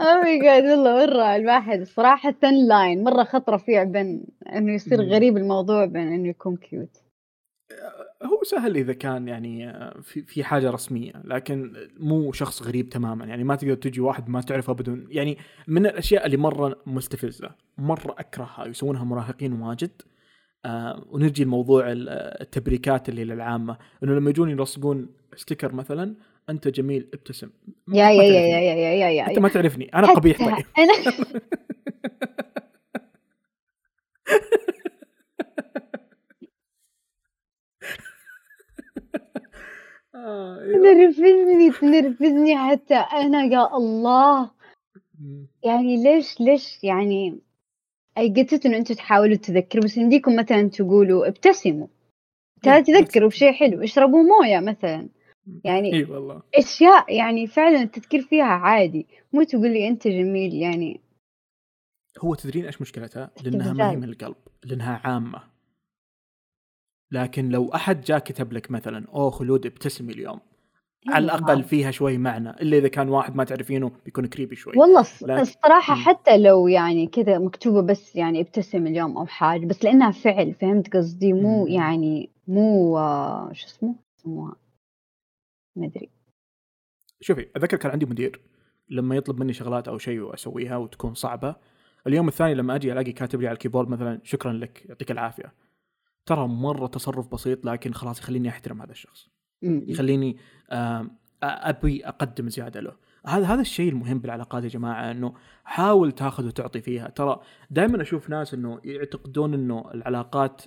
oh 0.00 0.22
my 0.22 0.40
God 0.40 0.64
والله 0.64 1.06
مره 1.06 1.36
الواحد؟ 1.36 1.80
الصراحه 1.80 2.34
thin 2.42 2.68
line 2.68 3.04
مرة 3.04 3.24
خطره 3.24 3.56
فيه 3.56 3.82
بين 3.82 4.24
إنه 4.52 4.74
يصير 4.74 5.02
غريب 5.02 5.36
الموضوع 5.36 5.84
بين 5.84 6.12
إنه 6.12 6.28
يكون 6.28 6.56
cute 6.56 7.02
هو 8.22 8.42
سهل 8.42 8.76
إذا 8.76 8.92
كان 8.92 9.28
يعني 9.28 9.72
في 10.02 10.22
في 10.22 10.44
حاجة 10.44 10.70
رسمية 10.70 11.12
لكن 11.24 11.72
مو 12.00 12.32
شخص 12.32 12.62
غريب 12.62 12.88
تماما. 12.88 13.24
يعني 13.24 13.44
ما 13.44 13.56
تقدر 13.56 13.74
تجي 13.74 14.00
واحد 14.00 14.28
ما 14.28 14.40
تعرفه 14.40 14.72
بدون 14.72 15.06
يعني 15.08 15.38
من 15.68 15.86
الأشياء 15.86 16.26
اللي 16.26 16.36
مرة 16.36 16.76
مستفزة 16.86 17.50
مرة 17.78 18.14
أكرهها 18.18 18.66
يسوونها 18.66 19.04
مراهقين 19.04 19.52
واجد 19.52 19.90
آه 20.64 21.04
ونرجي 21.10 21.44
لموضوع 21.44 21.84
التبريكات 21.88 23.08
اللي 23.08 23.24
للعامة. 23.24 23.76
إنه 24.04 24.12
لما 24.14 24.30
يجون 24.30 24.50
يلصقون 24.50 25.08
ستيكر 25.36 25.72
مثلا 25.72 26.14
أنت 26.50 26.68
جميل 26.68 27.08
ابتسم. 27.14 27.50
يا 27.92 28.10
يا 28.10 28.22
يا 28.22 28.40
يا 28.40 28.74
يا 28.74 28.94
يا 28.94 29.10
يا 29.10 29.26
أنت 29.30 29.38
ما 29.38 29.48
تعرفني. 29.48 29.84
أنا 29.94 30.06
قبيح 30.14 30.38
طيب. 30.38 30.66
أنا 30.78 30.92
تنرفزني 40.84 41.70
تنرفزني 41.70 42.58
حتى 42.58 42.94
أنا 42.94 43.44
يا 43.44 43.76
الله. 43.76 44.50
يعني 45.64 46.02
ليش 46.04 46.40
ليش 46.40 46.84
يعني 46.84 47.38
أي 48.18 48.28
قلت 48.28 48.66
إنه 48.66 48.76
أنتم 48.76 48.94
تحاولوا 48.94 49.36
تذكروا 49.36 49.84
بس 49.84 49.96
يمديكم 49.96 50.36
مثلا 50.36 50.68
تقولوا 50.68 51.28
ابتسموا. 51.28 51.86
ترى 52.62 52.82
تذكروا 52.82 53.28
بشيء 53.28 53.52
حلو 53.52 53.82
اشربوا 53.82 54.22
موية 54.22 54.60
مثلا. 54.60 55.08
يعني 55.64 55.94
اي 55.94 56.04
والله. 56.04 56.42
أشياء 56.54 57.14
يعني 57.16 57.46
فعلا 57.46 57.82
التذكير 57.82 58.22
فيها 58.22 58.44
عادي 58.44 59.06
مو 59.32 59.42
تقول 59.42 59.70
لي 59.70 59.88
أنت 59.88 60.08
جميل 60.08 60.54
يعني. 60.54 61.00
هو 62.20 62.34
تدرين 62.34 62.66
إيش 62.66 62.80
مشكلتها؟ 62.80 63.30
لأنها 63.42 63.72
ما 63.72 63.90
هي 63.90 63.96
من 63.96 64.04
القلب 64.04 64.36
لأنها 64.64 65.00
عامة. 65.04 65.42
لكن 67.10 67.48
لو 67.48 67.74
أحد 67.74 68.00
جاء 68.00 68.18
كتب 68.18 68.52
لك 68.52 68.70
مثلا 68.70 69.08
أوه 69.08 69.30
خلود 69.30 69.66
ابتسمي 69.66 70.12
اليوم. 70.12 70.40
على. 71.08 71.24
الأقل 71.24 71.62
فيها 71.62 71.90
شوي 71.90 72.18
معنى 72.18 72.50
إلا 72.50 72.78
إذا 72.78 72.88
كان 72.88 73.08
واحد 73.08 73.36
ما 73.36 73.44
تعرفينه 73.44 73.90
بيكون 74.04 74.26
كريبي 74.26 74.56
شوي. 74.56 74.72
والله 74.76 75.06
لكن... 75.22 75.38
الصراحة 75.38 75.94
حتى 75.94 76.38
لو 76.38 76.68
يعني 76.68 77.06
كذا 77.06 77.38
مكتوبة 77.38 77.80
بس 77.80 78.16
يعني 78.16 78.40
ابتسم 78.40 78.86
اليوم 78.86 79.18
أو 79.18 79.26
حاجة 79.26 79.66
بس 79.66 79.84
لأنها 79.84 80.10
فعل 80.10 80.54
فهمت 80.54 80.96
قصدي؟ 80.96 81.32
مو 81.32 81.66
يعني 81.66 82.30
مو 82.48 82.98
شو 83.52 83.66
اسمه؟ 83.66 83.94
ما 85.76 85.86
أدري. 85.86 86.10
شوفي 87.20 87.46
أتذكر 87.56 87.76
كان 87.76 87.92
عندي 87.92 88.06
مدير 88.06 88.40
لما 88.88 89.16
يطلب 89.16 89.40
مني 89.40 89.52
شغلات 89.52 89.88
أو 89.88 89.98
شيء 89.98 90.20
وأسويها 90.20 90.76
وتكون 90.76 91.14
صعبة 91.14 91.56
اليوم 92.06 92.28
الثاني 92.28 92.54
لما 92.54 92.74
أجي 92.74 92.92
ألاقي 92.92 93.12
كاتب 93.12 93.40
لي 93.40 93.46
على 93.46 93.54
الكيبورد 93.54 93.88
مثلا 93.88 94.20
شكرا 94.24 94.52
لك 94.52 94.86
يعطيك 94.88 95.10
العافية. 95.10 95.52
ترى 96.26 96.48
مرة 96.48 96.86
تصرف 96.86 97.32
بسيط 97.32 97.64
لكن 97.64 97.92
خلاص 97.92 98.18
يخليني 98.18 98.48
أحترم 98.48 98.82
هذا 98.82 98.90
الشخص. 98.90 99.33
يخليني 99.64 100.36
آم، 100.72 101.10
أبي 101.42 102.06
أقدم 102.06 102.48
زيادة 102.48 102.80
له. 102.80 102.92
هذا 103.26 103.46
هذا 103.46 103.60
الشيء 103.60 103.88
المهم 103.88 104.18
بالعلاقات 104.18 104.64
يا 104.64 104.68
جماعة 104.68 105.10
إنه 105.10 105.34
حاول 105.64 106.12
تاخذ 106.12 106.46
وتعطي 106.46 106.80
فيها. 106.80 107.08
ترى 107.08 107.40
دائما 107.70 108.02
أشوف 108.02 108.30
ناس 108.30 108.54
إنه 108.54 108.80
يعتقدون 108.84 109.54
إنه 109.54 109.90
العلاقات 109.94 110.62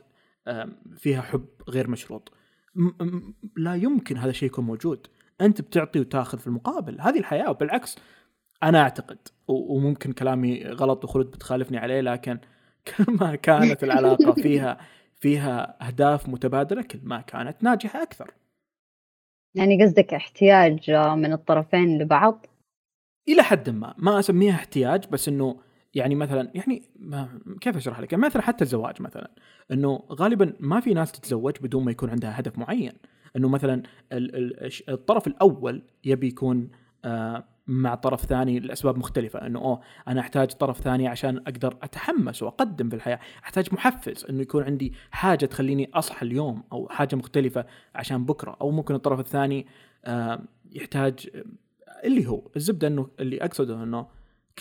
فيها 0.98 1.22
حب 1.22 1.46
غير 1.70 1.90
مشروط. 1.90 2.32
لا 3.58 3.76
يمكن 3.76 4.18
هذا 4.18 4.30
الشيء 4.30 4.50
يكون 4.50 4.66
موجود. 4.66 5.08
أنت 5.42 5.62
بتعطي 5.62 6.00
وتاخذ 6.00 6.40
في 6.40 6.48
المقابل. 6.48 7.02
هذه 7.02 7.20
الحياة 7.20 7.50
وبالعكس 7.50 7.98
أنا 8.64 8.82
أعتقد 8.82 9.18
وممكن 9.48 10.12
كلامي 10.12 10.64
غلط 10.64 11.04
وخلود 11.04 11.32
بتخالفني 11.32 11.78
عليه 11.78 12.02
لكن 12.02 12.40
كل 12.88 13.06
ما 13.14 13.36
كانت 13.36 13.84
العلاقة 13.84 14.32
فيها 14.44 14.78
فيها 15.20 15.88
أهداف 15.88 16.30
متبادلة 16.30 16.82
كل 16.82 17.00
ما 17.04 17.22
كانت 17.22 17.64
ناجحة 17.64 18.04
أكثر. 18.04 18.32
يعني 19.58 19.84
قصدك 19.84 20.14
احتياج 20.14 20.92
من 20.92 21.34
الطرفين 21.34 21.98
لبعض؟ 21.98 22.46
إلى 23.30 23.44
حد 23.44 23.70
ما. 23.70 23.94
ما 23.98 24.20
أسميها 24.20 24.56
احتياج 24.56 25.08
بس 25.12 25.28
إنه 25.28 25.60
يعني 25.96 26.16
مثلا 26.16 26.52
يعني 26.56 26.82
ما 27.00 27.30
كيف 27.62 27.78
أشرح 27.78 28.00
لك؟ 28.00 28.12
يعني 28.12 28.26
مثلا 28.26 28.42
حتى 28.42 28.64
الزواج 28.64 29.02
مثلا. 29.02 29.32
إنه 29.72 30.04
غالبا 30.12 30.54
ما 30.60 30.80
في 30.80 30.94
ناس 30.94 31.12
تتزوج 31.12 31.58
بدون 31.62 31.86
ما 31.86 31.92
يكون 31.92 32.10
عندها 32.10 32.40
هدف 32.40 32.58
معين، 32.58 32.94
إنه 33.36 33.50
مثلا 33.50 33.84
الطرف 34.90 35.28
الأول 35.28 35.82
يبي 36.06 36.28
يكون 36.28 36.70
آه، 37.06 37.44
مع 37.68 37.96
طرف 37.96 38.26
ثاني 38.26 38.60
لأسباب 38.60 38.98
مختلفة 38.98 39.46
إنه 39.46 39.60
أوه 39.60 39.82
أنا 40.08 40.22
أحتاج 40.22 40.52
طرف 40.52 40.80
ثاني 40.82 41.08
عشان 41.08 41.38
أقدر 41.38 41.78
أتحمس 41.84 42.44
وأقدم 42.44 42.90
في 42.90 42.96
الحياة، 42.96 43.20
أحتاج 43.44 43.74
محفز 43.74 44.26
إنه 44.30 44.42
يكون 44.42 44.64
عندي 44.64 44.94
حاجة 45.12 45.46
تخليني 45.46 45.90
أصحى 45.94 46.26
اليوم 46.26 46.64
أو 46.72 46.90
حاجة 46.90 47.16
مختلفة 47.16 47.66
عشان 47.96 48.26
بكرة 48.26 48.58
أو 48.62 48.72
ممكن 48.72 48.96
الطرف 48.96 49.20
الثاني 49.20 49.68
يحتاج 50.72 51.30
اللي 52.04 52.28
هو 52.28 52.42
الزبدة 52.56 52.88
إنه 52.88 53.10
اللي 53.20 53.38
أقصده 53.38 53.84
إنه 53.84 54.08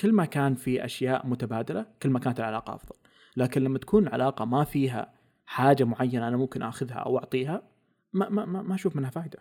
كل 0.03 0.13
ما 0.13 0.25
كان 0.25 0.55
في 0.55 0.85
أشياء 0.85 1.27
متبادلة 1.27 1.87
كل 2.03 2.11
ما 2.11 2.19
كانت 2.19 2.41
العلاقة 2.41 2.75
أفضل. 2.75 2.97
لكن 3.37 3.63
لما 3.63 3.79
تكون 3.79 4.09
علاقه 4.09 4.45
ما 4.45 4.65
فيها 4.65 5.13
حاجة 5.47 5.85
معينة 5.85 6.29
أنا 6.29 6.37
ممكن 6.37 6.63
أخذها 6.63 6.95
أو 6.95 7.19
أعطيها 7.19 7.63
ما 8.13 8.29
ما, 8.29 8.63
ما 8.63 8.75
أشوف 8.75 8.97
منها 8.97 9.11
فائده 9.11 9.39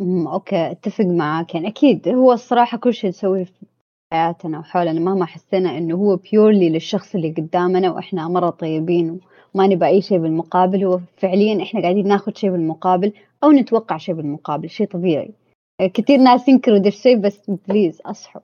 أوكي 0.00 0.70
أتفق 0.70 1.04
معاك. 1.04 1.54
يعني 1.54 1.68
أكيد 1.68 2.08
هو 2.08 2.32
الصراحة 2.32 2.78
كل 2.78 2.94
شيء 2.94 3.10
نسويه 3.10 3.44
في 3.44 3.66
حياتنا 4.12 4.58
وحولنا 4.58 5.00
مهما 5.00 5.26
حسينا 5.26 5.78
إنه 5.78 5.94
هو 5.94 6.16
بيورلي 6.16 6.70
للشخص 6.70 7.14
اللي 7.14 7.30
قدامنا 7.30 7.90
وإحنا 7.90 8.28
مرة 8.28 8.50
طيبين 8.50 9.20
وما 9.54 9.66
نبغى 9.66 9.88
أي 9.88 10.02
شيء 10.02 10.18
بالمقابل 10.18 10.84
هو 10.84 11.00
فعليا 11.16 11.62
إحنا 11.62 11.82
قاعدين 11.82 12.08
ناخذ 12.08 12.34
شيء 12.34 12.50
بالمقابل 12.50 13.12
أو 13.44 13.50
نتوقع 13.50 13.96
شيء 13.96 14.14
بالمقابل 14.14 14.70
شيء 14.70 14.86
طبيعي. 14.86 15.34
كثير 15.94 16.18
ناس 16.18 16.48
ينكروا 16.48 16.78
ده 16.78 16.88
الشيء 16.88 17.18
بس 17.20 17.50
بليز 17.68 18.00
أصحوا. 18.00 18.42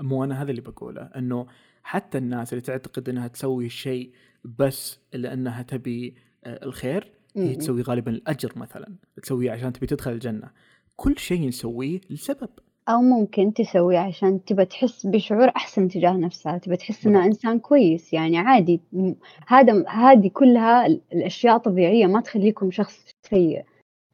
مو 0.00 0.24
أنا 0.24 0.42
هذا 0.42 0.50
اللي 0.50 0.62
بقوله 0.62 1.02
إنه 1.02 1.46
حتى 1.82 2.18
الناس 2.18 2.52
اللي 2.52 2.62
تعتقد 2.62 3.08
إنها 3.08 3.28
تسوي 3.28 3.66
الشيء 3.66 4.10
بس 4.58 5.00
لأنها 5.12 5.62
تبي 5.62 6.14
آه، 6.44 6.64
الخير 6.64 7.12
هي. 7.36 7.54
تسوي 7.54 7.82
غالبا 7.82 8.10
الأجر 8.10 8.52
مثلا 8.56 8.86
تسويه 9.22 9.50
عشان 9.52 9.72
تبي 9.72 9.86
تدخل 9.86 10.12
الجنة. 10.12 10.50
كل 10.96 11.18
شيء 11.18 11.48
نسويه 11.48 12.00
لسبب. 12.10 12.48
أو 12.88 13.02
ممكن 13.02 13.52
تسوي 13.52 13.96
عشان 13.96 14.44
تبى 14.44 14.64
تحس 14.64 15.06
بشعور 15.06 15.48
أحسن 15.56 15.88
تجاه 15.88 16.12
نفسها 16.12 16.58
تبى 16.58 16.76
تحس 16.76 17.06
إنها. 17.06 17.26
إنسان 17.26 17.58
كويس. 17.58 18.12
يعني 18.12 18.38
عادي 18.38 18.80
هذا 19.46 19.88
هذه 19.88 20.28
كلها 20.28 20.86
ال- 20.86 21.00
الأشياء 21.12 21.58
طبيعية 21.58 22.06
ما 22.06 22.20
تخليكم 22.20 22.70
شخص 22.70 23.06
سيء. 23.30 23.62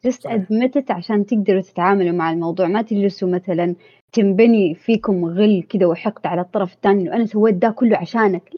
Just 0.06 0.20
admit 0.30 0.80
it 0.82 0.90
عشان 0.90 1.26
تقدروا 1.26 1.60
تتعاملوا 1.60 2.12
مع 2.12 2.32
الموضوع. 2.32 2.66
ما 2.66 2.82
تجلسوا 2.82 3.28
مثلا 3.28 3.74
تنبني 4.12 4.74
فيكم 4.74 5.24
غل 5.24 5.62
كده 5.62 5.88
وحقد 5.88 6.26
على 6.26 6.40
الطرف 6.40 6.74
الثاني 6.74 7.02
إنه 7.02 7.16
أنا 7.16 7.26
سويت 7.26 7.54
ده 7.54 7.70
كله 7.70 7.96
عشانك. 7.96 8.50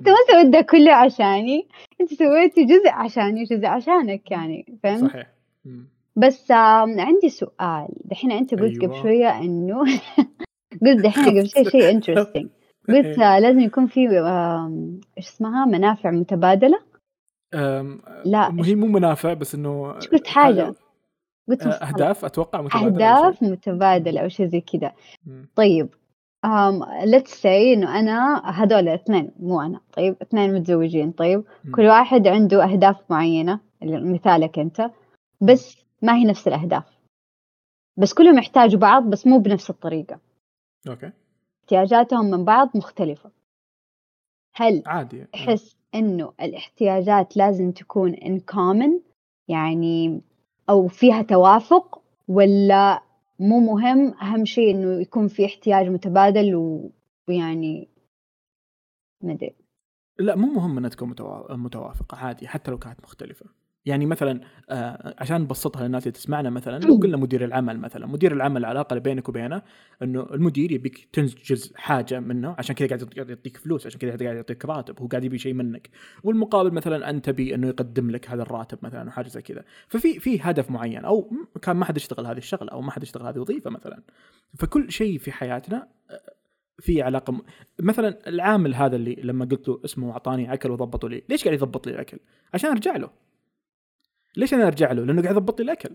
أنت 0.00 0.08
ما 0.08 0.14
سويت 0.30 0.46
ده 0.46 0.60
كله 0.60 0.92
عشاني 0.92 1.68
أنت 2.00 2.14
سويتي 2.14 2.64
جزء 2.64 2.88
عشاني 2.88 3.44
جزء 3.44 3.66
عشانك 3.66 4.30
يعني 4.30 4.78
فهمت؟ 4.82 5.10
صحيح. 5.10 5.32
بس 6.16 6.50
عندي 6.50 7.28
سؤال 7.28 7.88
دحين 8.04 8.32
أنت 8.32 8.54
قلت 8.54 8.76
قبل 8.76 8.92
أيوة. 8.92 9.02
شوية 9.02 9.38
إنه 9.38 9.84
قلت 10.82 11.04
دحين 11.04 11.24
قبل 11.24 11.48
شوية 11.48 11.64
شيء 11.64 11.90
interesting 11.94 12.48
قلت 12.88 13.18
إيه. 13.18 13.36
آه، 13.36 13.38
لازم 13.38 13.60
يكون 13.60 13.86
في 13.86 14.00
إيش 15.18 15.28
اسمها 15.28 15.64
منافع 15.64 16.10
متبادلة 16.10 16.78
لا، 18.24 18.64
هي 18.64 18.74
مو 18.74 18.86
منافع 18.86 19.32
بس 19.32 19.54
إنه 19.54 19.92
قلت 19.92 20.26
حاجة؟ 20.26 20.74
قلت 21.48 21.62
آه،. 21.62 21.70
أهداف 21.70 22.24
أتوقع 22.24 22.60
متبادلة 22.60 23.26
أهداف. 23.26 23.42
متبادلة 23.42 24.20
أو 24.20 24.28
شيء 24.28 24.46
زي 24.46 24.60
كذا 24.60 24.92
مم. 25.26 25.48
Um, 26.46 26.84
let's 27.04 27.32
say 27.42 27.46
إنه 27.46 27.98
أنا 28.00 28.50
هذول 28.50 28.88
اثنين 28.88 29.30
مو 29.40 29.60
أنا 29.60 29.80
طيب 29.92 30.16
اثنين 30.22 30.54
متزوجين 30.54 31.12
طيب. 31.12 31.44
مم. 31.64 31.72
كل 31.74 31.82
واحد 31.82 32.26
عنده 32.26 32.64
أهداف 32.64 33.10
معينة 33.10 33.60
مثالك 33.82 34.58
أنت 34.58 34.90
بس 35.40 35.84
ما 36.02 36.16
هي 36.16 36.24
نفس 36.24 36.48
الأهداف. 36.48 36.98
بس 37.96 38.14
كلهم 38.14 38.38
يحتاجوا 38.38 38.80
بعض 38.80 39.02
بس 39.02 39.26
مو 39.26 39.38
بنفس 39.38 39.70
الطريقة. 39.70 40.20
أوكي. 40.88 41.12
احتياجاتهم 41.62 42.30
من 42.30 42.44
بعض 42.44 42.70
مختلفة. 42.74 43.30
هل 44.54 44.82
عادي 44.86 45.18
مم. 45.18 45.26
تحس 45.32 45.76
إنه 45.94 46.32
الاحتياجات 46.40 47.36
لازم 47.36 47.72
تكون 47.72 48.14
in 48.16 48.40
common 48.54 49.00
يعني 49.48 50.20
أو 50.70 50.88
فيها 50.88 51.22
توافق؟ 51.22 52.02
ولا 52.28 53.02
مو 53.38 53.60
مهم 53.60 54.14
أهم 54.14 54.44
شيء 54.44 54.70
إنه 54.70 55.00
يكون 55.00 55.28
في 55.28 55.46
احتياج 55.46 55.86
متبادل 55.86 56.54
ويعني 57.28 57.88
ما 59.22 59.38
لا 60.18 60.36
مو 60.36 60.46
مهم 60.46 60.78
إنها 60.78 60.90
تكون 60.90 61.08
متوا- 61.14 61.52
متوافقة 61.52 62.16
عادي 62.16 62.48
حتى 62.48 62.70
لو 62.70 62.78
كانت 62.78 63.00
مختلفة. 63.02 63.46
يعني 63.86 64.06
مثلا 64.06 64.40
آه، 64.70 65.14
عشان 65.18 65.40
نبسطها 65.40 65.84
للناس 65.84 66.02
اللي 66.02 66.12
تسمعنا 66.12 66.50
مثلا 66.50 66.78
لو 66.78 66.96
قلنا 66.96 67.16
مدير 67.16 67.44
العمل 67.44 67.78
مثلا 67.80 68.06
مدير 68.06 68.32
العمل 68.32 68.56
العلاقه 68.56 68.88
اللي 68.92 69.00
بينك 69.02 69.28
وبينه 69.28 69.62
إنه 70.02 70.26
المدير 70.34 70.72
يبيك 70.72 71.08
تنجز 71.12 71.72
حاجة 71.76 72.20
منه 72.20 72.54
عشان 72.58 72.74
كذا 72.74 72.88
قاعد 72.88 73.28
يعطيك- 73.30 73.56
فلوس 73.56 73.86
عشان 73.86 73.98
كذا 74.00 74.10
قاعد 74.10 74.36
يعطيك 74.36 74.64
راتب 74.64 75.00
هو 75.00 75.06
قاعد 75.06 75.24
يبي 75.24 75.38
شيء 75.38 75.54
منك. 75.54 75.90
والمقابل 76.24 76.70
مثلا 76.74 77.10
انت 77.10 77.24
تبي 77.26 77.54
إنه 77.54 77.68
يقدم 77.68 78.10
لك 78.10 78.30
هذا 78.30 78.42
الراتب 78.42 78.78
مثلا 78.82 79.02
أو 79.02 79.10
حاجة 79.10 79.28
زي 79.28 79.42
كذا. 79.42 79.64
ففي 79.88 80.20
في 80.20 80.38
هدف 80.42 80.70
معين 80.70 81.04
أو 81.04 81.30
كان 81.62 81.76
ما 81.76 81.84
حد 81.84 81.96
يشتغل 81.96 82.26
هذه 82.26 82.38
الشغلة 82.38 82.72
أو 82.72 82.80
ما 82.80 82.90
حد 82.90 83.02
يشتغل 83.02 83.26
هذه 83.26 83.34
الوظيفه 83.34 83.70
مثلا. 83.70 84.02
فكل 84.58 84.92
شيء 84.92 85.18
في 85.18 85.32
حياتنا 85.32 85.88
آه، 86.10 86.20
في 86.78 87.02
علاقة 87.02 87.32
م... 87.32 87.40
مثلا 87.80 88.28
العامل 88.28 88.74
هذا 88.74 88.96
اللي 88.96 89.14
لما 89.22 89.44
قلت 89.44 89.68
له 89.68 89.80
اسمه 89.84 90.12
أعطاني 90.12 90.52
أكل 90.52 90.70
وضبطوا 90.70 91.08
لي 91.08 91.22
ليش 91.28 91.44
قاعد 91.44 91.54
يضبط 91.56 91.86
لي 91.86 91.92
الأكل؟ 91.92 92.18
عشان 92.54 92.70
أرجع 92.70 92.96
له. 92.96 93.10
ليش 94.36 94.54
أنا 94.54 94.66
أرجع 94.66 94.92
له؟ 94.92 95.04
لأنه 95.04 95.22
قاعد 95.22 95.34
يضبط 95.36 95.60
لي 95.60 95.64
الأكل. 95.64 95.90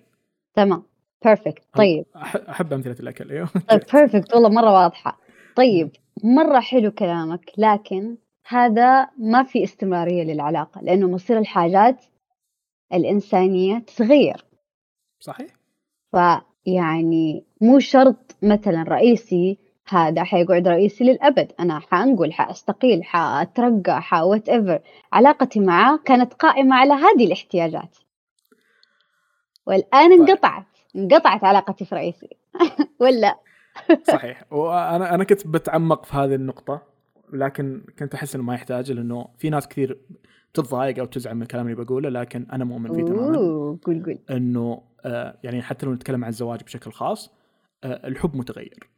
تمام. 0.53 0.83
perfect 1.25 1.63
طيب. 1.75 2.05
أحب 2.49 2.73
أمثلة 2.73 2.95
الأكل. 2.99 3.31
أيوه. 3.31 3.49
طيب 3.69 3.81
perfect 3.93 4.33
والله 4.33 4.49
مرة 4.49 4.73
واضحة. 4.73 5.19
طيب 5.55 5.91
مرة 6.23 6.59
حلو 6.59 6.91
كلامك 6.91 7.51
لكن 7.57 8.17
هذا 8.47 9.09
ما 9.17 9.43
في 9.43 9.63
استمرارية 9.63 10.23
للعلاقة 10.23 10.81
لأنه 10.81 11.07
مصير 11.07 11.37
الحاجات 11.37 12.05
الإنسانية 12.93 13.79
تتغير. 13.79 14.45
صحيح. 15.19 15.47
فيعني 16.11 17.43
مو 17.61 17.79
شرط 17.79 18.35
مثلا 18.41 18.83
رئيسي 18.83 19.57
هذا 19.87 20.23
حيقعد 20.23 20.67
رئيسي 20.67 21.03
للأبد. 21.03 21.51
أنا 21.59 21.79
حأنقل 21.79 22.33
حأستقيل 22.33 23.03
حأترقى 23.03 24.01
ح 24.01 24.13
whatever 24.13 24.79
علاقتي 25.13 25.59
معاه 25.59 25.99
كانت 26.05 26.33
قائمة 26.33 26.75
على 26.75 26.93
هذه 26.93 27.25
الاحتياجات. 27.25 27.97
والآن. 29.67 30.11
انقطعت. 30.11 30.65
انقطعت 30.95 31.43
علاقتي 31.43 31.85
في 31.85 31.95
رئيسي. 31.95 32.29
ولا؟ 33.01 33.39
صحيح. 34.03 34.53
وأنا 34.53 35.15
أنا 35.15 35.23
كنت 35.23 35.47
بتعمق 35.47 36.05
في 36.05 36.17
هذه 36.17 36.35
النقطة 36.35 36.81
لكن 37.33 37.83
كنت 37.99 38.13
أحس 38.13 38.35
إنه 38.35 38.43
ما 38.43 38.53
يحتاج 38.53 38.91
لأنه 38.91 39.27
في 39.37 39.49
ناس 39.49 39.67
كثير 39.67 39.99
تتضايق 40.53 40.99
أو 40.99 41.05
تزعل 41.05 41.35
من 41.35 41.41
الكلام 41.41 41.67
اللي 41.67 41.83
بقوله 41.83 42.09
لكن 42.09 42.47
أنا 42.51 42.65
مؤمن 42.65 42.93
فيه 42.93 43.03
تماما. 43.03 43.37
قول 43.85 44.03
قول. 44.03 44.19
إنه 44.31 44.81
آه، 45.05 45.37
يعني 45.43 45.61
حتى 45.61 45.85
لو 45.85 45.93
نتكلم 45.93 46.23
عن 46.23 46.29
الزواج 46.29 46.63
بشكل 46.63 46.91
خاص 46.91 47.31
آه، 47.83 48.07
الحب 48.07 48.35
متغير. 48.35 48.89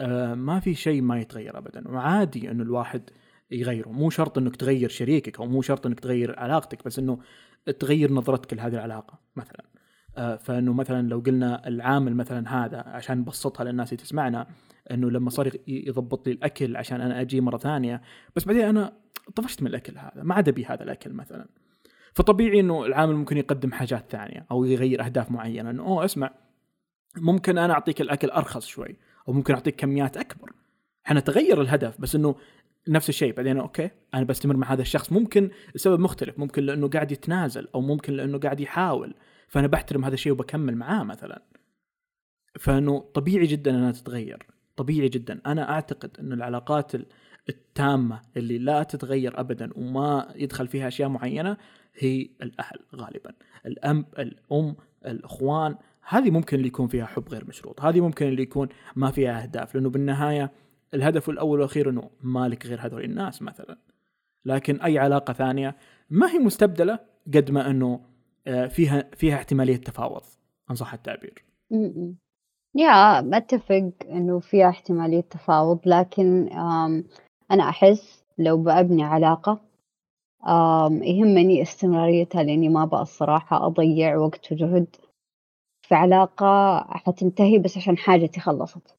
آه، 0.00 0.34
ما 0.34 0.60
في 0.60 0.74
شيء 0.74 1.02
ما 1.02 1.18
يتغير 1.18 1.58
ابدا. 1.58 1.88
وعادي 1.88 2.50
إنه 2.50 2.62
الواحد 2.62 3.10
يغيره. 3.50 3.88
مو 3.88 4.10
شرط 4.10 4.38
إنك 4.38 4.56
تغير 4.56 4.88
شريكك 4.88 5.40
أو 5.40 5.46
مو 5.46 5.62
شرط 5.62 5.86
إنك 5.86 6.00
تغير 6.00 6.38
علاقتك 6.38 6.84
بس 6.84 6.98
إنه 6.98 7.18
تغير 7.78 8.12
نظرتك 8.12 8.54
لهذه 8.54 8.74
العلاقة 8.74 9.18
مثلا. 9.36 9.64
فإنه 10.18 10.72
مثلا 10.72 11.08
لو 11.08 11.18
قلنا 11.18 11.68
العامل 11.68 12.14
مثلا 12.16 12.64
هذا 12.64 12.84
عشان 12.86 13.18
نبسطها 13.18 13.64
للناس 13.64 13.92
اللي 13.92 14.02
تسمعنا 14.02 14.46
إنه 14.90 15.10
لما 15.10 15.30
صار 15.30 15.50
يضبط 15.66 16.26
لي 16.26 16.32
الأكل 16.32 16.76
عشان 16.76 17.00
أنا 17.00 17.20
أجي 17.20 17.40
مرة 17.40 17.58
ثانية 17.58 18.02
بس 18.36 18.44
بعدين 18.44 18.64
أنا 18.64 18.92
طفشت 19.34 19.62
من 19.62 19.68
الأكل 19.68 19.98
هذا 19.98 20.22
ما 20.22 20.34
عاد 20.34 20.48
أبي 20.48 20.64
هذا 20.64 20.82
الأكل 20.82 21.12
مثلا. 21.12 21.46
فطبيعي 22.14 22.60
إنه 22.60 22.86
العامل 22.86 23.14
ممكن 23.14 23.36
يقدم 23.36 23.72
حاجات 23.72 24.04
ثانية 24.10 24.46
أو 24.50 24.64
يغير 24.64 25.04
أهداف 25.04 25.30
معينة 25.30 25.70
إنه 25.70 25.82
أوه 25.82 26.04
اسمع 26.04 26.30
ممكن 27.16 27.58
أنا 27.58 27.72
أعطيك 27.72 28.00
الأكل 28.00 28.30
أرخص 28.30 28.66
شوي 28.66 28.96
أو 29.28 29.32
ممكن 29.32 29.54
أعطيك 29.54 29.76
كميات 29.76 30.16
أكبر. 30.16 30.52
إحنا 31.06 31.20
تغير 31.20 31.60
الهدف 31.60 32.00
بس 32.00 32.14
إنه 32.14 32.34
نفس 32.88 33.08
الشيء 33.08 33.34
بعدين 33.34 33.58
أوكي 33.58 33.90
أنا 34.14 34.24
بستمر 34.24 34.56
مع 34.56 34.72
هذا 34.72 34.82
الشخص 34.82 35.12
ممكن 35.12 35.50
السبب 35.74 36.00
مختلف 36.00 36.38
ممكن 36.38 36.62
لأنه 36.62 36.88
قاعد 36.88 37.12
يتنازل 37.12 37.68
أو 37.74 37.80
ممكن 37.80 38.12
لأنه 38.12 38.38
قاعد 38.38 38.60
يحاول. 38.60 39.14
فأنا 39.48 39.66
بحترم 39.66 40.04
هذا 40.04 40.14
الشيء 40.14 40.32
وبكمل 40.32 40.76
معاه 40.76 41.04
مثلا. 41.04 41.42
فأنه 42.58 42.98
طبيعي 43.14 43.46
جدا 43.46 43.70
أنها 43.70 43.92
تتغير. 43.92 44.46
طبيعي 44.76 45.08
جدا. 45.08 45.40
أنا 45.46 45.70
أعتقد 45.70 46.10
ان 46.20 46.32
العلاقات 46.32 46.92
التامة 47.48 48.22
اللي 48.36 48.58
لا 48.58 48.82
تتغير 48.82 49.40
ابدا 49.40 49.70
وما 49.76 50.32
يدخل 50.36 50.68
فيها 50.68 50.88
أشياء 50.88 51.08
معينة 51.08 51.56
هي 51.94 52.28
الأهل 52.42 52.78
غالبا. 52.94 53.32
الأم 53.66 54.06
الأم 54.18 54.76
الأخوان 55.06 55.76
هذه 56.08 56.30
ممكن 56.30 56.56
اللي 56.56 56.68
يكون 56.68 56.88
فيها 56.88 57.06
حب 57.06 57.28
غير 57.28 57.44
مشروط. 57.48 57.80
هذه 57.80 58.00
ممكن 58.00 58.28
اللي 58.28 58.42
يكون 58.42 58.68
ما 58.96 59.10
فيها 59.10 59.42
أهداف. 59.42 59.74
لأنه 59.74 59.90
بالنهاية 59.90 60.52
الهدف 60.94 61.30
الأول 61.30 61.58
والأخير 61.58 61.90
أنه 61.90 62.10
مالك 62.22 62.66
غير 62.66 62.86
هذول 62.86 63.04
الناس 63.04 63.42
مثلا. 63.42 63.78
لكن 64.44 64.80
أي 64.80 64.98
علاقة 64.98 65.32
ثانية 65.32 65.76
ما 66.10 66.30
هي 66.30 66.38
مستبدلة 66.38 66.98
قد 67.34 67.50
ما 67.50 67.70
أنه 67.70 68.00
فيها 68.44 69.10
فيها 69.16 69.34
احتمالية 69.34 69.76
تفاوض 69.76 70.22
ان 70.70 70.74
صح 70.74 70.92
التعبير. 70.94 71.44
يا 72.74 73.18
أتفق 73.36 73.92
إنه 74.10 74.38
فيها 74.38 74.68
احتمالية 74.68 75.20
تفاوض 75.20 75.78
لكن 75.86 76.48
أنا 77.50 77.68
أحس 77.68 78.24
لو 78.38 78.56
بأبني 78.62 79.04
علاقة 79.04 79.60
يهمني 81.02 81.62
استمراريتها 81.62 82.42
لأني 82.42 82.68
ما 82.68 82.82
أبغى 82.82 83.02
الصراحة 83.02 83.66
أضيع 83.66 84.16
وقت 84.16 84.52
وجهد 84.52 84.86
في 85.82 85.94
علاقة 85.94 86.78
حتنتهي 86.90 87.58
بس 87.58 87.76
عشان 87.76 87.96
حاجتي 87.96 88.40
خلصت. 88.40 88.96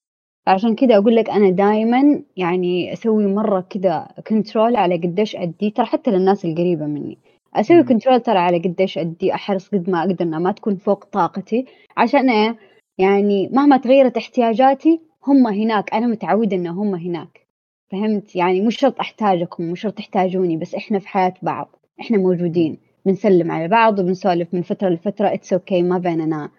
عشان 0.47 0.75
كذا 0.75 0.97
أقول 0.97 1.15
لك 1.15 1.29
أنا 1.29 1.49
دايمًا 1.49 2.23
يعني 2.37 2.93
أسوي 2.93 3.25
مرّة 3.27 3.61
كذا 3.61 4.07
control 4.27 4.75
على 4.75 4.97
قديش 4.97 5.35
أدّي، 5.35 5.69
ترى 5.69 5.85
حتى 5.85 6.11
للناس 6.11 6.45
القريبة 6.45 6.85
منّي، 6.85 7.17
أسوي 7.55 7.83
control 7.83 8.19
ترى 8.19 8.37
على 8.37 8.57
قديش 8.57 8.97
أدّي، 8.97 9.33
أحرص 9.33 9.67
قد 9.69 9.89
ما 9.89 9.99
أقدر 9.99 10.25
إنها 10.25 10.39
ما 10.39 10.51
تكون 10.51 10.75
فوق 10.75 11.03
طاقتي، 11.05 11.65
عشان 11.97 12.29
إيه، 12.29 12.57
يعني 12.97 13.49
مهما 13.53 13.77
تغيّرت 13.77 14.17
احتياجاتي 14.17 15.01
هم 15.27 15.47
هناك، 15.47 15.93
أنا 15.93 16.07
متعودة 16.07 16.55
إن 16.55 16.67
هم 16.67 16.95
هناك، 16.95 17.47
فهمت؟ 17.91 18.35
يعني 18.35 18.61
مش 18.61 18.77
شرط 18.79 18.99
أحتاجكم، 18.99 19.63
مش 19.63 19.81
شرط 19.81 19.93
تحتاجوني، 19.93 20.57
بس 20.57 20.75
إحنا 20.75 20.99
في 20.99 21.07
حياة 21.07 21.33
بعض، 21.41 21.75
إحنا 22.01 22.17
موجودين، 22.17 22.77
بنسلّم 23.05 23.51
على 23.51 23.67
بعض 23.67 23.99
وبنسولف 23.99 24.53
من 24.53 24.61
فترة 24.61 24.89
لفترة 24.89 25.29
it's 25.35 25.57
okay 25.57 25.73
ما 25.81 25.97
بيننا. 25.97 26.49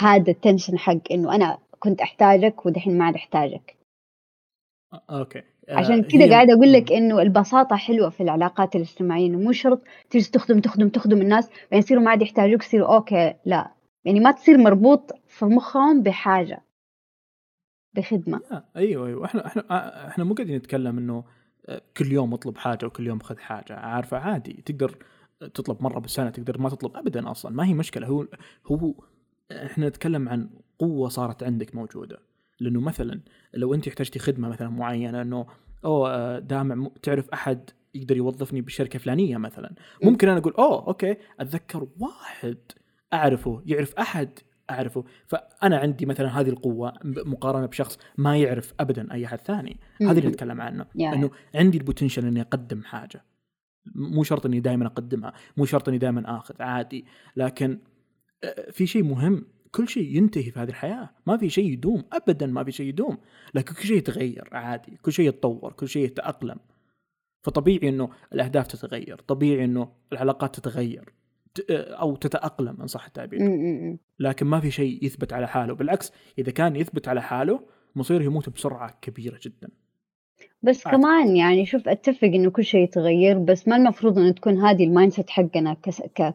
هذا 0.00 0.30
ال 0.30 0.36
tension 0.36 0.78
حق 0.78 0.98
إنه 1.12 1.34
أنا 1.34 1.58
كنت 1.78 2.00
أحتاجك 2.00 2.66
ودحين 2.66 2.98
ما 2.98 3.04
عاد 3.04 3.14
أحتاجك. 3.14 3.76
okay. 5.10 5.42
عشان 5.68 6.02
كذا 6.02 6.24
هي... 6.24 6.30
قاعدة 6.30 6.52
أقول 6.54 6.72
لك 6.72 6.92
إنه 6.92 7.22
البساطة 7.22 7.76
حلوة 7.76 8.10
في 8.10 8.22
العلاقات 8.22 8.76
الاجتماعية 8.76 9.26
إنه 9.26 9.38
مو 9.38 9.52
شرط 9.52 9.82
تجلس 10.10 10.30
تخدم 10.30 10.60
تخدم 10.60 10.88
تخدم 10.88 11.22
الناس 11.22 11.50
بعدين 11.50 11.78
يصيروا 11.78 12.02
ما 12.02 12.10
عاد 12.10 12.22
يحتاجوك 12.22 12.62
يصيروا 12.62 12.94
okay 12.94 13.34
لا. 13.44 13.70
يعني 14.04 14.20
ما 14.20 14.30
تصير 14.30 14.58
مربوط 14.58 15.12
في 15.26 15.44
مخهم 15.44 16.02
بحاجة 16.02 16.62
بخدمة. 17.94 18.40
أيوه 18.76 19.06
أيوه. 19.06 19.24
إحنا 19.24 19.46
إحنا 19.46 20.08
إحنا 20.08 20.24
مو 20.24 20.34
قاعدين 20.34 20.56
نتكلم 20.56 20.98
إنه 20.98 21.24
كل 21.96 22.12
يوم 22.12 22.34
اطلب 22.34 22.58
حاجة 22.58 22.86
وكل 22.86 23.06
يوم 23.06 23.18
خذ 23.18 23.38
حاجة. 23.38 23.76
عارفه 23.76 24.18
عادي. 24.18 24.62
تقدر 24.66 24.96
تطلب 25.54 25.82
مرة 25.82 25.98
بالسنة 25.98 26.30
تقدر 26.30 26.58
ما 26.58 26.68
تطلب 26.68 26.96
ابدا 26.96 27.30
أصلا. 27.30 27.52
ما 27.52 27.66
هي 27.66 27.74
مشكلة. 27.74 28.06
هو 28.06 28.26
هو 28.66 28.94
إحنا 29.52 29.88
نتكلم 29.88 30.28
عن 30.28 30.50
قوة 30.78 31.08
صارت 31.08 31.42
عندك 31.42 31.74
موجودة. 31.74 32.27
لأنه 32.60 32.80
مثلا 32.80 33.20
لو 33.54 33.74
أنت 33.74 33.88
احتجتي 33.88 34.18
خدمة 34.18 34.48
مثلا 34.48 34.68
معينة 34.68 35.22
إنه 35.22 35.46
أوه 35.84 36.14
آه، 36.14 36.38
دامع 36.38 36.90
تعرف 37.02 37.30
أحد 37.30 37.70
يقدر 37.94 38.16
يوظفني 38.16 38.60
بالشركة 38.60 38.98
فلانية 38.98 39.36
مثلا. 39.36 39.74
ممكن 40.04 40.28
أنا 40.28 40.38
أقول 40.38 40.52
أوه 40.52 40.86
okay 40.86 41.16
أتذكر 41.40 41.88
واحد 41.98 42.58
أعرفه 43.12 43.62
يعرف 43.66 43.94
أحد 43.94 44.38
أعرفه. 44.70 45.04
فأنا 45.26 45.76
عندي 45.78 46.06
مثلا 46.06 46.40
هذه 46.40 46.48
القوة 46.48 46.92
مقارنة 47.04 47.66
بشخص 47.66 47.98
ما 48.18 48.36
يعرف 48.36 48.74
ابدا 48.80 49.12
أي 49.12 49.26
أحد 49.26 49.40
ثاني. 49.40 49.80
هذا 50.02 50.18
اللي 50.18 50.28
نتكلم 50.28 50.60
عنه. 50.60 50.86
يعني. 50.94 51.16
إنه 51.16 51.30
عندي 51.54 51.78
ال 51.78 51.83
potential 51.83 52.26
إني 52.26 52.40
أقدم 52.40 52.82
حاجة. 52.82 53.24
مو 53.94 54.22
شرط 54.22 54.46
إني 54.46 54.60
دائما 54.60 54.86
أقدمها 54.86 55.32
مو 55.56 55.64
شرط 55.64 55.88
إني 55.88 55.98
دائما 55.98 56.38
آخذ 56.38 56.62
عادي. 56.62 57.04
لكن 57.36 57.78
آه، 58.44 58.70
في 58.70 58.86
شيء 58.86 59.02
مهم 59.02 59.46
كل 59.72 59.88
شيء 59.88 60.16
ينتهي 60.16 60.50
في 60.50 60.60
هذه 60.60 60.68
الحياة. 60.68 61.10
ما 61.26 61.36
في 61.36 61.50
شيء 61.50 61.72
يدوم 61.72 62.04
ابدا 62.12 62.46
ما 62.46 62.64
في 62.64 62.72
شيء 62.72 62.86
يدوم. 62.86 63.18
لكن 63.54 63.74
كل 63.74 63.82
شيء 63.82 63.96
يتغير 63.96 64.48
عادي 64.52 64.96
كل 65.02 65.12
شيء 65.12 65.28
يتطور 65.28 65.72
كل 65.72 65.88
شيء 65.88 66.04
يتأقلم. 66.04 66.58
فطبيعي 67.42 67.88
إنه 67.88 68.10
الأهداف 68.32 68.66
تتغير 68.66 69.16
طبيعي 69.16 69.64
إنه 69.64 69.92
العلاقات 70.12 70.56
تتغير 70.56 71.12
أو 71.70 72.16
تتأقلم 72.16 72.80
إن 72.80 72.86
صح 72.86 73.06
التعبير. 73.06 73.40
لكن 74.18 74.46
ما 74.46 74.60
في 74.60 74.70
شيء 74.70 75.04
يثبت 75.04 75.32
على 75.32 75.48
حاله. 75.48 75.74
بالعكس 75.74 76.12
إذا 76.38 76.50
كان 76.50 76.76
يثبت 76.76 77.08
على 77.08 77.22
حاله 77.22 77.60
مصيره 77.96 78.22
يموت 78.22 78.48
بسرعة 78.48 78.98
كبيرة 79.02 79.38
جدا. 79.42 79.68
بس 80.62 80.86
عادي. 80.86 80.96
كمان 80.96 81.36
يعني 81.36 81.66
شوف 81.66 81.88
أتفق 81.88 82.24
إنه 82.24 82.50
كل 82.50 82.64
شيء 82.64 82.80
يتغير 82.80 83.38
بس 83.38 83.68
ما 83.68 83.76
المفروض 83.76 84.18
إنه 84.18 84.32
تكون 84.32 84.58
هذه 84.58 84.84
ال 84.84 85.12
mindset 85.12 85.30
حقنا 85.30 85.76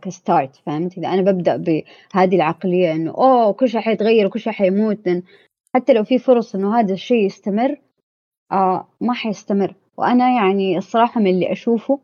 ك 0.02 0.11
start 0.11 0.56
فهمت؟ 0.56 0.98
إذا 0.98 1.08
أنا 1.08 1.22
ببدأ 1.32 1.58
بهذه 1.58 2.36
العقلية 2.36 2.92
إنه 2.92 3.12
أوه 3.12 3.54
كل 3.54 3.70
شيء 3.70 3.82
حيتغير 3.82 4.26
وكل 4.26 4.40
شيء 4.40 4.54
حيموت 4.54 5.10
حتى 5.76 5.94
لو 5.94 6.04
في 6.04 6.20
فرص 6.20 6.56
إنه 6.56 6.80
هذا 6.80 6.94
الشيء 6.94 7.26
يستمر 7.26 7.82
آه 8.52 8.88
ما 9.02 9.14
حيستمر. 9.14 9.76
وأنا 9.98 10.30
يعني 10.32 10.78
الصراحة 10.78 11.22
من 11.22 11.28
اللي 11.28 11.52
أشوفه 11.52 12.00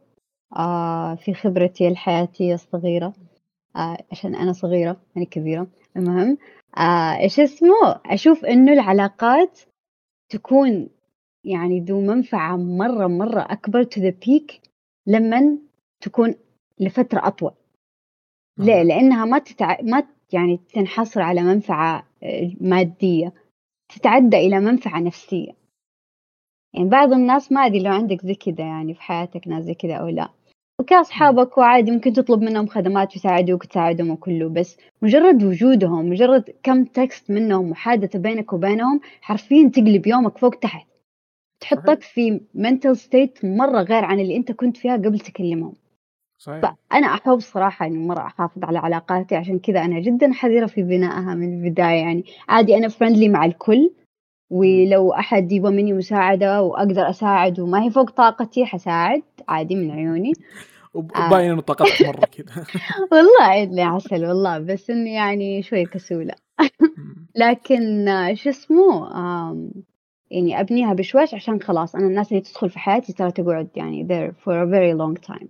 آه 0.57 1.15
في 1.15 1.34
خبرتي 1.34 1.88
الحياتية 1.88 2.53
الصغيرة 2.53 3.13
آه 3.76 3.97
عشان 4.11 4.36
أنا 4.36 4.53
صغيرة 4.53 4.97
يعني 5.15 5.26
كبيرة 5.26 5.67
المهم 5.97 6.38
آه 6.78 7.17
إيش 7.20 7.39
اسمه؟ 7.39 8.01
أشوف 8.05 8.45
إنه 8.45 8.74
العلاقات 8.74 9.59
تكون 10.30 10.89
يعني 11.50 11.80
ذو 11.80 12.02
منفعة 12.02 12.58
مرة 12.58 13.08
مرة 13.08 13.41
أكبر 13.41 13.84
to 13.84 14.00
the 14.00 14.14
peak 14.26 14.60
لمن 15.08 15.58
تكون 16.02 16.36
لفترة 16.80 17.28
أطول. 17.28 17.52
ليه؟ 18.58 18.84
لأنها 18.84 19.26
ما 19.26 19.39
تتع... 19.39 19.82
ما 19.82 20.04
يعني 20.34 20.60
تنحصر 20.74 21.22
على 21.22 21.41
منفعة 21.41 22.08
آه، 22.24 22.52
مادية 22.62 23.34
تتعدى 23.89 24.38
إلى 24.38 24.60
منفعة 24.60 25.00
نفسية. 25.00 25.52
يعني 26.74 26.89
بعض 26.89 27.14
الناس 27.14 27.52
ما 27.52 27.66
أدري 27.66 27.80
لو 27.80 27.91
عندك 27.91 28.26
زي 28.26 28.36
كذا 28.36 28.66
يعني 28.66 28.93
في 28.93 29.02
حياتك 29.02 29.47
ناس 29.47 29.64
زي 29.64 29.74
كذا 29.74 29.93
أو 29.93 30.08
لا. 30.08 30.30
وكأصحابك 30.80 31.58
وعادي 31.58 31.91
ممكن 31.91 32.14
تطلب 32.14 32.41
منهم 32.41 32.68
خدمات 32.68 33.14
ويساعدوك 33.14 33.64
وتساعدهم 33.64 34.10
وكله 34.10 34.50
بس 34.50 34.78
مجرد 35.02 35.43
وجودهم 35.43 36.10
مجرد 36.10 36.43
كم 36.64 36.86
تكست 36.86 37.32
منهم 37.32 37.70
محادثة 37.70 38.20
بينك 38.20 38.54
وبينهم 38.54 39.00
حرفيا 39.22 39.70
تقلب 39.74 40.08
يومك 40.08 40.38
فوق 40.38 40.56
تحت. 40.56 40.88
تحطك 41.60 42.01
في 42.01 42.41
منتل 42.53 42.97
ستيت 42.97 43.45
مرة 43.45 43.82
غير 43.82 44.05
عن 44.05 44.20
اللي 44.20 44.36
أنت 44.36 44.51
كنت 44.51 44.78
فيها 44.78 44.93
قبل 44.93 45.20
تكلمهم. 45.20 45.74
صحيح. 46.38 46.62
فأنا 46.62 47.07
أحب 47.07 47.39
صراحة 47.39 47.86
إني 47.86 48.07
مرة 48.07 48.22
أحافظ 48.22 48.64
على 48.64 48.80
علاقاتي 48.80 49.36
عشان 49.36 49.60
كذا 49.60 49.86
أنا 49.86 49.99
جدا 49.99 50.34
حذرة 50.34 50.66
في 50.66 50.84
بنائها 50.84 51.36
من 51.36 51.53
البداية 51.53 52.01
يعني. 52.01 52.24
عادي 52.49 52.78
أنا 52.78 52.88
فرندلي 52.88 53.30
مع 53.30 53.45
الكل 53.45 53.91
ولو 54.49 55.14
أحد 55.14 55.51
يبغى 55.51 55.72
مني 55.72 55.93
مساعدة 55.93 56.62
وأقدر 56.62 57.10
أساعد 57.10 57.60
وما 57.60 57.84
هي 57.84 57.89
فوق 57.91 58.10
طاقتي 58.10 58.66
حساعد 58.66 59.22
عادي 59.47 59.76
من 59.76 59.91
عيوني. 59.91 60.34
وباين 60.93 61.51
إنه 61.51 61.62
طاقتك 61.62 62.01
مرة 62.07 62.26
كذا. 62.26 62.66
والله 63.12 63.43
عيد 63.43 63.80
عسل 63.80 64.26
والله 64.26 64.60
بس 64.60 64.89
إني 64.89 65.14
يعني 65.14 65.62
شوي 65.62 65.86
كسولة. 65.86 66.34
لكن 67.36 68.05
شو 68.34 68.49
اسمه 68.49 69.10
يعني 70.32 70.59
أبنيها 70.59 70.93
بشويش 70.93 71.34
عشان 71.34 71.61
خلاص 71.61 71.95
أنا 71.95 72.07
الناس 72.07 72.32
اللي 72.32 72.41
تدخل 72.41 72.69
في 72.69 72.80
حياتي 72.80 73.13
ترى 73.13 73.32
تقعد 73.32 73.69
يعني 73.75 74.07
there 74.07 74.32
for 74.32 74.53
a 74.53 74.65
very 74.65 74.93
long 74.99 75.36
time. 75.36 75.47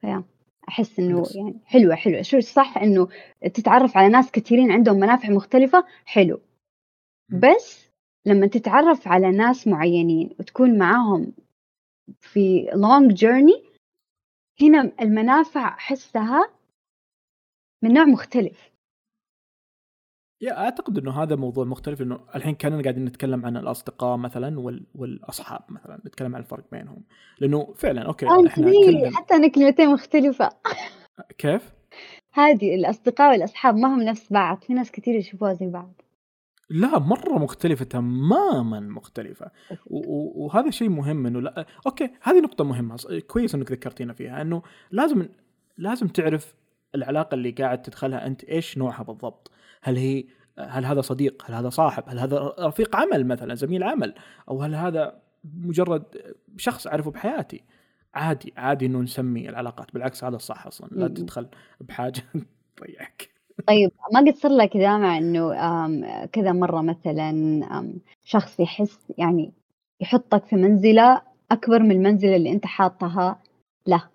فيا 0.00 0.24
أحس 0.68 0.98
إنه 0.98 1.24
يعني 1.34 1.60
حلوة 1.64 1.94
حلوة. 1.94 2.22
شو 2.22 2.40
صح 2.40 2.78
إنه 2.78 3.08
تتعرف 3.54 3.96
على 3.96 4.08
ناس 4.08 4.30
كثيرين 4.30 4.72
عندهم 4.72 4.96
منافع 4.96 5.30
مختلفة؟ 5.30 5.84
حلو. 6.04 6.40
بس 7.30 7.88
لما 8.26 8.46
تتعرف 8.46 9.08
على 9.08 9.30
ناس 9.30 9.68
معينين 9.68 10.30
وتكون 10.40 10.78
معاهم 10.78 11.32
في 12.20 12.66
long 12.66 13.14
journey 13.16 13.72
هنا 14.62 14.92
المنافع 15.00 15.68
أحسها 15.68 16.50
من 17.82 17.92
نوع 17.92 18.04
مختلف. 18.04 18.71
يا 20.42 20.58
أعتقد 20.58 20.98
إنه 20.98 21.22
هذا 21.22 21.36
موضوع 21.36 21.64
مختلف 21.64 22.02
إنه 22.02 22.20
الحين 22.34 22.54
كأننا 22.54 22.82
قاعدين 22.82 23.04
نتكلم 23.04 23.46
عن 23.46 23.56
الأصدقاء 23.56 24.16
مثلا 24.16 24.60
وال... 24.60 24.86
والأصحاب 24.94 25.60
مثلا 25.68 26.00
نتكلم 26.06 26.34
عن 26.34 26.40
الفرق 26.40 26.64
بينهم. 26.72 27.02
لأنه 27.40 27.74
فعلا 27.76 28.02
أوكي 28.02 28.26
إحنا 28.26 28.70
كلنا 28.86 29.16
حتى 29.16 29.34
أنا 29.34 29.48
كلمتين 29.48 29.88
مختلفة. 29.88 30.48
كيف؟ 31.38 31.72
هذه 32.32 32.74
الأصدقاء 32.74 33.30
والأصحاب 33.32 33.76
ما 33.76 33.94
هم 33.94 34.02
نفس 34.02 34.32
بعض 34.32 34.62
في 34.62 34.74
ناس 34.74 34.90
كثير 34.90 35.14
يشوفوها 35.14 35.52
زي 35.54 35.66
بعض. 35.66 36.02
لا 36.70 36.98
مرة 36.98 37.38
مختلفة 37.38 37.84
تماما 37.84 38.80
مختلفة. 38.80 39.50
و- 39.86 39.98
و- 39.98 40.32
وهذا 40.44 40.70
شيء 40.70 40.88
مهم 40.88 41.26
إنه 41.26 41.40
لا 41.40 41.66
أوكي 41.86 42.10
هذه 42.22 42.40
نقطة 42.40 42.64
مهمة 42.64 42.96
كويس 43.26 43.54
إنك 43.54 43.72
ذكرتينا 43.72 44.12
فيها 44.12 44.42
إنه 44.42 44.62
لازم 44.90 45.28
لازم 45.78 46.08
تعرف 46.08 46.54
العلاقة 46.94 47.34
اللي 47.34 47.50
قاعد 47.50 47.82
تدخلها 47.82 48.26
أنت 48.26 48.44
إيش 48.44 48.78
نوعها 48.78 49.02
بالضبط. 49.02 49.50
هل 49.82 49.96
هي 49.96 50.24
هل 50.58 50.84
هذا 50.84 51.00
صديق 51.00 51.42
هل 51.46 51.54
هذا 51.54 51.68
صاحب 51.68 52.04
هل 52.08 52.18
هذا 52.18 52.54
رفيق 52.58 52.96
عمل 52.96 53.26
مثلا 53.26 53.54
زميل 53.54 53.82
عمل 53.82 54.14
أو 54.48 54.62
هل 54.62 54.74
هذا 54.74 55.22
مجرد 55.44 56.04
شخص 56.56 56.86
أعرفه 56.86 57.10
بحياتي؟ 57.10 57.64
عادي 58.14 58.52
عادي 58.56 58.86
إنه 58.86 58.98
نسمي 59.00 59.48
العلاقات 59.48 59.94
بالعكس 59.94 60.24
هذا 60.24 60.36
الصح 60.36 60.66
أصلا 60.66 60.88
لا. 60.92 61.08
تدخل 61.08 61.48
بحاجة 61.80 62.22
تضيعك. 62.76 63.32
طيب 63.66 63.90
ما 64.12 64.20
قد 64.20 64.36
صار 64.36 64.52
لك 64.52 64.68
كذا 64.68 64.98
مع 64.98 65.18
انه 65.18 65.52
كذا 66.26 66.52
مرة 66.52 66.80
مثلا 66.80 67.92
شخص 68.24 68.60
يحس 68.60 69.12
يعني 69.18 69.52
يحطك 70.00 70.44
في 70.44 70.56
منزلة 70.56 71.22
أكبر 71.50 71.82
من 71.82 71.92
المنزلة 71.92 72.36
اللي 72.36 72.52
أنت 72.52 72.66
حاطها؟ 72.66 73.42
له 73.86 74.08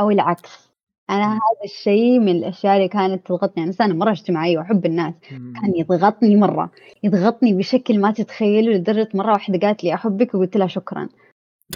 أو 0.00 0.10
العكس. 0.10 0.67
أنا. 1.10 1.32
هذا 1.32 1.64
الشيء 1.64 2.18
من 2.18 2.28
الأشياء 2.28 2.76
اللي 2.76 2.88
كانت 2.88 3.26
تضغطني. 3.26 3.62
أنا 3.62 3.66
انسانة 3.66 3.94
مرة 3.94 4.10
اجتماعية 4.10 4.58
وأحب 4.58 4.86
الناس. 4.86 5.14
كان. 5.30 5.72
يضغطني 5.76 6.36
مرة. 6.36 6.70
يضغطني 7.02 7.54
بشكل 7.54 8.00
ما 8.00 8.10
تتخيله 8.10 8.72
لدرجة 8.72 9.08
مرة 9.14 9.32
واحدة 9.32 9.66
قالت 9.66 9.84
لي 9.84 9.94
أحبك 9.94 10.34
وقلت 10.34 10.56
لها 10.56 10.66
شكرا. 10.66 11.08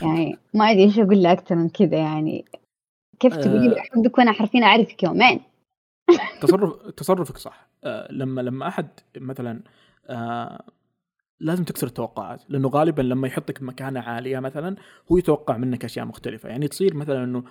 يعني 0.02 0.36
ما 0.54 0.70
أدري 0.70 0.82
إيش 0.82 0.98
أقول 0.98 1.22
لها 1.22 1.32
أكثر 1.32 1.54
من 1.54 1.68
كذا 1.68 1.96
يعني. 1.96 2.44
كيف 3.20 3.36
تقولي 3.36 3.68
لي 3.68 3.76
آه، 3.76 3.80
أحبك 3.80 4.18
وأنا 4.18 4.32
حرفيا 4.32 4.64
أعرفك 4.64 5.02
يومين؟ 5.02 5.40
تصرف 6.40 6.90
تصرفك 6.90 7.36
صح. 7.36 7.68
آه، 7.84 8.12
لما 8.12 8.40
لما 8.40 8.68
أحد 8.68 8.88
مثلا 9.16 9.62
آه، 10.10 10.64
لازم 11.40 11.64
تكسر 11.64 11.86
التوقعات. 11.86 12.42
لأنه 12.48 12.68
غالبا 12.68 13.02
لما 13.02 13.28
يحطك 13.28 13.60
بمكانه 13.60 14.00
عالية 14.00 14.38
مثلا 14.38 14.76
هو 15.12 15.18
يتوقع 15.18 15.56
منك 15.56 15.84
أشياء 15.84 16.04
مختلفة. 16.06 16.48
يعني 16.48 16.68
تصير 16.68 16.94
مثلا 16.94 17.24
إنه 17.24 17.44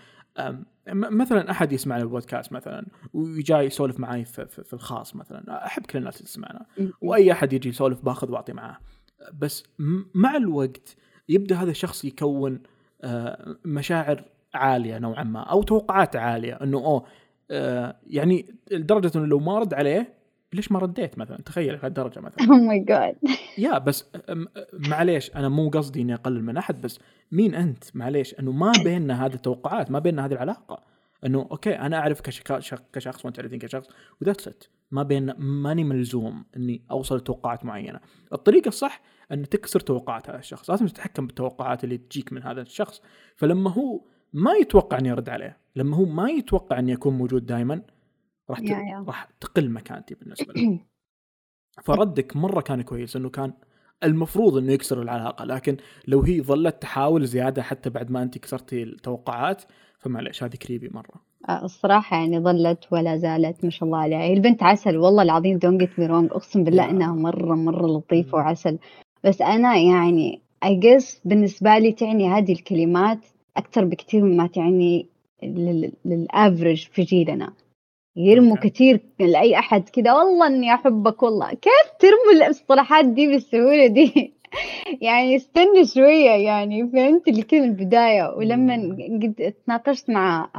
مثلا 0.93 1.51
أحد 1.51 1.71
يسمعنا 1.71 2.03
البودكاست 2.03 2.53
مثلا 2.53 2.86
ويجاي 3.13 3.65
يسولف 3.65 3.99
معي 3.99 4.25
في, 4.25 4.45
في, 4.45 4.63
في 4.63 4.73
الخاص 4.73 5.15
مثلا. 5.15 5.65
أحب 5.65 5.86
كل 5.86 5.99
الناس 5.99 6.19
تسمعنا. 6.19 6.65
وأي 7.01 7.32
أحد 7.32 7.53
يجي 7.53 7.69
يسولف 7.69 8.05
باخذ 8.05 8.32
وأعطي 8.32 8.53
معاه. 8.53 8.77
بس 9.39 9.63
مع 10.13 10.38
الوقت 10.38 10.95
يبدأ 11.29 11.55
هذا 11.55 11.71
الشخص 11.71 12.05
يكون 12.05 12.59
مشاعر 13.65 14.23
عالية 14.53 14.97
نوعا 14.97 15.23
ما 15.23 15.39
أو 15.39 15.63
توقعات 15.63 16.15
عالية 16.15 16.53
إنه 16.53 16.77
أوه 16.77 17.05
يعني 18.07 18.55
لدرجة 18.71 19.11
إنه 19.15 19.25
لو 19.25 19.39
ما 19.39 19.59
رد 19.59 19.73
عليه 19.73 20.20
ليش 20.54 20.72
ما 20.72 20.80
رديت 20.80 21.18
مثلا؟ 21.18 21.38
تخيل 21.38 21.74
لهالدرجه 21.74 22.20
مثلا. 22.20 22.47
oh 22.49 22.53
my 22.53 22.80
God 22.80 23.16
يا 23.58 23.78
بس 23.78 24.06
معليش 24.74 25.36
أنا 25.36 25.49
مو 25.49 25.70
قصدي 25.70 26.02
إني 26.02 26.14
أقلل 26.14 26.43
من 26.43 26.58
أحد 26.58 26.82
بس 26.82 26.99
مين 27.32 27.56
أنت؟ 27.56 27.84
معليش 27.93 28.39
إنه 28.39 28.52
ما 28.52 28.72
بيننا 28.84 29.26
هذه 29.26 29.34
التوقعات 29.34 29.91
ما 29.91 29.99
بيننا 29.99 30.26
هذه 30.26 30.34
العلاقة. 30.34 30.84
إنه 31.26 31.47
okay 31.51 31.74
أنا 31.74 31.97
أعرف 31.97 32.22
كشخص 32.93 33.26
وأنت 33.26 33.36
تعرفين 33.36 33.60
كشخص 33.60 33.88
and 34.22 34.30
that's 34.30 34.47
it 34.47 34.64
ما 34.91 35.04
بين 35.04 35.32
ماني 35.38 35.84
ملزوم 35.84 36.45
إني 36.58 36.82
أوصل 36.91 37.18
لتوقعات 37.18 37.66
معينة. 37.66 37.99
الطريقة 38.34 38.68
الصح 38.68 39.02
ان 39.32 39.49
تكسر 39.49 39.80
توقعات 39.80 40.30
هذا 40.30 40.39
الشخص 40.39 40.70
لازم 40.70 40.88
تتحكم 40.88 41.28
بالتوقعات 41.28 41.84
اللي 41.84 41.97
تجيك 41.97 42.34
من 42.34 42.43
هذا 42.43 42.62
الشخص. 42.62 43.02
فلما 43.36 43.72
هو 43.72 44.02
ما 44.34 44.52
يتوقع 44.52 44.97
إني 44.99 45.12
أرد 45.12 45.30
عليه 45.30 45.58
لما 45.76 45.97
هو 45.97 46.06
ما 46.06 46.30
يتوقع 46.30 46.80
إني 46.80 46.93
أكون 46.93 47.18
موجود 47.18 47.45
دائما 47.45 47.82
راح 48.50 48.60
ت... 48.60 48.72
راح 49.08 49.26
تقل 49.42 49.70
مكانتي 49.72 50.16
بالنسبة 50.16 50.54
له 50.54 50.80
فردك 51.86 52.36
مرة 52.36 52.62
كان 52.62 52.82
كويس 52.82 53.16
إنه 53.16 53.30
كان 53.30 53.54
المفروض 54.04 54.58
إنه 54.58 54.74
يكسر 54.74 55.02
العلاقة 55.02 55.46
لكن 55.46 55.78
لو 56.08 56.22
هي 56.22 56.42
ظلت 56.42 56.82
تحاول 56.82 57.26
زيادة 57.28 57.64
حتى 57.64 57.89
بعد 57.89 58.12
ما 58.12 58.24
أنت 58.24 58.38
كسرتي 58.38 58.84
التوقعات 58.84 59.64
فمعليش 60.00 60.44
هذه 60.44 60.56
كريبي 60.56 60.89
مرة. 60.89 61.22
الصراحة 61.64 62.18
يعني 62.18 62.39
ظلت 62.39 62.94
ولا 62.94 63.18
زالت 63.18 63.64
ما 63.64 63.70
شاء 63.70 63.84
الله 63.88 63.98
عليها. 63.98 64.20
هي 64.22 64.34
البنت 64.34 64.64
عسل 64.64 64.98
والله 64.98 65.24
العظيم 65.24 65.60
don't 65.60 65.82
get 65.84 65.89
me 65.89 66.08
wrong 66.10 66.34
أقسم 66.36 66.64
بالله 66.64 66.84
يا. 66.84 66.89
إنها 66.89 67.14
مرة 67.14 67.56
مرة 67.56 67.88
لطيفة. 67.88 68.38
وعسل. 68.38 68.80
بس 69.24 69.42
أنا 69.42 69.76
يعني 69.78 70.42
guess 70.66 71.20
بالنسبة 71.26 71.78
لي 71.78 71.92
تعني 71.92 72.30
هذه 72.30 72.52
الكلمات 72.54 73.20
أكثر 73.58 73.86
بكثير 73.86 74.24
مما 74.26 74.48
تعني 74.48 75.10
لل- 75.44 75.94
للأفرج 76.06 76.88
في 76.88 77.04
جيلنا. 77.04 77.54
يرموا 78.16 78.57
كثير 78.57 78.99
لأي 79.20 79.59
أحد 79.59 79.89
كذا 79.89 80.14
والله 80.14 80.47
إني 80.47 80.74
أحبك 80.74 81.24
والله. 81.24 81.53
كيف 81.53 81.91
ترموا 81.99 82.45
المصطلحات 82.45 83.05
دي 83.05 83.28
بالسهولة 83.28 83.88
دي؟ 83.88 84.34
يعني 85.01 85.36
استنى 85.36 85.86
شوية 85.86 86.30
يعني. 86.30 86.89
فهمت 86.89 87.28
اللي 87.28 87.43
كذا 87.43 87.59
من 87.59 87.70
البداية. 87.70 88.34
ولما. 88.38 88.97
قد 89.24 89.53
تناقشت 89.66 90.09
مع 90.09 90.49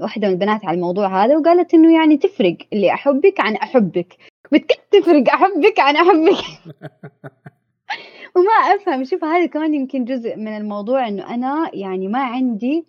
واحدة 0.00 0.28
من 0.28 0.34
البنات 0.34 0.64
على 0.64 0.74
الموضوع 0.74 1.24
هذا 1.24 1.36
وقالت 1.36 1.74
إنه 1.74 1.94
يعني 2.00 2.16
تفرق. 2.16 2.56
اللي 2.72 2.94
أحبك 2.94 3.40
عن 3.40 3.56
أحبك. 3.56 4.16
كيف 4.50 4.78
تفرق؟ 4.90 5.28
أحبك 5.28 5.80
عن 5.80 5.96
أحبك. 5.96 6.44
وما 8.36 8.74
أفهم. 8.74 9.04
شوف 9.04 9.24
هذا 9.24 9.46
كمان 9.46 9.74
يمكن 9.74 10.04
جزء 10.04 10.36
من 10.36 10.56
الموضوع 10.56 11.08
إنه 11.08 11.34
أنا 11.34 11.70
يعني 11.74 12.08
ما 12.08 12.20
عندي 12.20 12.84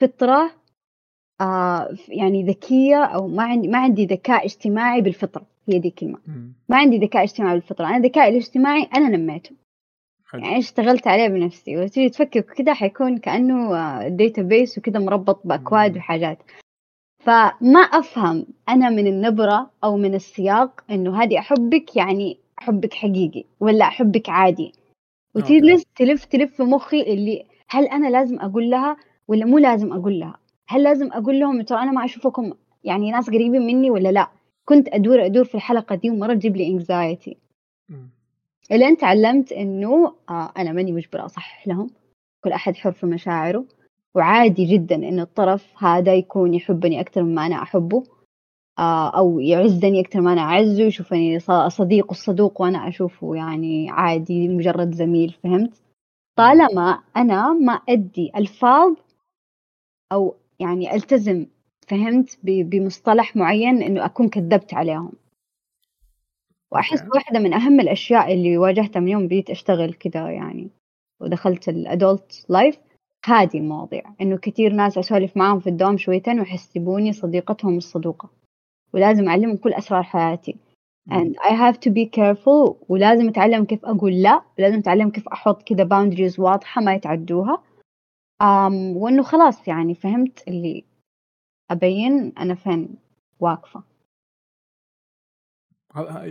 فطرة 0.00 0.57
آه 1.40 1.96
يعني 2.08 2.42
ذكية 2.42 3.04
أو 3.04 3.28
ما 3.28 3.42
عندي 3.42 3.68
ما 3.68 3.78
عندي 3.78 4.06
ذكاء 4.06 4.44
اجتماعي 4.44 5.00
بالفطرة 5.00 5.46
هي 5.68 5.78
دي 5.78 5.88
الكلمة. 5.88 6.18
ما 6.68 6.76
عندي 6.76 6.98
ذكاء 6.98 7.22
اجتماعي 7.22 7.54
بالفطرة. 7.54 7.86
أنا 7.86 7.98
ذكائي 7.98 8.28
الاجتماعي 8.28 8.82
أنا 8.82 9.08
نميته. 9.08 9.50
حلو. 10.30 10.42
يعني 10.42 10.58
اشتغلت 10.58 11.06
عليه 11.06 11.28
بنفسي. 11.28 11.76
وتيجي 11.76 12.08
تفكك 12.08 12.54
كده 12.54 12.74
حيكون 12.74 13.18
كأنه 13.18 14.08
database 14.08 14.78
وكده 14.78 15.00
مربط 15.00 15.40
بأكواد 15.44 15.92
مم. 15.92 15.98
وحاجات. 15.98 16.38
فما 17.18 17.80
أفهم 17.80 18.46
أنا 18.68 18.90
من 18.90 19.06
النبرة 19.06 19.70
أو 19.84 19.96
من 19.96 20.14
السياق 20.14 20.84
إنه 20.90 21.22
هذه 21.22 21.38
أحبك 21.38 21.96
يعني 21.96 22.38
أحبك 22.58 22.94
حقيقي 22.94 23.44
ولا 23.60 23.84
أحبك 23.84 24.28
عادي. 24.28 24.72
تلف 25.34 25.82
تلف 25.96 26.24
تلف 26.24 26.56
في 26.56 26.62
مخي 26.62 27.02
اللي 27.02 27.44
هل 27.68 27.84
أنا 27.86 28.08
لازم 28.08 28.40
أقول 28.40 28.70
لها 28.70 28.96
ولا 29.28 29.44
مو 29.44 29.58
لازم 29.58 29.92
أقول 29.92 30.20
لها؟ 30.20 30.38
هل 30.68 30.82
لازم 30.82 31.12
أقول 31.12 31.40
لهم 31.40 31.62
ترى 31.62 31.78
أنا 31.78 31.92
ما 31.92 32.04
أشوفكم 32.04 32.52
يعني 32.84 33.10
ناس 33.10 33.30
قريبين 33.30 33.62
مني 33.66 33.90
ولا 33.90 34.08
لا؟ 34.08 34.30
كنت 34.64 34.88
أدور 34.88 35.26
أدور 35.26 35.44
في 35.44 35.54
الحلقة 35.54 35.94
دي 35.96 36.10
ومرة 36.10 36.34
تجيب 36.34 36.56
لي 36.56 36.84
مم. 37.88 38.10
إلين 38.72 38.96
تعلمت 38.96 39.52
إنه 39.52 40.14
آه 40.30 40.52
أنا 40.58 40.72
ماني 40.72 40.92
مجبرة 40.92 41.24
أصحح 41.24 41.68
لهم. 41.68 41.90
كل 42.44 42.52
أحد 42.52 42.76
حر 42.76 42.92
في 42.92 43.06
مشاعره. 43.06 43.64
وعادي 44.14 44.64
جدا 44.64 44.96
إن 44.96 45.20
الطرف 45.20 45.84
هذا 45.84 46.14
يكون 46.14 46.54
يحبني 46.54 47.00
أكثر 47.00 47.22
مما 47.22 47.46
أنا 47.46 47.62
أحبه. 47.62 48.02
آه 48.78 49.08
أو 49.18 49.40
يعزني 49.40 50.00
أكثر 50.00 50.20
ما 50.20 50.32
أنا 50.32 50.40
أعزه 50.40 50.82
يشوفني 50.82 51.38
صديق 51.68 52.10
الصدوق 52.10 52.60
وأنا 52.60 52.88
أشوفه 52.88 53.34
يعني 53.34 53.90
عادي 53.90 54.48
مجرد 54.48 54.94
زميل 54.94 55.36
فهمت. 55.42 55.82
طالما 56.36 57.02
أنا 57.16 57.52
ما 57.52 57.72
أدي 57.72 58.32
ألفاظ 58.36 58.96
أو 60.12 60.34
يعني 60.60 60.94
ألتزم 60.94 61.46
فهمت؟ 61.88 62.38
بمصطلح 62.42 63.36
معين 63.36 63.82
إنه 63.82 64.04
أكون 64.04 64.28
كذبت 64.28 64.74
عليهم. 64.74 65.12
وأحس 66.72 67.00
أوكي. 67.00 67.10
واحدة 67.14 67.38
من 67.38 67.54
أهم 67.54 67.80
الأشياء 67.80 68.34
اللي 68.34 68.58
واجهتها 68.58 69.00
من 69.00 69.08
يوم 69.08 69.26
بديت 69.26 69.50
أشتغل 69.50 69.92
كده 69.92 70.28
يعني 70.28 70.70
ودخلت 71.20 71.68
الأدولت 71.68 72.46
لايف 72.48 72.78
هذه 73.24 73.58
المواضيع. 73.58 74.02
إنه 74.20 74.36
كثير 74.36 74.72
ناس 74.72 74.98
أسولف 74.98 75.36
معاهم 75.36 75.60
في 75.60 75.66
الدوام 75.66 75.96
شويتين 75.96 76.40
ويحسبوني 76.40 77.12
صديقتهم 77.12 77.76
الصدوقة 77.76 78.30
ولازم 78.92 79.28
أعلمهم 79.28 79.56
كل 79.56 79.72
أسرار 79.72 80.02
حياتي. 80.02 80.56
and 81.10 81.36
I 81.40 81.52
have 81.52 81.80
to 81.80 81.90
be 81.90 82.06
careful 82.06 82.76
ولازم 82.88 83.28
أتعلم 83.28 83.64
كيف 83.64 83.84
أقول 83.84 84.22
لا 84.22 84.42
ولازم 84.58 84.78
أتعلم 84.78 85.10
كيف 85.10 85.28
أحط 85.28 85.62
كده 85.62 85.84
boundaries 85.84 86.38
واضحة 86.38 86.80
ما 86.80 86.94
يتعدوها. 86.94 87.62
Um, 88.42 88.96
وإنه 88.96 89.22
خلاص 89.22 89.68
يعني 89.68 89.94
فهمت 89.94 90.48
اللي 90.48 90.84
أبين 91.70 92.32
أنا 92.38 92.54
فين 92.54 92.96
واقفة. 93.40 93.82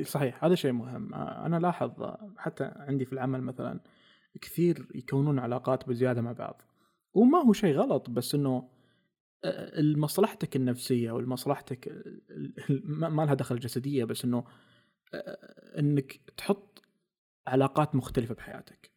صحيح 0.03 0.43
هذا 0.43 0.55
شيء 0.55 0.72
مهم. 0.72 1.14
آه، 1.14 1.45
أنا 1.45 1.60
لاحظ 1.60 2.01
آه، 2.01 2.34
حتى 2.38 2.64
عندي 2.76 3.05
في 3.05 3.14
العمل 3.14 3.41
مثلا 3.41 3.80
كثير 4.41 4.88
يكونون 4.95 5.39
علاقات 5.39 5.89
بزيادة 5.89 6.22
مع 6.22 6.32
بعض. 6.32 6.62
وما 7.14 7.39
هو 7.39 7.53
شيء 7.53 7.76
غلط 7.76 8.10
بس 8.10 8.36
إنه 8.36 8.70
مصلحتك 9.78 10.55
النفسية 10.55 11.12
ومصلحتك 11.12 12.03
ما 12.84 13.26
لها 13.26 13.34
دخل 13.34 13.60
جسدية 13.60 14.03
بس 14.03 14.26
إنه 14.26 14.43
إنك 15.80 16.20
تحط 16.38 16.84
علاقات 17.47 17.95
مختلفة 17.95 18.36
بحياتك. 18.36 18.91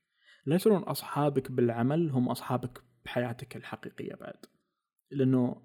لا 0.46 0.54
يصيرون 0.54 0.82
أصحابك 0.82 1.52
بالعمل 1.52 2.10
هم 2.10 2.28
أصحابك 2.28 2.82
بحياتك 3.04 3.56
الحقيقية 3.56 4.14
بعد. 4.14 4.36
لأنه 5.10 5.56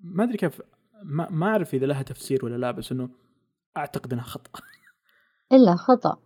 ما 0.00 0.24
أدري 0.24 0.36
كيف 0.36 0.62
ما, 1.02 1.30
ما 1.30 1.46
أعرف 1.46 1.74
إذا 1.74 1.86
لها 1.86 2.02
تفسير 2.02 2.44
ولا 2.44 2.56
لا 2.56 2.70
بس 2.70 2.92
إنه 2.92 3.08
أعتقد 3.76 4.12
إنها 4.12 4.24
خطأ. 4.24 4.60
إلا 5.52 5.76
خطأ. 5.76 6.18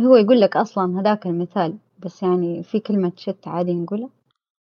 هو 0.00 0.16
يقول 0.16 0.40
لك 0.40 0.56
أصلا 0.56 1.00
هذاك 1.00 1.26
المثال 1.26 1.78
بس 1.98 2.22
يعني 2.22 2.62
في 2.62 2.80
كلمة 2.80 3.12
shit 3.16 3.48
عادي 3.48 3.74
نقولها 3.74 4.10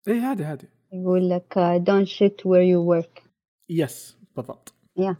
اي 0.08 0.20
عادي 0.20 0.46
عادي. 0.46 0.68
يقول 0.94 1.30
لك 1.30 1.54
don't 1.88 2.08
shit 2.08 2.46
where 2.46 2.66
you 2.74 3.06
work. 3.06 3.24
yes 3.70 4.18
بالضبط. 4.36 4.74
yeah 4.98 5.16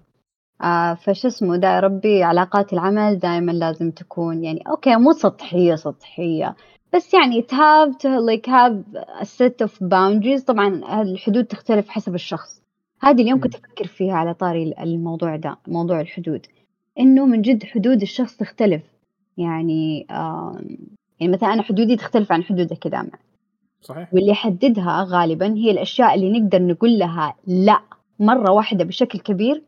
آه 0.64 0.94
فش 0.94 1.26
اسمه 1.26 1.58
ده 1.58 1.80
ربي 1.80 2.24
علاقات 2.24 2.74
العمل 2.74 3.20
دائما 3.20 3.52
لازم 3.52 3.92
تكون. 3.92 4.44
يعني 4.44 4.64
okay 4.68 4.96
مو 4.96 5.14
سطحية 5.14 5.76
سطحية. 5.76 6.56
بس 6.94 7.14
يعني 7.14 7.42
you 7.42 7.56
have 7.56 7.98
to 7.98 8.10
like 8.10 8.46
have 8.46 8.98
a 9.22 9.26
set 9.26 9.68
of 9.68 9.72
boundaries. 9.80 10.46
طبعا 10.46 11.02
الحدود 11.02 11.46
تختلف 11.46 11.90
حسب 11.90 12.16
الشخص. 12.16 12.62
هذه 13.02 13.22
اليوم 13.22 13.40
كنت 13.40 13.56
أفكر 13.56 13.88
فيها 13.88 14.14
على 14.14 14.34
طاري 14.34 14.74
الموضوع 14.80 15.36
ده 15.36 15.58
موضوع 15.68 16.02
الحدود. 16.02 16.46
إنه 17.00 17.26
من 17.26 17.42
جد 17.42 17.64
حدود 17.64 18.02
الشخص 18.02 18.38
تختلف. 18.38 18.84
يعني 19.38 20.08
آه 20.12 20.62
يعني 21.20 21.34
مثلا 21.34 21.54
أنا 21.54 21.62
حدودي 21.62 21.96
تختلف 21.96 22.32
عن 22.32 22.44
حدودك 22.44 22.78
كذا 22.78 23.08
صحيح. 23.82 24.14
واللي 24.14 24.32
يحددها 24.32 25.06
غالبا 25.10 25.56
هي 25.56 25.72
الأشياء 25.72 26.16
اللي 26.16 26.40
نقدر 26.40 26.62
نقول 26.62 27.00
لها 27.00 27.36
لا 27.48 27.82
مرة 28.20 28.52
واحدة 28.52 28.84
بشكل 28.84 29.20
كبير 29.20 29.64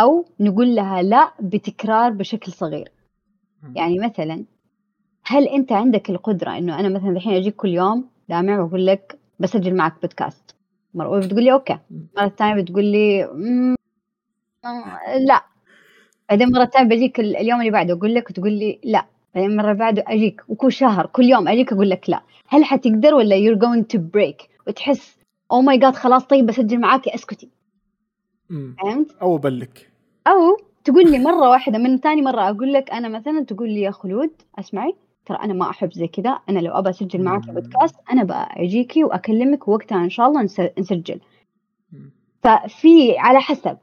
أو 0.00 0.24
نقول 0.40 0.74
لها 0.74 1.02
لا 1.02 1.32
بتكرار 1.40 2.10
بشكل 2.10 2.52
صغير. 2.52 2.92
يعني 3.74 3.98
مثلا 3.98 4.44
هل 5.30 5.44
أنت 5.48 5.72
عندك 5.72 6.10
القدرة 6.10 6.58
إنه 6.58 6.80
أنا 6.80 6.88
مثلا 6.88 7.10
الحين 7.10 7.34
أجيك 7.34 7.56
كل 7.56 7.68
يوم 7.68 8.08
دامع 8.28 8.60
وأقول 8.60 8.86
لك 8.86 9.18
بسجل 9.40 9.74
معك 9.74 10.00
بودكاست؟ 10.02 10.54
أولى 11.00 11.26
بتقول 11.26 11.44
لي 11.44 11.52
okay. 11.52 11.78
مرة 12.16 12.24
الثانية 12.24 12.62
بتقول 12.62 12.84
لي 12.84 13.22
لا. 15.18 15.44
بعدين 16.28 16.48
مرة 16.52 16.62
الثانية 16.62 16.88
بجيك 16.88 17.20
اليوم 17.20 17.60
اللي 17.60 17.70
بعده 17.70 17.94
أقول 17.94 18.14
لك 18.14 18.30
وتقول 18.30 18.52
لي 18.52 18.80
لا. 18.84 19.06
بعدين 19.34 19.56
مرة 19.56 19.72
بعده 19.72 20.04
أجيك 20.06 20.42
وكل 20.48 20.72
شهر 20.72 21.06
كل 21.06 21.24
يوم 21.24 21.48
أجيك 21.48 21.72
أقول 21.72 21.90
لك 21.90 22.10
لا. 22.10 22.22
هل 22.48 22.64
حتقدر 22.64 23.14
ولا 23.14 23.36
you're 23.36 23.58
going 23.58 23.96
to 23.96 24.00
break 24.00 24.48
وتحس 24.66 25.18
oh 25.52 25.60
my 25.60 25.78
God 25.78 25.96
خلاص 25.96 26.24
طيب 26.24 26.46
بسجل 26.46 26.80
معاك 26.80 27.08
أسكتي. 27.08 27.48
فهمت؟ 28.48 29.16
أو 29.22 29.36
أبلك. 29.36 29.90
أو 30.26 30.56
تقول 30.84 31.10
لي 31.10 31.18
مرة 31.18 31.50
واحدة 31.50 31.78
من 31.78 31.98
ثاني 31.98 32.22
مرة 32.22 32.48
أقول 32.48 32.72
لك 32.72 32.90
أنا 32.90 33.08
مثلا 33.08 33.44
تقول 33.44 33.68
لي 33.68 33.80
يا 33.80 33.90
خلود 33.90 34.30
أسمعي. 34.58 34.94
ترى 35.28 35.38
أنا 35.42 35.54
ما 35.54 35.70
أحب 35.70 35.92
زي 35.92 36.06
كذا. 36.06 36.30
أنا 36.30 36.58
لو 36.58 36.72
أبى 36.72 36.90
أسجل 36.90 37.22
معك 37.22 37.50
بودكاست 37.50 37.96
أنا 38.12 38.46
بجيكي 38.58 39.04
وأكلمك 39.04 39.68
وقتها 39.68 40.04
إن 40.04 40.10
شاء 40.10 40.28
الله 40.28 40.42
نسجل. 40.78 41.20
ففي 42.42 43.18
على 43.18 43.40
حسب. 43.40 43.78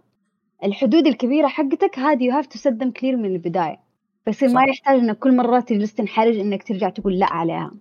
الحدود 0.64 1.08
الكبيرة 1.08 1.48
حقتك 1.48 2.00
هذه 2.00 2.24
you 2.24 2.32
have 2.32 2.46
to 2.46 2.60
set 2.60 2.74
them 2.74 2.92
clear 2.92 3.18
من 3.18 3.26
البداية. 3.26 3.80
بس 4.28 4.44
ما 4.44 4.64
يحتاج 4.64 5.00
إنك 5.00 5.20
كل 5.20 5.36
مرة 5.36 5.60
تجلس 5.60 5.94
تنحرج 5.94 6.40
إنك 6.40 6.64
ترجع 6.64 6.90
تقول 6.90 7.20
لا 7.20 7.34
عليها. 7.34 7.72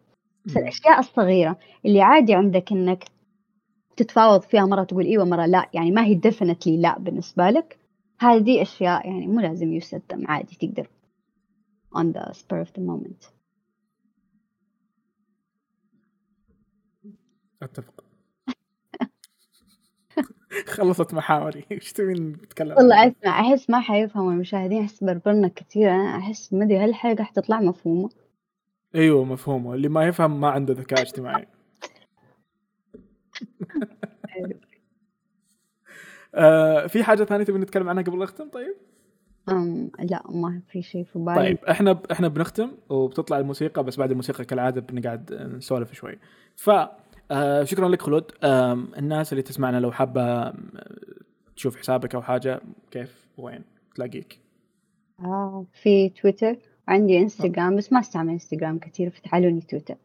بس 0.47 0.57
الاشياء 0.57 0.99
الصغيرة 0.99 1.59
اللي 1.87 2.03
عادي 2.03 2.35
عندك 2.35 2.73
إنك 2.73 3.05
تتفاوض 3.97 4.41
فيها 4.41 4.65
مرة 4.65 4.85
تقول 4.85 5.05
إيوة 5.05 5.25
مرة 5.25 5.47
لا 5.47 5.69
يعني 5.75 5.91
ما 5.91 6.05
هي 6.05 6.21
definitely 6.29 6.69
لا 6.69 6.99
بالنسبة 6.99 7.51
لك. 7.51 7.79
هذه 8.21 8.62
أشياء 8.62 9.07
يعني 9.07 9.27
مو 9.27 9.41
لازم 9.41 9.73
يسدم 9.73 10.25
عادي 10.27 10.57
تقدر. 10.61 10.89
on 11.97 12.12
the 12.12 12.33
spur 12.33 12.61
of 12.61 12.73
the 12.77 12.81
moment. 12.81 13.34
أتفق. 17.65 18.05
خلصت 20.67 21.15
محاوري. 21.15 21.65
إيش 21.73 21.93
تبين 21.93 22.33
نتكلم 22.33 22.77
والله 22.77 23.07
اسمع 23.07 23.41
أحس 23.41 23.71
ما 23.71 23.81
حيفهم 23.81 24.33
المشاهدين 24.33 24.83
أحس 24.83 25.05
بربرنا 25.05 25.49
كثير 25.49 25.91
أنا 25.91 26.19
أحس 26.19 26.53
ما 26.53 26.65
أدري 26.65 26.79
هالحلقه 26.79 27.25
حتطلع 27.25 27.61
مفهومة؟ 27.61 28.11
أيوه 28.95 29.25
مفهومة. 29.25 29.75
اللي 29.75 29.89
ما 29.89 30.07
يفهم 30.07 30.41
ما 30.41 30.49
عنده 30.49 30.75
ذكاء 30.75 31.03
اجتماعي. 31.03 31.47
آه 36.35 36.87
في 36.87 37.05
حاجة 37.05 37.25
ثانية 37.25 37.45
تبي 37.45 37.59
نتكلم 37.59 37.89
عنها 37.89 38.03
قبل 38.03 38.19
نختم؟ 38.19 38.49
طيب؟ 38.49 38.75
أم 39.49 39.91
لا 39.99 40.23
ما 40.29 40.61
في 40.69 40.83
شيء 40.83 41.05
في 41.05 41.19
بالي. 41.19 41.37
طيب 41.37 41.59
إحنا 41.65 42.03
إحنا 42.12 42.29
بنختم 42.29 42.73
وبتطلع 42.89 43.39
الموسيقى 43.39 43.85
بس 43.85 43.97
بعد 43.97 44.11
الموسيقى 44.11 44.45
كالعادة 44.45 44.81
بنقعد 44.81 45.35
نسولف 45.57 45.93
شوي. 45.93 46.19
ف 46.57 46.71
آه 47.31 47.64
شكرا 47.64 47.89
لك 47.89 48.03
خلود. 48.03 48.33
آه 48.43 48.72
الناس 48.72 49.33
اللي 49.33 49.43
تسمعنا 49.43 49.81
لو 49.81 49.93
حابة 49.93 50.53
تشوف 51.57 51.77
حسابك 51.77 52.14
أو 52.14 52.22
حاجة 52.22 52.61
كيف؟ 52.91 53.29
وين؟ 53.39 53.64
تلاقيك. 53.95 54.41
آه 55.20 55.66
في 55.72 56.09
تويتر. 56.09 56.57
عندي 56.89 57.18
إنستغرام 57.18 57.77
بس 57.77 57.93
ما 57.93 58.01
أستعمل 58.01 58.33
إنستغرام 58.33 58.79
كثير 58.79 59.11
فتعالوني 59.11 59.61
تويتر. 59.61 59.97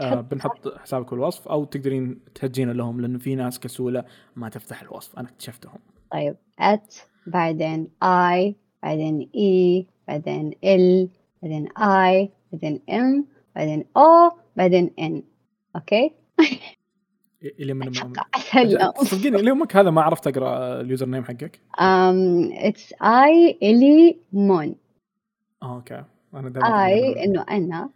آه 0.00 0.20
بنحط 0.20 0.78
حسابك 0.78 1.06
في 1.06 1.12
الوصف 1.12 1.48
أو 1.48 1.64
تقدرين 1.64 2.20
تهجين 2.34 2.70
لهم 2.70 3.00
لأنه 3.00 3.18
في 3.18 3.34
ناس 3.34 3.60
كسولة 3.60 4.04
ما 4.36 4.48
تفتح 4.48 4.82
الوصف. 4.82 5.18
أنا 5.18 5.28
اكتشفتهم. 5.28 5.78
طيب. 6.12 6.36
ات 6.58 6.94
بعدين 7.26 7.88
اي 8.02 8.56
بعدين 8.82 9.30
اي 9.34 9.86
بعدين 10.08 10.52
ال 10.64 11.08
بعدين 11.42 11.68
اي 11.78 12.30
بعدين 12.52 12.80
ام 12.90 13.26
بعدين 13.56 13.84
أو 13.96 14.30
بعدين 14.56 14.90
ان 14.98 15.22
أوكي؟ 15.76 16.12
إلى 17.60 17.74
من 17.74 17.92
صدقيني 19.10 19.36
اليومك 19.36 19.76
هذا 19.76 19.90
ما 19.90 20.02
عرفت 20.02 20.26
أقرأ 20.26 20.80
اليوزر 20.80 21.06
نيم 21.06 21.24
حقك. 21.24 21.60
ام 21.80 22.50
اتس 22.52 22.92
اي 23.02 23.58
إلي 23.62 24.16
مون. 24.32 24.74
أوكي. 25.62 26.04
أنا 26.34 26.86
اي 26.86 27.24
إنه 27.24 27.44
أنا 27.50 27.90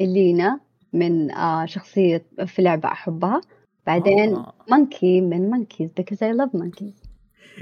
إلينا 0.00 0.60
من 0.92 1.30
آه 1.30 1.66
شخصية 1.66 2.24
في 2.46 2.62
لعبة 2.62 2.88
أحبها. 2.88 3.40
بعدين 3.86 4.44
مونكي 4.70 5.18
آه. 5.18 5.22
من 5.22 5.50
مونكيز 5.50 5.90
because 6.00 6.16
I 6.16 6.32
love 6.40 6.60
monkeys. 6.60 7.08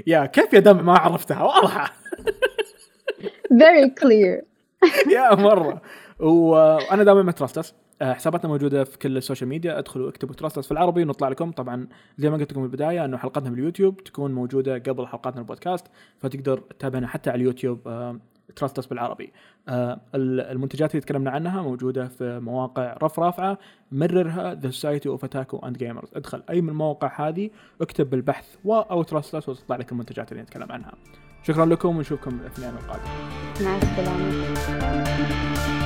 يا 0.07 0.25
كيف 0.25 0.53
يا 0.53 0.59
دم؟ 0.59 0.85
ما 0.85 0.93
عرفتها 0.97 1.43
واضحة. 1.43 1.93
Very 3.53 3.89
clear. 4.01 4.43
yeah 5.15 5.35
مرة. 5.35 5.81
وأنا 6.19 7.03
دائما 7.03 7.21
مع 7.21 7.31
تراستس 7.31 7.71
آه، 7.71 7.75
حساباتنا 8.01 8.49
موجودة 8.49 8.83
في 8.83 8.97
كل 8.97 9.17
السوشيال 9.17 9.49
ميديا. 9.49 9.79
ادخلوا 9.79 10.09
اكتبوا 10.09 10.35
تراستس 10.35 10.65
في 10.65 10.71
العربي 10.71 11.03
ونطلع 11.03 11.29
لكم. 11.29 11.51
طبعا 11.51 11.87
زي 12.17 12.29
ما 12.29 12.37
قلت 12.37 12.51
لكم 12.51 12.61
في 12.61 12.65
البداية 12.65 13.05
إنه 13.05 13.17
حلقاتنا 13.17 13.49
باليوتيوب 13.49 14.03
تكون 14.03 14.33
موجودة 14.33 14.77
قبل 14.77 15.07
حلقاتنا 15.07 15.41
البودكاست 15.41 15.87
فتقدر 16.19 16.57
تتابعنا 16.57 17.07
حتى 17.07 17.29
على 17.29 17.41
اليوتيوب 17.41 17.87
آه، 17.87 18.19
تراستس 18.55 18.85
بالعربي 18.85 19.33
آه 19.69 20.01
المنتجات 20.15 20.91
اللي 20.91 21.01
تكلمنا 21.01 21.31
عنها 21.31 21.61
موجودة 21.61 22.07
في 22.07 22.39
مواقع 22.39 22.97
رف 23.03 23.19
رافعه 23.19 23.57
مررها 23.91 24.53
The 24.53 24.69
Society 24.69 25.09
of 25.09 25.23
Otaku 25.23 25.57
and 25.57 25.77
Gamers 25.77 26.09
ادخل 26.15 26.43
أي 26.49 26.61
من 26.61 26.69
المواقع 26.69 27.27
هذه 27.27 27.49
اكتب 27.81 28.09
بالبحث 28.09 28.55
و 28.65 28.75
أو 28.75 29.03
تراستس 29.03 29.49
وتطلع 29.49 29.75
لك 29.75 29.91
المنتجات 29.91 30.31
اللي 30.31 30.43
نتكلم 30.43 30.71
عنها. 30.71 30.93
شكرا 31.43 31.65
لكم 31.65 31.97
ونشوفكم 31.97 32.39
الأثنين 32.39 32.69
القادم 32.69 33.03
مع 33.61 33.77
السلامة. 33.77 35.76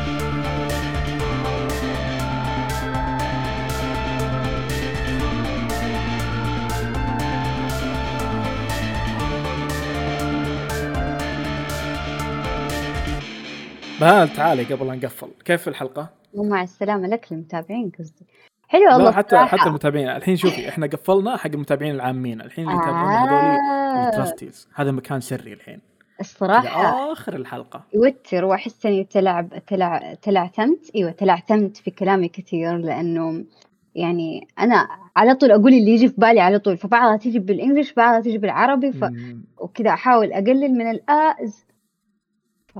بهال 14.02 14.34
تعالي 14.34 14.64
قبل 14.64 14.88
لا 14.88 14.95
نقفل. 14.95 15.28
كيف 15.45 15.68
الحلقة؟ 15.68 16.10
ومع 16.34 16.64
السلامة 16.64 17.08
لك 17.08 17.32
المتابعين 17.32 17.91
قصدي. 17.99 18.26
حلو 18.68 18.93
والله 18.93 19.12
حتى 19.12 19.30
صراحة. 19.30 19.58
حتى 19.58 19.70
المتابعين. 19.70 20.10
الحين 20.10 20.36
شوفي 20.36 20.70
إحنا 20.70 20.88
قفلنا 20.88 21.38
حق 21.38 21.47
المتابعين 21.47 21.95
العامين. 21.95 22.41
الحين 22.41 22.70
اللي 22.70 22.78
يتابعون 22.78 23.10
آه. 23.10 23.93
هذول 23.93 24.08
التراستيز. 24.08 24.68
هذا 24.76 24.91
مكان 24.91 25.20
سري 25.20 25.54
الحين. 25.54 25.80
الصراحة. 26.20 27.12
آخر 27.12 27.36
الحلقة. 27.36 27.84
يوتر 27.93 28.45
وأحس 28.45 28.86
إني 28.86 29.04
تلعب 29.04 29.66
تلع 29.68 30.14
تلعثمت 30.14 30.91
أيوة 30.95 31.12
تلعثمت 31.12 31.78
في 31.78 31.91
كلامي 31.91 32.28
كثير 32.28 32.78
لأنه 32.78 33.45
يعني 33.95 34.47
أنا 34.60 34.88
على 35.16 35.36
طول 35.36 35.52
أقول 35.52 35.74
اللي 35.74 35.91
يجي 35.91 36.08
في 36.08 36.16
بالي 36.18 36.39
على 36.39 36.60
طول. 36.60 36.78
فبعضها 36.78 37.18
تيجي 37.18 37.39
بالإنجلش 37.39 37.93
بعضها 37.93 38.20
تيجي 38.20 38.38
بالعربي 38.38 38.91
ف... 38.91 39.06
وكذا 39.58 39.89
أحاول 39.89 40.34
أقلل 40.34 40.74
من 40.74 40.89
الآز. 40.91 41.66
ف... 42.68 42.80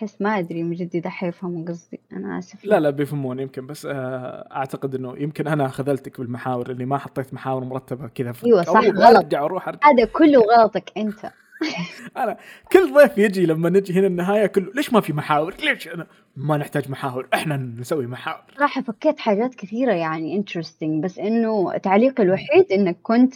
أحس 0.00 0.22
ما 0.22 0.38
أدري 0.38 0.62
من 0.62 0.72
جد 0.72 0.96
إذا 0.96 1.10
حيفهموا 1.10 1.64
قصدي 1.64 2.00
أنا 2.12 2.38
آسفة 2.38 2.68
لا 2.68 2.80
لا 2.80 2.90
بيفهمون 2.90 3.40
يمكن 3.40 3.66
بس 3.66 3.86
آه، 3.86 4.48
أعتقد 4.52 4.94
إنه 4.94 5.14
يمكن 5.18 5.48
أنا 5.48 5.68
خذلتك 5.68 6.20
بالمحاور 6.20 6.70
اللي 6.70 6.84
ما 6.84 6.98
حطيت 6.98 7.34
محاور 7.34 7.64
مرتبة 7.64 8.08
كذا 8.08 8.32
أيوة 8.46 8.62
صح 8.62 8.84
غلط 8.84 9.16
ارجع 9.16 9.42
وأروح 9.42 9.68
أرجع 9.68 9.80
هذا 9.90 10.04
كله 10.04 10.40
غلطك 10.40 10.92
أنت 10.96 11.32
أنا 12.16 12.36
كل 12.72 12.94
ضيف 12.94 13.18
يجي 13.18 13.46
لما 13.46 13.70
نجي 13.70 13.92
هنا 13.92 14.06
النهاية 14.06 14.46
كله 14.46 14.72
ليش 14.74 14.92
ما 14.92 15.00
في 15.00 15.12
محاور؟ 15.12 15.54
ليش 15.62 15.88
أنا 15.88 16.06
ما 16.36 16.56
نحتاج 16.56 16.90
محاور؟ 16.90 17.28
إحنا 17.34 17.56
نسوي 17.56 18.06
محاور. 18.06 18.42
صراحة 18.58 18.82
فكيت 18.82 19.18
حاجات 19.18 19.54
كثيرة 19.54 19.92
يعني 19.92 20.44
interesting 20.44 21.02
بس 21.02 21.18
إنه 21.18 21.76
تعليقي 21.76 22.22
الوحيد 22.22 22.72
إنك 22.72 22.96
كنت 23.02 23.34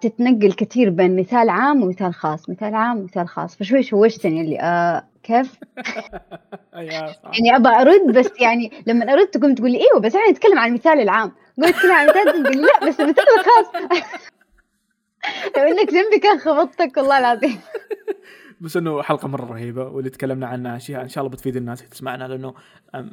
تتنقل 0.00 0.52
كثير 0.52 0.90
بين 0.90 1.16
مثال 1.16 1.48
عام 1.48 1.82
ومثال 1.82 2.14
خاص. 2.14 2.50
مثال 2.50 2.74
عام 2.74 2.98
ومثال 2.98 3.28
خاص. 3.28 3.56
فشوي 3.56 3.82
شوشتني 3.82 4.40
اللي 4.40 4.60
آه 4.60 5.04
كيف؟ 5.22 5.58
يعني 7.34 7.56
ابى 7.56 7.68
أرد 7.68 8.18
بس 8.18 8.30
يعني 8.40 8.72
لما 8.86 9.12
أرد 9.12 9.26
تقوم 9.26 9.54
تقول 9.54 9.70
لي 9.70 9.78
إيوه 9.78 10.00
بس 10.00 10.14
إحنا 10.16 10.30
نتكلم 10.30 10.58
عن 10.58 10.68
المثال 10.68 11.00
العام. 11.00 11.32
قلت 11.58 11.68
نتكلم 11.76 11.92
عن 11.92 12.08
المثال 12.08 12.42
تقول 12.42 12.66
لا 12.66 12.88
بس 12.88 13.00
المثال 13.00 13.24
الخاص. 13.38 13.82
لو 15.56 15.62
إنك 15.62 15.90
جنبي 15.92 16.18
كان 16.22 16.38
خبطتك 16.38 16.96
والله 16.96 17.18
العظيم. 17.18 17.60
بس 18.60 18.76
إنه 18.76 19.02
حلقة 19.02 19.28
مرة 19.28 19.44
رهيبة 19.44 19.88
واللي 19.88 20.10
تكلمنا 20.10 20.46
عنها 20.46 20.76
أشياء 20.76 21.02
إن 21.02 21.08
شاء 21.08 21.24
الله 21.24 21.32
بتفيد 21.32 21.56
الناس 21.56 21.80
اللي 21.80 21.90
تسمعنا 21.90 22.24
لأنه 22.24 22.54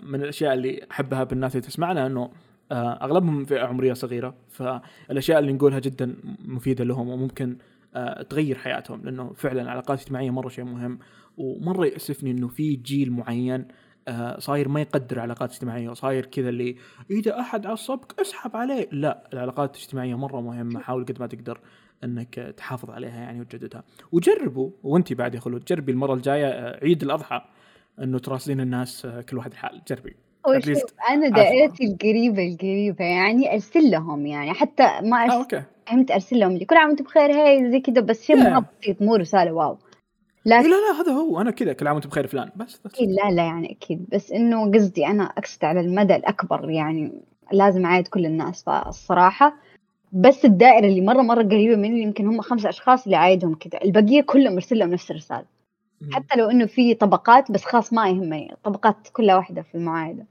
من 0.04 0.22
الأشياء 0.22 0.54
اللي 0.54 0.88
أحبها 0.91 1.24
بالناس 1.24 1.56
اللي 1.56 1.68
تسمعنا 1.68 2.06
إنه 2.06 2.22
آه، 2.22 2.32
أغلبهم 2.72 3.45
فئه 3.45 3.59
عمرية 3.59 3.93
صغيرة 3.93 4.36
فالأشياء 4.49 5.39
اللي 5.39 5.53
نقولها 5.53 5.80
جدا 5.80 6.15
مفيدة 6.45 6.84
لهم 6.84 7.09
وممكن 7.09 7.57
آه، 7.95 8.22
تغير 8.22 8.57
حياتهم 8.57 9.01
لأنه 9.03 9.34
فعلا 9.34 9.61
العلاقات 9.61 9.99
الاجتماعيه 9.99 10.30
مرة 10.30 10.49
شيء 10.49 10.65
مهم 10.65 10.99
ومرة 11.38 11.86
يأسفني 11.86 12.32
إنه 12.32 12.47
في 12.47 12.76
جيل 12.76 13.11
معين 13.11 13.68
آه، 14.07 14.39
صاير 14.39 14.70
ما 14.70 14.82
يقدر 14.82 15.20
علاقات 15.20 15.51
اجتماعيه 15.51 15.89
وصاير 15.89 16.26
كذا 16.26 16.49
اللي 16.49 16.76
إذا 17.11 17.39
أحد 17.39 17.65
عصبك 17.65 18.20
اسحب 18.20 18.55
عليه. 18.55 18.89
لا 18.91 19.30
العلاقات 19.34 19.76
الاجتماعية 19.76 20.15
مرة 20.15 20.41
مهمة 20.41 20.80
حاول 20.80 21.05
قد 21.05 21.20
ما 21.20 21.28
تقدر 21.28 21.59
إنك 22.03 22.53
تحافظ 22.57 22.89
عليها 22.89 23.20
يعني 23.20 23.41
وتجددها. 23.41 23.84
وجربوا 24.11 24.72
وانت 24.84 25.13
بعد 25.13 25.36
يا 25.36 25.39
خلود 25.39 25.65
جربي 25.65 25.91
المرة 25.91 26.13
الجاية 26.13 26.47
آه، 26.47 26.80
عيد 26.84 27.03
الأضحى 27.03 27.41
إنه 27.99 28.20
تراسلين 28.20 28.61
الناس 28.61 29.05
آه، 29.05 29.22
كل 29.22 29.38
واحد 29.38 29.53
حال 29.53 29.82
جربي. 29.88 30.15
أنا 31.10 31.30
دائرتي 31.30 31.86
القريبة 31.86 32.48
القريبة 32.48 33.06
يعني 33.06 33.54
أرسل 33.54 33.91
لهم 33.91 34.26
يعني 34.26 34.54
حتى 34.54 34.84
ما 35.04 35.18
آه 35.18 35.24
أرسل 35.24 35.36
okay. 35.38 35.63
فهمت 35.88 36.12
أرسل 36.12 36.39
لهم 36.39 36.58
كل 36.58 36.76
عام 36.76 36.88
وأنتم 36.89 37.04
بخير 37.04 37.32
hi 37.32 37.72
زي 37.72 37.80
كذا 37.80 38.02
بس 38.02 38.26
شيء 38.26 38.36
Yeah. 38.36 38.43
مره 38.50 38.66
بسيط 38.82 39.02
مو 39.02 39.16
رساله 39.16 39.52
wow. 39.51 39.72
إيه 39.72 39.78
لكن 40.54 40.70
لا 40.70 40.76
لا 40.76 41.02
هذا 41.02 41.12
هو 41.12 41.41
أنا 41.41 41.52
كذا 41.52 41.74
كل 41.74 41.88
عام 41.88 41.95
وانت 41.95 42.08
بخير 42.08 42.28
فلان 42.28 42.50
بس 42.56 42.80
بس. 42.86 42.93
أكيد 42.93 43.10
لا 43.10 43.32
لا 43.32 43.43
يعني 43.43 43.72
أكيد 43.72 44.06
بس 44.12 44.32
إنه 44.32 44.72
قصدي 44.72 45.08
أنا 45.08 45.24
أقصد 45.24 45.66
على 45.66 45.80
المدى 45.80 46.16
الأكبر 46.16 46.70
يعني 46.70 47.12
لازم 47.52 47.86
أعايد 47.86 48.08
كل 48.08 48.26
الناس 48.26 48.64
فالصراحة 48.64 49.56
بس 50.12 50.45
الدائرة 50.45 50.88
اللي 50.88 51.02
مرة 51.02 51.22
مرة 51.22 51.43
قريبة 51.43 51.76
مني 51.76 52.02
يمكن 52.02 52.28
هم 52.28 52.41
خمسة 52.41 52.70
أشخاص 52.70 53.04
اللي 53.04 53.16
عايدهم 53.18 53.56
كذا 53.56 53.84
البقية 53.84 54.22
كلهم 54.22 54.54
أرسل 54.54 54.80
لهم 54.80 54.89
نفس 54.89 55.12
الرسالة. 55.12 55.45
مم. 56.02 56.10
حتى 56.14 56.39
لو 56.39 56.50
إنه 56.50 56.66
في 56.66 56.93
طبقات 56.93 57.52
بس 57.52 57.66
خلاص 57.66 57.93
ما 57.93 58.10
يهمني 58.10 58.56
طبقات 58.64 58.95
كلها 59.14 59.36
واحدة 59.36 59.62
في 59.62 59.76
المعايدة 59.76 60.26